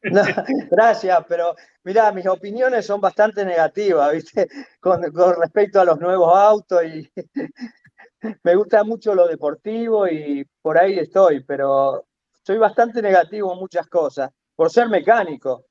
gracias, 0.72 1.26
pero 1.28 1.56
mira, 1.84 2.12
mis 2.12 2.26
opiniones 2.28 2.86
son 2.86 3.02
bastante 3.02 3.46
negativas, 3.46 4.14
¿viste? 4.14 4.48
Con, 4.80 5.02
con 5.12 5.36
respecto 5.40 5.80
a 5.80 5.86
los 5.86 6.00
nuevos 6.00 6.36
autos 6.36 6.84
y 6.84 7.10
me 8.44 8.56
gusta 8.56 8.84
mucho 8.84 9.16
lo 9.16 9.28
deportivo 9.28 10.08
y 10.08 10.46
por 10.62 10.78
ahí 10.78 11.00
estoy, 11.00 11.44
pero 11.44 12.06
soy 12.44 12.58
bastante 12.58 13.02
negativo 13.02 13.54
en 13.54 13.60
muchas 13.60 13.88
cosas, 13.88 14.30
por 14.56 14.70
ser 14.70 14.90
mecánico 14.90 15.69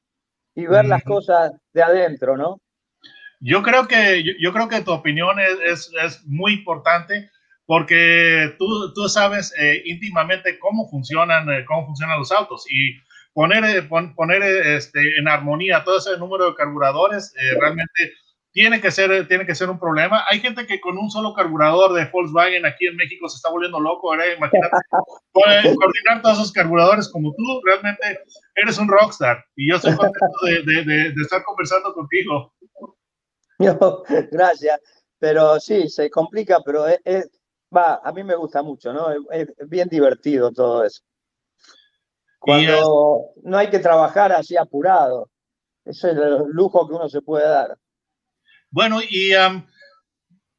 y 0.58 0.66
ver 0.66 0.86
las 0.86 1.04
cosas 1.04 1.52
de 1.72 1.82
adentro, 1.84 2.36
¿no? 2.36 2.60
Yo 3.38 3.62
creo 3.62 3.86
que, 3.86 4.24
yo, 4.40 4.52
creo 4.52 4.68
que 4.68 4.80
tu 4.80 4.90
opinión 4.90 5.38
es, 5.38 5.56
es, 5.64 5.92
es, 6.04 6.26
muy 6.26 6.54
importante 6.54 7.30
porque 7.64 8.56
tú, 8.58 8.92
tú 8.92 9.08
sabes 9.08 9.54
eh, 9.56 9.80
íntimamente 9.84 10.58
cómo 10.58 10.90
funcionan, 10.90 11.48
eh, 11.48 11.64
cómo 11.64 11.86
funcionan 11.86 12.18
los 12.18 12.32
autos 12.32 12.66
y 12.68 12.98
poner, 13.32 13.64
eh, 13.66 13.82
poner 14.16 14.42
este, 14.42 15.00
en 15.16 15.28
armonía 15.28 15.84
todo 15.84 15.98
ese 15.98 16.18
número 16.18 16.46
de 16.46 16.56
carburadores 16.56 17.32
realmente 17.60 18.14
tiene 18.52 18.80
que, 18.80 18.90
ser, 18.90 19.28
tiene 19.28 19.46
que 19.46 19.54
ser 19.54 19.70
un 19.70 19.78
problema. 19.78 20.24
Hay 20.28 20.40
gente 20.40 20.66
que 20.66 20.80
con 20.80 20.98
un 20.98 21.10
solo 21.10 21.34
carburador 21.34 21.92
de 21.92 22.06
Volkswagen 22.06 22.66
aquí 22.66 22.86
en 22.86 22.96
México 22.96 23.28
se 23.28 23.36
está 23.36 23.50
volviendo 23.50 23.78
loco, 23.78 24.10
¿verdad? 24.10 24.36
Imagínate, 24.36 24.76
coordinar 25.76 26.22
todos 26.22 26.38
esos 26.38 26.52
carburadores 26.52 27.08
como 27.08 27.32
tú, 27.34 27.60
realmente 27.64 28.20
eres 28.56 28.78
un 28.78 28.88
rockstar 28.88 29.44
y 29.56 29.70
yo 29.70 29.76
estoy 29.76 29.94
contento 29.94 30.38
de, 30.44 30.82
de, 30.84 31.12
de 31.12 31.22
estar 31.22 31.42
conversando 31.44 31.92
contigo. 31.92 32.52
gracias, 34.30 34.80
pero 35.18 35.58
sí, 35.60 35.88
se 35.88 36.10
complica, 36.10 36.60
pero 36.64 36.86
es, 36.86 37.30
va, 37.74 38.00
a 38.02 38.12
mí 38.12 38.22
me 38.22 38.36
gusta 38.36 38.62
mucho, 38.62 38.92
¿no? 38.92 39.10
Es, 39.30 39.52
bien 39.68 39.88
divertido 39.88 40.52
todo 40.52 40.84
eso. 40.84 41.02
Cuando 42.38 43.32
no 43.42 43.58
hay 43.58 43.68
que 43.68 43.80
trabajar 43.80 44.32
así 44.32 44.56
apurado, 44.56 45.28
eso 45.84 46.08
es 46.08 46.16
el 46.16 46.44
lujo 46.50 46.86
que 46.86 46.94
uno 46.94 47.08
se 47.08 47.20
puede 47.20 47.48
dar. 47.48 47.76
Bueno, 48.70 49.00
y 49.02 49.32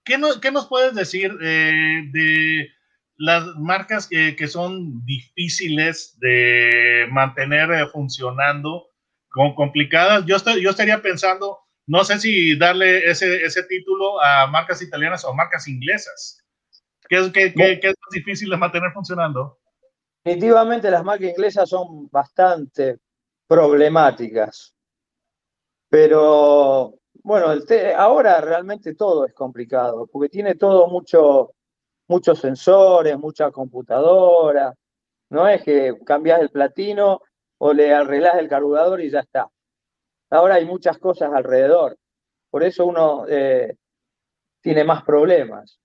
¿qué, 0.04 0.18
nos 0.52 0.68
puedes 0.68 0.96
decir 0.96 1.32
eh, 1.42 2.04
de 2.12 2.70
las 3.18 3.46
marcas 3.58 4.08
que, 4.08 4.36
que, 4.36 4.48
son 4.48 5.06
difíciles 5.06 6.18
de 6.20 7.08
mantener 7.12 7.72
eh, 7.72 7.88
funcionando, 7.92 8.90
complicadas? 9.56 10.26
Yo, 10.26 10.38
estoy, 10.38 10.62
yo 10.64 10.72
estaría 10.72 11.02
pensando, 11.02 11.60
no 11.86 12.04
sé 12.04 12.20
si 12.20 12.58
darle 12.58 13.10
ese, 13.10 13.44
ese 13.44 13.64
título 13.64 14.22
a 14.22 14.48
marcas 14.48 14.82
italianas 14.82 15.24
o 15.26 15.34
marcas 15.34 15.68
inglesas. 15.68 16.44
¿Qué 17.08 17.18
es, 17.18 17.32
qué, 17.32 17.54
qué, 17.54 17.80
es 17.82 17.96
difícil 18.12 18.50
de 18.50 18.58
mantener 18.58 18.92
funcionando? 18.92 19.60
Definitivamente 20.24 20.92
las 20.92 21.04
marcas 21.04 21.30
inglesas 21.30 21.70
son 21.70 22.10
bastante 22.10 23.00
problemáticas. 23.48 24.76
Pero 25.90 26.99
bueno, 27.24 27.48
ahora 27.98 28.42
realmente 28.42 28.96
todo 28.96 29.26
es 29.26 29.34
complicado, 29.34 30.08
porque 30.08 30.30
tiene 30.30 30.56
todo 30.56 30.88
mucho, 30.88 31.54
muchos 32.08 32.40
sensores, 32.40 33.18
mucha 33.18 33.52
computadora. 33.52 34.74
No 35.30 35.48
es 35.48 35.64
que 35.64 35.96
cambias 36.06 36.42
el 36.42 36.50
platino 36.50 37.22
o 37.60 37.74
le 37.74 37.94
arreglas 37.94 38.36
el 38.40 38.50
carburador 38.50 39.02
y 39.02 39.10
ya 39.10 39.20
está. 39.20 39.48
Ahora 40.30 40.56
hay 40.56 40.66
muchas 40.66 40.98
cosas 40.98 41.32
alrededor. 41.34 41.98
Por 42.50 42.64
eso 42.64 42.86
uno 42.86 43.26
eh, 43.28 43.76
tiene 44.62 44.84
más 44.84 45.04
problemas. 45.04 45.80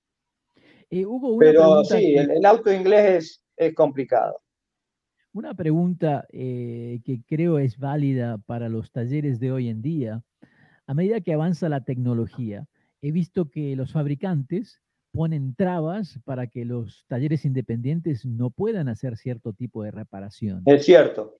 Eh, 0.90 1.04
Pero 1.38 1.84
sí, 1.84 2.14
el, 2.14 2.44
auto 2.44 2.72
inglés 2.72 3.42
es, 3.56 3.74
complicado. 3.74 4.40
Una 5.32 5.54
pregunta 5.54 6.26
eh, 6.30 7.00
que 7.04 7.20
creo 7.26 7.58
es 7.58 7.78
válida 7.78 8.38
para 8.46 8.68
los 8.68 8.92
talleres 8.92 9.40
de 9.40 9.50
hoy 9.50 9.68
en 9.68 9.82
día. 9.82 10.22
A 10.86 10.94
medida 10.94 11.20
que 11.20 11.32
avanza 11.32 11.68
la 11.68 11.84
tecnología, 11.84 12.66
he 13.00 13.12
visto 13.12 13.50
que 13.50 13.76
los 13.76 13.92
fabricantes 13.92 14.80
ponen 15.12 15.54
trabas 15.54 16.18
para 16.24 16.48
que 16.48 16.64
los 16.64 17.04
talleres 17.06 17.44
independientes 17.44 18.26
no 18.26 18.50
puedan 18.50 18.88
hacer 18.88 19.16
cierto 19.16 19.52
tipo 19.52 19.82
de 19.82 19.92
reparación. 19.92 20.62
Es 20.66 20.84
cierto 20.84 21.38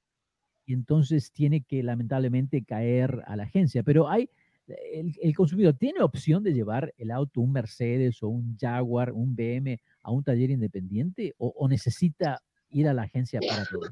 y 0.66 0.72
entonces 0.72 1.32
tiene 1.32 1.62
que 1.62 1.82
lamentablemente 1.82 2.64
caer 2.64 3.22
a 3.26 3.36
la 3.36 3.44
agencia. 3.44 3.82
Pero 3.82 4.08
hay, 4.08 4.30
el, 4.66 5.34
consumidor 5.36 5.74
tiene 5.74 6.00
opción 6.00 6.42
de 6.42 6.54
llevar 6.54 6.94
el 6.96 7.10
auto, 7.10 7.40
un 7.40 7.52
Mercedes 7.52 8.22
o 8.22 8.28
un 8.28 8.56
Jaguar, 8.58 9.12
un 9.12 9.34
BM 9.36 9.80
a 10.02 10.10
un 10.10 10.24
taller 10.24 10.50
independiente 10.50 11.34
o, 11.38 11.68
necesita 11.68 12.42
ir 12.70 12.88
a 12.88 12.94
la 12.94 13.02
agencia 13.02 13.40
para 13.46 13.64
todo. 13.66 13.90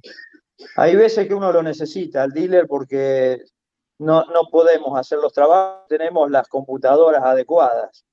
Hay 0.76 0.96
veces 0.96 1.26
que 1.26 1.34
uno 1.34 1.52
lo 1.52 1.62
necesita, 1.62 2.22
al 2.22 2.32
dealer, 2.32 2.66
porque 2.66 3.42
no, 4.02 4.24
no 4.24 4.42
podemos 4.50 4.98
hacer 4.98 5.18
los 5.18 5.32
trabajos, 5.32 5.86
tenemos 5.88 6.30
las 6.30 6.48
computadoras 6.48 7.22
adecuadas, 7.22 8.04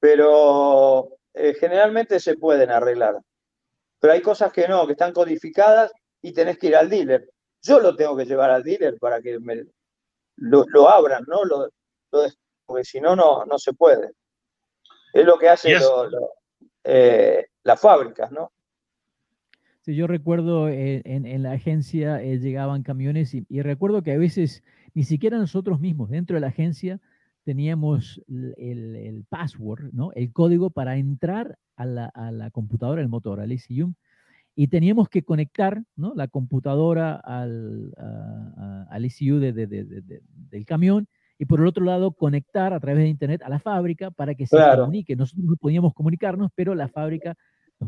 pero 0.00 1.08
eh, 1.34 1.54
generalmente 1.54 2.20
se 2.20 2.36
pueden 2.36 2.70
arreglar. 2.70 3.20
Pero 3.98 4.12
hay 4.12 4.22
cosas 4.22 4.52
que 4.52 4.66
no, 4.68 4.86
que 4.86 4.92
están 4.92 5.12
codificadas 5.12 5.92
y 6.20 6.32
tenés 6.32 6.58
que 6.58 6.68
ir 6.68 6.76
al 6.76 6.90
dealer 6.90 7.28
yo 7.62 7.80
lo 7.80 7.94
tengo 7.94 8.16
que 8.16 8.24
llevar 8.24 8.50
al 8.50 8.62
dealer 8.62 8.98
para 8.98 9.22
que 9.22 9.38
me 9.38 9.64
lo, 10.36 10.88
abran, 10.88 11.24
¿no? 11.26 11.44
Lo, 11.44 11.68
porque 12.66 12.84
si 12.84 13.00
no, 13.00 13.14
no 13.16 13.58
se 13.58 13.72
puede. 13.72 14.12
Es 15.12 15.24
lo 15.24 15.38
que 15.38 15.48
hace 15.48 15.76
eh, 16.84 17.46
las 17.62 17.80
fábricas, 17.80 18.32
¿no? 18.32 18.52
Sí, 19.82 19.96
yo 19.96 20.06
recuerdo 20.06 20.68
eh, 20.68 21.02
en, 21.04 21.42
la 21.42 21.52
agencia 21.52 22.22
eh, 22.22 22.38
llegaban 22.38 22.84
camiones 22.84 23.34
y, 23.34 23.62
recuerdo 23.62 24.02
que 24.02 24.12
a 24.12 24.18
veces 24.18 24.62
ni 24.94 25.02
siquiera 25.02 25.38
nosotros 25.38 25.80
mismos 25.80 26.10
dentro 26.10 26.34
de 26.34 26.40
la 26.40 26.48
agencia 26.48 27.00
teníamos 27.42 28.22
el, 28.28 29.24
password, 29.28 29.92
¿no? 29.92 30.12
El 30.12 30.32
código 30.32 30.70
para 30.70 30.96
entrar 30.98 31.58
a 31.74 31.84
la, 31.84 32.06
a 32.06 32.30
la 32.30 32.50
computadora 32.52 33.00
del 33.00 33.08
motor, 33.08 33.40
al 33.40 33.50
ECU 33.50 33.92
y 34.54 34.68
teníamos 34.68 35.08
que 35.08 35.24
conectar 35.24 35.82
¿no? 35.96 36.12
la 36.14 36.28
computadora 36.28 37.16
al, 37.16 37.92
al 38.88 39.04
ECU 39.04 39.38
de, 39.38 39.52
del 39.52 40.64
camión 40.64 41.08
y 41.38 41.46
por 41.46 41.60
el 41.60 41.66
otro 41.66 41.84
lado 41.84 42.12
conectar 42.12 42.72
a 42.72 42.78
través 42.78 43.02
de 43.02 43.08
internet 43.08 43.42
a 43.42 43.48
la 43.48 43.58
fábrica 43.58 44.12
para 44.12 44.34
que 44.34 44.46
se 44.46 44.56
comunique. 44.76 45.16
Nosotros 45.16 45.44
no 45.44 45.56
podíamos 45.56 45.94
comunicarnos, 45.94 46.52
pero 46.54 46.74
la 46.74 46.88
fábrica 46.88 47.36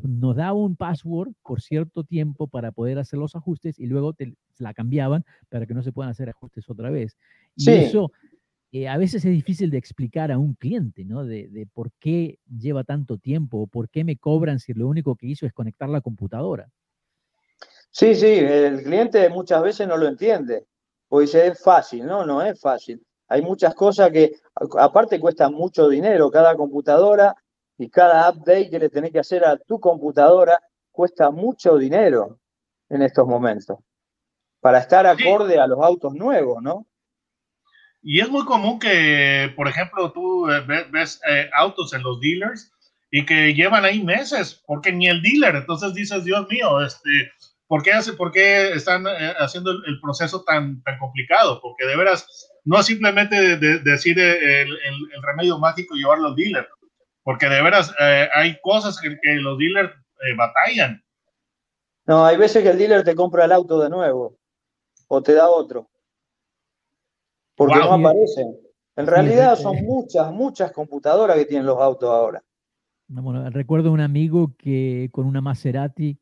nos 0.02 0.36
daba 0.36 0.54
un 0.54 0.76
password 0.76 1.32
por 1.42 1.60
cierto 1.60 2.04
tiempo 2.04 2.46
para 2.46 2.72
poder 2.72 2.98
hacer 2.98 3.18
los 3.18 3.36
ajustes 3.36 3.78
y 3.78 3.86
luego 3.86 4.12
te 4.12 4.34
la 4.58 4.74
cambiaban 4.74 5.24
para 5.48 5.66
que 5.66 5.74
no 5.74 5.82
se 5.82 5.92
puedan 5.92 6.10
hacer 6.10 6.28
ajustes 6.28 6.68
otra 6.68 6.90
vez. 6.90 7.16
Y 7.56 7.70
eso 7.70 8.10
eh, 8.72 8.88
a 8.88 8.98
veces 8.98 9.24
es 9.24 9.30
difícil 9.30 9.70
de 9.70 9.78
explicar 9.78 10.32
a 10.32 10.38
un 10.38 10.54
cliente, 10.54 11.04
¿no? 11.04 11.24
De, 11.24 11.68
por 11.72 11.92
qué 12.00 12.40
lleva 12.48 12.82
tanto 12.82 13.18
tiempo 13.18 13.58
o 13.58 13.66
por 13.68 13.88
qué 13.88 14.02
me 14.02 14.16
cobran 14.16 14.58
si 14.58 14.72
lo 14.72 14.88
único 14.88 15.14
que 15.14 15.28
hizo 15.28 15.46
es 15.46 15.52
conectar 15.52 15.88
la 15.88 16.00
computadora. 16.00 16.68
Sí, 17.90 18.16
sí, 18.16 18.26
el 18.26 18.82
cliente 18.82 19.28
muchas 19.28 19.62
veces 19.62 19.86
no 19.86 19.96
lo 19.96 20.08
entiende, 20.08 20.66
o 21.08 21.20
dice 21.20 21.46
es 21.46 21.62
fácil, 21.62 22.04
no, 22.04 22.26
no 22.26 22.42
es 22.42 22.60
fácil. 22.60 23.00
Hay 23.28 23.42
muchas 23.42 23.76
cosas 23.76 24.10
que 24.10 24.32
aparte 24.80 25.20
cuestan 25.20 25.54
mucho 25.54 25.88
dinero, 25.88 26.28
cada 26.28 26.56
computadora 26.56 27.36
y 27.78 27.88
cada 27.90 28.30
update 28.30 28.70
que 28.70 28.78
le 28.78 28.88
tenés 28.88 29.12
que 29.12 29.18
hacer 29.18 29.44
a 29.44 29.56
tu 29.56 29.80
computadora 29.80 30.60
cuesta 30.90 31.30
mucho 31.30 31.76
dinero 31.76 32.38
en 32.88 33.02
estos 33.02 33.26
momentos, 33.26 33.78
para 34.60 34.78
estar 34.78 35.06
acorde 35.06 35.58
a 35.58 35.66
los 35.66 35.80
autos 35.80 36.14
nuevos, 36.14 36.62
¿no? 36.62 36.86
Y 38.06 38.20
es 38.20 38.28
muy 38.28 38.44
común 38.44 38.78
que, 38.78 39.50
por 39.56 39.66
ejemplo, 39.66 40.12
tú 40.12 40.48
eh, 40.50 40.62
ves, 40.92 41.20
eh, 41.28 41.48
autos 41.54 41.94
en 41.94 42.02
los 42.02 42.20
dealers 42.20 42.70
y 43.10 43.24
que 43.24 43.54
llevan 43.54 43.84
ahí 43.84 44.04
meses, 44.04 44.62
porque 44.66 44.92
ni 44.92 45.08
el 45.08 45.22
dealer, 45.22 45.56
entonces 45.56 45.94
dices, 45.94 46.22
Dios 46.22 46.46
mío, 46.50 46.82
este, 46.82 47.32
¿por 47.66 47.82
qué, 47.82 47.92
hace, 47.92 48.12
por 48.12 48.30
qué 48.30 48.72
están 48.72 49.06
eh, 49.06 49.34
haciendo 49.38 49.70
el, 49.70 50.00
proceso 50.02 50.44
tan, 50.44 50.82
tan 50.82 50.98
complicado? 50.98 51.60
Porque 51.62 51.86
de 51.86 51.96
veras, 51.96 52.50
no 52.64 52.78
es 52.78 52.86
simplemente 52.86 53.56
decir 53.56 54.18
el, 54.18 54.70
el, 54.70 55.22
remedio 55.22 55.58
mágico 55.58 55.94
llevarlo 55.94 56.28
al 56.28 56.36
dealer, 56.36 56.68
porque 57.24 57.48
de 57.48 57.62
veras 57.62 57.92
hay 58.34 58.60
cosas 58.60 59.00
que, 59.00 59.18
que 59.20 59.34
los 59.34 59.58
dealers 59.58 59.92
batallan. 60.36 61.02
No, 62.06 62.24
hay 62.24 62.36
veces 62.36 62.62
que 62.62 62.70
el 62.70 62.78
dealer 62.78 63.02
te 63.02 63.16
compra 63.16 63.46
el 63.46 63.52
auto 63.52 63.80
de 63.80 63.90
nuevo 63.90 64.36
o 65.08 65.22
te 65.22 65.34
da 65.34 65.48
otro 65.48 65.88
porque 67.56 67.76
no 67.76 67.92
aparecen. 67.92 68.56
En 68.96 69.06
realidad 69.06 69.56
son 69.56 69.84
muchas, 69.84 70.32
muchas 70.32 70.72
computadoras 70.72 71.36
que 71.36 71.46
tienen 71.46 71.66
los 71.66 71.78
autos 71.78 72.10
ahora. 72.10 72.42
Bueno, 73.08 73.48
recuerdo 73.50 73.92
un 73.92 74.00
amigo 74.00 74.54
que 74.56 75.08
con 75.12 75.26
una 75.26 75.40
Maserati 75.40 76.18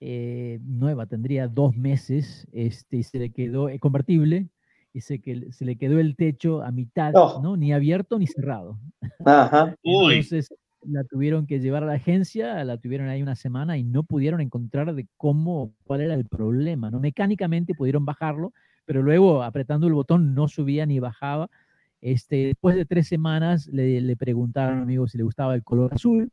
eh, 0.00 0.58
nueva, 0.62 1.06
tendría 1.06 1.48
dos 1.48 1.74
meses, 1.76 2.46
este, 2.52 2.98
y 2.98 3.02
se 3.02 3.18
le 3.18 3.32
quedó 3.32 3.68
eh, 3.68 3.78
convertible, 3.78 4.48
y 4.96 5.02
se, 5.02 5.18
que, 5.20 5.52
se 5.52 5.66
le 5.66 5.76
quedó 5.76 6.00
el 6.00 6.16
techo 6.16 6.62
a 6.62 6.72
mitad, 6.72 7.12
no. 7.12 7.54
Ni 7.54 7.74
abierto 7.74 8.18
ni 8.18 8.26
cerrado. 8.26 8.78
Ajá. 9.26 9.76
Entonces 9.84 10.48
la 10.80 11.04
tuvieron 11.04 11.46
que 11.46 11.60
llevar 11.60 11.82
a 11.82 11.86
la 11.86 11.92
agencia, 11.92 12.64
la 12.64 12.78
tuvieron 12.78 13.08
ahí 13.08 13.20
una 13.20 13.36
semana 13.36 13.76
y 13.76 13.84
no 13.84 14.04
pudieron 14.04 14.40
encontrar 14.40 14.94
de 14.94 15.06
cómo, 15.18 15.74
cuál 15.84 16.00
era 16.00 16.14
el 16.14 16.24
problema, 16.24 16.90
¿no? 16.90 16.98
Mecánicamente 16.98 17.74
pudieron 17.74 18.06
bajarlo, 18.06 18.54
pero 18.86 19.02
luego 19.02 19.42
apretando 19.42 19.86
el 19.86 19.92
botón 19.92 20.34
no 20.34 20.48
subía 20.48 20.86
ni 20.86 20.98
bajaba. 20.98 21.50
Este, 22.00 22.46
después 22.46 22.74
de 22.74 22.86
tres 22.86 23.06
semanas 23.06 23.66
le, 23.66 24.00
le 24.00 24.16
preguntaron, 24.16 24.80
amigo, 24.80 25.06
si 25.08 25.18
le 25.18 25.24
gustaba 25.24 25.54
el 25.54 25.62
color 25.62 25.92
azul, 25.92 26.30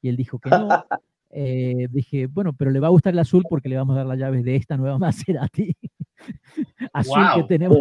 y 0.00 0.10
él 0.10 0.16
dijo 0.16 0.38
que 0.38 0.50
no. 0.50 0.68
Eh, 1.38 1.88
dije, 1.90 2.28
bueno, 2.28 2.54
pero 2.54 2.70
le 2.70 2.80
va 2.80 2.86
a 2.86 2.90
gustar 2.90 3.12
el 3.12 3.18
azul 3.18 3.44
porque 3.46 3.68
le 3.68 3.76
vamos 3.76 3.94
a 3.94 3.98
dar 3.98 4.06
las 4.06 4.18
llaves 4.18 4.42
de 4.42 4.56
esta 4.56 4.78
nueva 4.78 4.98
Maserati. 4.98 5.76
azul 6.94 7.22
que 7.34 7.42
tenemos 7.42 7.76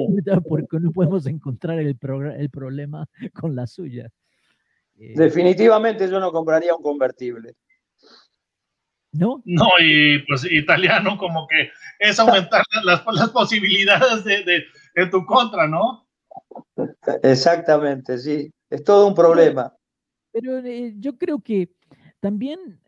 porque 0.45 0.77
no 0.81 0.91
podemos 0.91 1.25
encontrar 1.25 1.79
el, 1.79 1.97
el 2.37 2.49
problema 2.49 3.07
con 3.33 3.55
la 3.55 3.65
suya. 3.65 4.09
Eh, 4.97 5.13
Definitivamente 5.15 6.09
yo 6.09 6.19
no 6.19 6.33
compraría 6.33 6.75
un 6.75 6.83
convertible. 6.83 7.53
¿No? 9.13 9.41
No, 9.45 9.69
y 9.81 10.19
pues 10.27 10.45
italiano 10.51 11.17
como 11.17 11.47
que 11.47 11.69
es 11.99 12.19
aumentar 12.19 12.61
las, 12.83 13.05
las 13.05 13.29
posibilidades 13.29 14.25
de, 14.25 14.65
tu 15.09 15.25
contra, 15.25 15.65
¿no? 15.65 16.05
Exactamente, 17.23 18.17
sí. 18.17 18.51
Es 18.69 18.83
todo 18.83 19.07
un 19.07 19.15
problema. 19.15 19.73
Pero 20.33 20.57
eh, 20.57 20.93
yo 20.97 21.17
creo 21.17 21.39
que 21.39 21.69
también 22.19 22.81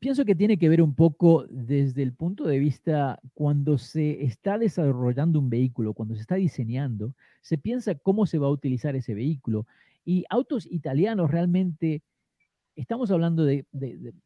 pienso 0.00 0.24
que 0.24 0.34
tiene 0.34 0.58
que 0.58 0.68
ver 0.68 0.82
un 0.82 0.94
poco 0.94 1.46
desde 1.48 2.02
el 2.02 2.14
punto 2.14 2.44
de 2.44 2.58
vista 2.58 3.20
cuando 3.34 3.78
se 3.78 4.24
está 4.24 4.58
desarrollando 4.58 5.38
un 5.38 5.50
vehículo, 5.50 5.94
cuando 5.94 6.14
se 6.14 6.22
está 6.22 6.36
diseñando, 6.36 7.14
se 7.42 7.58
piensa 7.58 7.94
cómo 7.94 8.26
se 8.26 8.38
va 8.38 8.46
a 8.48 8.50
utilizar 8.50 8.96
ese 8.96 9.14
vehículo. 9.14 9.66
Y 10.04 10.24
autos 10.30 10.66
italianos 10.66 11.30
realmente, 11.30 12.02
estamos 12.74 13.10
hablando 13.10 13.44
de, 13.44 13.66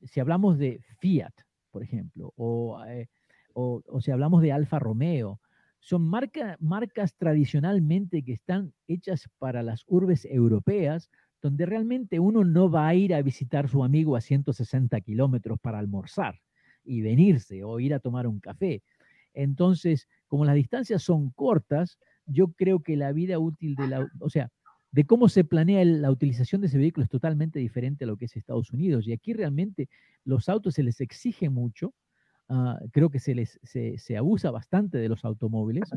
si 0.04 0.20
hablamos 0.20 0.58
de 0.58 0.80
Fiat, 0.98 1.34
por 1.70 1.82
ejemplo, 1.82 2.32
o, 2.36 2.82
eh, 2.86 3.08
o, 3.52 3.82
si 4.00 4.10
hablamos 4.12 4.42
de 4.42 4.52
Alfa 4.52 4.78
Romeo, 4.78 5.40
son 5.80 6.02
marcas 6.02 7.14
tradicionalmente 7.18 8.22
que 8.22 8.32
están 8.32 8.72
hechas 8.86 9.28
para 9.38 9.62
las 9.62 9.84
urbes 9.86 10.24
europeas, 10.24 11.10
donde 11.44 11.66
realmente 11.66 12.18
uno 12.18 12.42
no 12.42 12.70
va 12.70 12.88
a 12.88 12.94
ir 12.94 13.12
a 13.12 13.20
visitar 13.20 13.66
a 13.66 13.68
su 13.68 13.84
amigo 13.84 14.16
a 14.16 14.22
160 14.22 14.98
kilómetros 15.02 15.60
para 15.60 15.78
almorzar 15.78 16.40
y 16.82 17.02
venirse 17.02 17.62
o 17.62 17.78
ir 17.80 17.92
a 17.92 17.98
tomar 17.98 18.26
un 18.26 18.40
café. 18.40 18.82
Entonces, 19.34 20.08
como 20.26 20.46
las 20.46 20.54
distancias 20.54 21.02
son 21.02 21.28
cortas, 21.32 21.98
yo 22.24 22.52
creo 22.52 22.80
que 22.80 22.96
la 22.96 23.12
vida 23.12 23.38
útil 23.38 23.74
de 23.74 23.88
la, 23.88 24.08
o 24.20 24.30
sea, 24.30 24.48
de 24.90 25.04
cómo 25.04 25.28
se 25.28 25.44
planea 25.44 25.84
la 25.84 26.10
utilización 26.10 26.62
de 26.62 26.68
ese 26.68 26.78
vehículo 26.78 27.04
es 27.04 27.10
totalmente 27.10 27.58
diferente 27.58 28.04
a 28.04 28.06
lo 28.06 28.16
que 28.16 28.24
es 28.24 28.36
Estados 28.38 28.72
Unidos. 28.72 29.06
Y 29.06 29.12
aquí 29.12 29.34
realmente 29.34 29.90
los 30.24 30.48
autos 30.48 30.76
se 30.76 30.82
les 30.82 31.02
exige 31.02 31.50
mucho. 31.50 31.92
Ah, 32.48 32.80
creo 32.90 33.10
que 33.10 33.20
se 33.20 33.34
les 33.34 33.60
se, 33.64 34.16
abusa 34.16 34.50
bastante 34.50 34.96
de 34.96 35.10
los 35.10 35.26
automóviles 35.26 35.90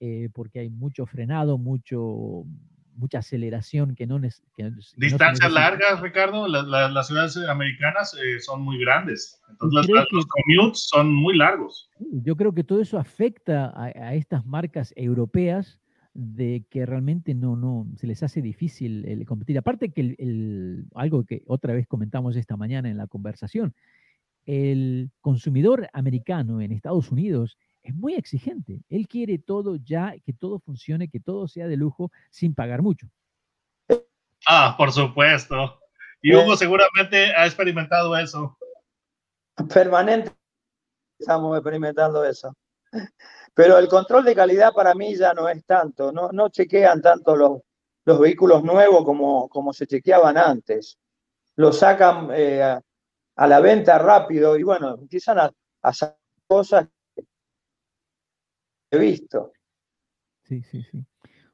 eh, 0.00 0.30
porque 0.32 0.60
hay 0.60 0.70
mucho 0.70 1.04
frenado, 1.04 1.58
mucho 1.58 2.46
mucha 2.96 3.18
aceleración 3.18 3.94
que 3.94 4.06
no 4.06 4.16
es... 4.24 4.42
Distancias 4.96 5.52
largas, 5.52 6.00
Ricardo, 6.00 6.48
las 6.48 7.06
ciudades 7.06 7.36
americanas 7.36 8.14
eh, 8.14 8.40
son 8.40 8.62
muy 8.62 8.78
grandes, 8.78 9.40
entonces 9.48 9.90
los 10.10 10.26
commutes 10.26 10.88
son 10.88 11.12
muy 11.12 11.36
largos. 11.36 11.90
Yo 11.98 12.36
creo 12.36 12.54
que 12.54 12.64
todo 12.64 12.80
eso 12.80 12.98
afecta 12.98 13.72
a, 13.76 14.14
estas 14.14 14.44
marcas 14.46 14.92
europeas 14.96 15.80
de 16.14 16.64
que 16.70 16.86
realmente 16.86 17.34
no, 17.34 17.56
no 17.56 17.86
se 17.96 18.06
les 18.06 18.22
hace 18.22 18.40
difícil 18.40 19.04
el 19.06 19.26
competir. 19.26 19.58
Aparte 19.58 19.90
que 19.90 20.14
el, 20.18 20.86
algo 20.94 21.24
que 21.24 21.42
otra 21.46 21.74
vez 21.74 21.86
comentamos 21.88 22.36
esta 22.36 22.56
mañana 22.56 22.88
en 22.88 22.96
la 22.96 23.08
conversación, 23.08 23.74
el 24.46 25.10
consumidor 25.20 25.88
americano 25.92 26.60
en 26.60 26.70
Estados 26.70 27.10
Unidos 27.10 27.56
es 27.84 27.94
muy 27.94 28.14
exigente. 28.14 28.80
Él 28.88 29.06
quiere 29.06 29.38
todo 29.38 29.76
ya, 29.76 30.14
que 30.24 30.32
todo 30.32 30.58
funcione, 30.58 31.08
que 31.08 31.20
todo 31.20 31.46
sea 31.46 31.68
de 31.68 31.76
lujo 31.76 32.10
sin 32.30 32.54
pagar 32.54 32.82
mucho. 32.82 33.06
Ah, 34.48 34.74
por 34.76 34.90
supuesto. 34.90 35.78
Y 36.20 36.34
Hugo 36.34 36.56
seguramente 36.56 37.34
ha 37.34 37.44
experimentado 37.46 38.16
eso. 38.16 38.56
Permanente. 39.72 40.32
Estamos 41.18 41.56
experimentando 41.56 42.24
eso. 42.24 42.56
Pero 43.52 43.78
el 43.78 43.86
control 43.88 44.24
de 44.24 44.34
calidad 44.34 44.72
para 44.72 44.94
mí 44.94 45.14
ya 45.14 45.34
no 45.34 45.48
es 45.48 45.64
tanto. 45.66 46.10
No, 46.10 46.30
no 46.32 46.48
chequean 46.48 47.02
tanto 47.02 47.36
los, 47.36 47.60
los 48.06 48.18
vehículos 48.18 48.64
nuevos 48.64 49.04
como, 49.04 49.48
como 49.48 49.74
se 49.74 49.86
chequeaban 49.86 50.38
antes. 50.38 50.98
Los 51.56 51.78
sacan 51.78 52.30
eh, 52.32 52.62
a, 52.62 53.46
la 53.46 53.60
venta 53.60 53.98
rápido 53.98 54.56
y 54.56 54.62
bueno, 54.62 54.94
empiezan 54.94 55.38
a, 55.38 55.44
a 55.44 55.52
hacer 55.82 56.16
cosas 56.46 56.88
visto. 58.98 59.52
Sí, 60.42 60.62
sí, 60.62 60.82
sí. 60.82 61.04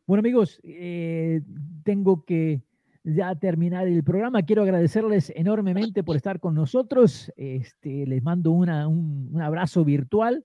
Bueno, 0.07 0.21
amigos, 0.21 0.61
eh, 0.65 1.41
tengo 1.85 2.25
que 2.25 2.63
ya 3.05 3.35
terminar 3.37 3.87
el 3.87 4.03
programa. 4.03 4.43
Quiero 4.43 4.63
agradecerles 4.63 5.33
enormemente 5.37 6.03
por 6.03 6.17
estar 6.17 6.41
con 6.41 6.55
nosotros. 6.55 7.33
Este, 7.37 8.07
les 8.07 8.23
mando 8.23 8.51
una, 8.51 8.89
un, 8.89 9.41
abrazo 9.41 9.85
virtual. 9.85 10.45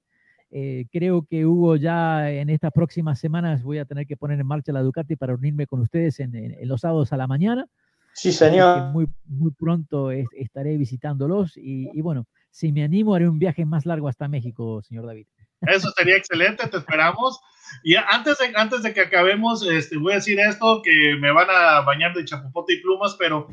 Eh, 0.51 0.85
creo 0.91 1.25
que 1.25 1.45
Hugo 1.45 1.75
ya 1.75 2.31
en 2.31 2.49
estas 2.49 2.71
próximas 2.71 3.19
semanas 3.19 3.63
voy 3.63 3.79
a 3.79 3.85
tener 3.85 4.05
que 4.05 4.15
poner 4.15 4.39
en 4.39 4.47
marcha 4.47 4.71
la 4.71 4.83
Ducati 4.83 5.15
para 5.15 5.33
unirme 5.33 5.65
con 5.67 5.81
ustedes 5.81 6.19
en, 6.19 6.55
los 6.67 6.81
sábados 6.81 7.11
a 7.11 7.17
la 7.17 7.27
mañana. 7.27 7.67
Sí, 8.13 8.31
señor. 8.31 8.91
Muy, 8.93 9.07
muy 9.25 9.51
pronto 9.51 10.11
estaré 10.11 10.77
visitándolos 10.77 11.57
y, 11.57 11.89
y 11.91 12.01
bueno, 12.01 12.27
si 12.51 12.71
me 12.71 12.83
animo 12.83 13.15
haré 13.15 13.27
un 13.27 13.39
viaje 13.39 13.65
más 13.65 13.85
largo 13.85 14.07
hasta 14.07 14.27
México, 14.27 14.81
señor 14.81 15.07
David. 15.07 15.25
Eso 15.67 15.89
sería 15.91 16.17
excelente, 16.17 16.67
te 16.67 16.77
esperamos. 16.77 17.39
Y 17.83 17.95
antes 17.95 18.37
de, 18.37 18.51
antes 18.55 18.83
de 18.83 18.93
que 18.93 19.01
acabemos, 19.01 19.67
este, 19.67 19.97
voy 19.97 20.13
a 20.13 20.15
decir 20.15 20.39
esto, 20.39 20.81
que 20.83 21.15
me 21.19 21.31
van 21.31 21.47
a 21.49 21.81
bañar 21.81 22.13
de 22.13 22.25
chapopote 22.25 22.73
y 22.73 22.81
plumas, 22.81 23.15
pero 23.17 23.47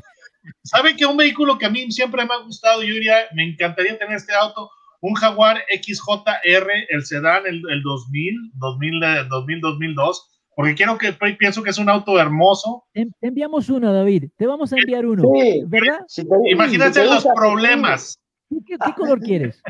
¿saben 0.63 0.95
que 0.95 1.05
un 1.05 1.17
vehículo 1.17 1.57
que 1.57 1.65
a 1.65 1.69
mí 1.69 1.91
siempre 1.91 2.25
me 2.25 2.33
ha 2.33 2.37
gustado, 2.37 2.81
yo 2.83 2.93
diría, 2.93 3.15
me 3.33 3.43
encantaría 3.43 3.97
tener 3.97 4.15
este 4.15 4.33
auto, 4.33 4.69
un 5.01 5.15
Jaguar 5.15 5.61
XJR, 5.69 6.67
el 6.89 7.05
sedán, 7.05 7.45
el, 7.45 7.61
el 7.69 7.81
2000, 7.81 8.51
2000, 8.53 9.01
2000, 9.29 9.61
2002, 9.61 10.29
porque 10.55 10.75
quiero 10.75 10.97
que 10.97 11.13
pienso 11.13 11.63
que 11.63 11.71
es 11.71 11.77
un 11.77 11.89
auto 11.89 12.19
hermoso. 12.19 12.85
Te 12.93 13.07
enviamos 13.21 13.69
uno, 13.69 13.91
David. 13.91 14.29
Te 14.37 14.45
vamos 14.45 14.71
a 14.71 14.77
enviar 14.77 15.05
uno, 15.05 15.23
¿verdad? 15.67 16.05
Imagínate 16.49 17.03
los 17.05 17.25
problemas. 17.35 18.19
¿Qué, 18.65 18.77
color 18.95 19.19
quieres? 19.19 19.61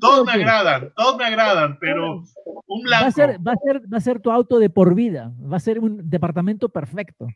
todos 0.00 0.26
me 0.26 0.32
agradan, 0.32 0.92
todos 0.96 1.16
me 1.16 1.24
agradan, 1.24 1.78
pero 1.78 2.22
un 2.66 2.82
blanco. 2.82 3.04
Va 3.04 3.08
a, 3.08 3.12
ser, 3.12 3.38
va, 3.46 3.52
a 3.52 3.56
ser, 3.56 3.82
va 3.92 3.98
a 3.98 4.00
ser 4.00 4.20
tu 4.20 4.30
auto 4.30 4.58
de 4.58 4.70
por 4.70 4.94
vida, 4.94 5.32
va 5.40 5.56
a 5.56 5.60
ser 5.60 5.78
un 5.78 6.08
departamento 6.08 6.68
perfecto. 6.68 7.28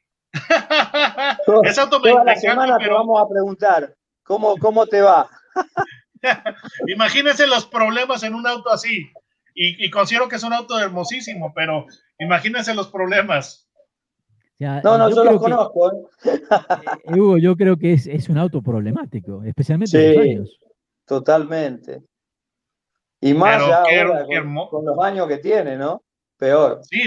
Esa 1.65 1.91
toda 1.91 2.25
la 2.25 2.37
semana 2.37 2.79
te 2.79 2.89
vamos 2.89 3.21
a 3.21 3.29
preguntar 3.29 3.95
cómo, 4.23 4.57
cómo 4.59 4.87
te 4.87 5.03
va. 5.03 5.29
Imagínense 6.89 7.47
los 7.47 7.67
problemas 7.67 8.23
en 8.23 8.35
un 8.35 8.47
auto 8.47 8.71
así. 8.71 9.11
Y, 9.55 9.85
y, 9.85 9.91
considero 9.91 10.29
que 10.29 10.37
es 10.37 10.43
un 10.45 10.55
auto 10.55 10.79
hermosísimo, 10.79 11.53
pero 11.55 11.85
imagínense 12.19 12.75
los 12.75 12.89
problemas 12.89 13.69
no, 14.83 14.99
no, 14.99 15.11
yo, 15.11 15.25
lo 15.25 15.39
conozco. 15.39 15.93
¿eh? 15.93 15.97
Eh, 17.05 17.19
Hugo, 17.19 17.39
yo 17.39 17.57
creo 17.57 17.77
que 17.77 17.95
es, 17.95 18.29
un 18.29 18.39
auto 18.39 18.63
problemático, 18.63 19.43
especialmente 19.45 19.99
en 19.99 20.15
los 20.15 20.23
años. 20.23 20.59
Totalmente. 21.07 22.03
Y 23.21 23.35
más 23.35 23.63
ahora, 23.63 24.27
con, 24.71 24.85
los 24.85 24.99
años 24.99 25.29
que 25.29 25.39
tiene, 25.39 25.77
¿no? 25.77 26.03
Peor. 26.37 26.81
Sí, 26.83 27.03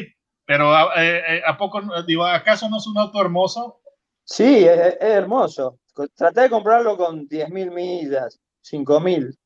pero 0.45 0.73
eh, 0.97 1.41
¿a 1.45 1.57
poco, 1.57 1.81
digo, 2.05 2.25
acaso 2.25 2.69
no 2.69 2.77
es 2.77 2.87
un 2.87 2.97
auto 2.97 3.21
hermoso? 3.21 3.81
Sí, 4.23 4.65
es, 4.65 4.97
hermoso. 4.99 5.79
Traté 6.15 6.41
de 6.41 6.49
comprarlo 6.49 6.97
con 6.97 7.27
10.000 7.27 7.71
millas, 7.71 8.39
5.000. 8.63 9.37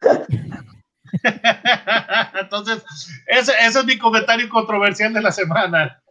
Entonces, 2.40 2.84
ese, 3.26 3.52
ese, 3.60 3.78
es 3.78 3.84
mi 3.84 3.98
comentario 3.98 4.48
controversial 4.48 5.12
de 5.12 5.22
la 5.22 5.32
semana. 5.32 6.02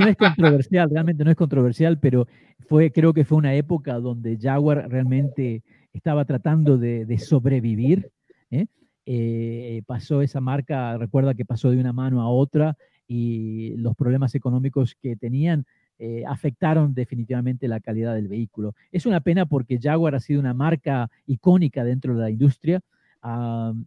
No, 0.00 0.06
es 0.06 0.16
controversial, 0.16 0.90
realmente 0.90 1.24
no 1.24 1.30
es 1.30 1.36
controversial, 1.36 1.98
pero 1.98 2.26
fue, 2.68 2.90
creo 2.92 3.12
que 3.12 3.24
fue 3.24 3.38
una 3.38 3.54
época 3.54 3.98
donde 3.98 4.38
Jaguar 4.40 4.88
realmente 4.88 5.62
estaba 5.92 6.24
tratando 6.24 6.78
de, 6.78 7.18
sobrevivir. 7.18 8.10
¿eh? 8.50 8.66
Eh, 9.06 9.82
pasó 9.86 10.22
esa 10.22 10.40
marca, 10.40 10.96
recuerda 10.96 11.34
que 11.34 11.44
pasó 11.44 11.70
de 11.70 11.78
una 11.78 11.92
mano 11.92 12.20
a 12.20 12.28
otra 12.28 12.76
y 13.08 13.74
los 13.76 13.96
problemas 13.96 14.34
económicos 14.34 14.94
que 15.00 15.16
tenían 15.16 15.66
eh, 15.98 16.22
afectaron 16.26 16.94
definitivamente 16.94 17.68
la 17.68 17.80
calidad 17.80 18.14
del 18.14 18.28
vehículo. 18.28 18.74
Es 18.92 19.04
una 19.04 19.20
pena 19.20 19.46
porque 19.46 19.78
Jaguar 19.82 20.14
ha 20.14 20.20
sido 20.20 20.40
una 20.40 20.54
marca 20.54 21.10
icónica 21.26 21.84
dentro 21.84 22.14
de 22.14 22.22
la 22.22 22.30
industria 22.30 22.80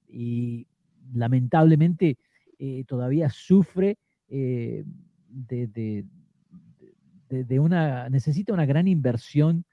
y 0.09 0.68
lamentablemente 1.14 2.18
todavía 2.86 3.30
sufre 3.30 3.97
de, 5.34 6.06
de, 7.30 7.60
una, 7.60 8.10
necesita 8.10 8.54
una 8.54 8.66
gran 8.66 8.88
inversión 8.88 9.66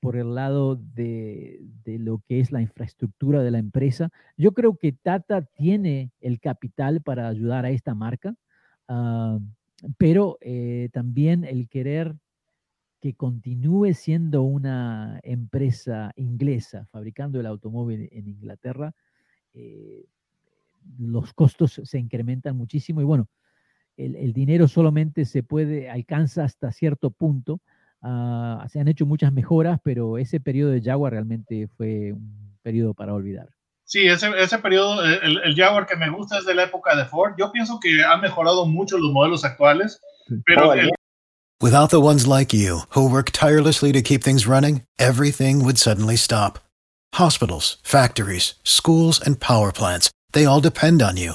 por 0.00 0.16
el 0.16 0.34
lado 0.34 0.76
de, 0.76 1.60
lo 1.84 2.18
que 2.26 2.40
es 2.40 2.52
la 2.52 2.60
infraestructura 2.60 3.42
de 3.42 3.50
la 3.50 3.58
empresa. 3.58 4.10
Yo 4.36 4.52
creo 4.52 4.76
que 4.76 4.92
Tata 4.92 5.42
tiene 5.42 6.12
el 6.20 6.40
capital 6.40 7.00
para 7.00 7.28
ayudar 7.28 7.64
a 7.64 7.70
esta 7.70 7.94
marca, 7.94 8.34
ah, 8.88 9.38
pero 9.98 10.38
eh, 10.40 10.90
también 10.92 11.44
el 11.44 11.68
querer 11.68 12.16
que 13.00 13.14
continúe 13.14 13.94
siendo 13.94 14.42
una 14.42 15.20
empresa 15.22 16.12
inglesa 16.16 16.86
fabricando 16.86 17.38
el 17.40 17.46
automóvil 17.46 18.08
en 18.10 18.28
Inglaterra, 18.28 18.94
eh, 19.54 20.06
los 20.98 21.32
costos 21.34 21.80
se 21.84 21.98
incrementan 21.98 22.56
muchísimo 22.56 23.00
y 23.00 23.04
bueno, 23.04 23.28
el, 23.96 24.32
dinero 24.32 24.68
solamente 24.68 25.24
se 25.24 25.42
puede, 25.42 25.90
alcanza 25.90 26.44
hasta 26.44 26.72
cierto 26.72 27.10
punto, 27.10 27.60
ah, 28.02 28.66
se 28.70 28.80
han 28.80 28.88
hecho 28.88 29.06
muchas 29.06 29.32
mejoras, 29.32 29.80
pero 29.82 30.18
ese 30.18 30.40
periodo 30.40 30.72
de 30.72 30.82
Jaguar 30.82 31.12
realmente 31.12 31.68
fue 31.76 32.12
un 32.12 32.58
periodo 32.62 32.94
para 32.94 33.14
olvidar. 33.14 33.48
Sí, 33.84 34.06
ese, 34.06 34.30
ese 34.36 34.58
periodo, 34.58 35.04
el, 35.04 35.40
el, 35.44 35.54
Jaguar 35.54 35.86
que 35.86 35.96
me 35.96 36.10
gusta 36.10 36.38
es 36.38 36.44
de 36.44 36.54
la 36.54 36.64
época 36.64 36.96
de 36.96 37.04
Ford. 37.04 37.34
Yo 37.38 37.52
pienso 37.52 37.78
que 37.80 38.02
ha 38.04 38.16
mejorado 38.16 38.66
mucho 38.66 38.98
los 38.98 39.12
modelos 39.12 39.44
actuales, 39.44 40.00
pero... 40.44 40.72
El... 40.72 40.90
Without 41.62 41.88
the 41.88 42.00
ones 42.00 42.26
like 42.26 42.52
you, 42.52 42.80
who 42.90 43.08
work 43.08 43.30
tirelessly 43.30 43.92
to 43.92 44.02
keep 44.02 44.22
things 44.22 44.46
running, 44.46 44.82
everything 44.98 45.64
would 45.64 45.78
suddenly 45.78 46.16
stop. 46.16 46.58
Hospitals, 47.14 47.78
factories, 47.82 48.56
schools, 48.62 49.20
and 49.24 49.40
power 49.40 49.72
plants, 49.72 50.10
they 50.32 50.44
all 50.44 50.60
depend 50.60 51.00
on 51.00 51.16
you. 51.16 51.34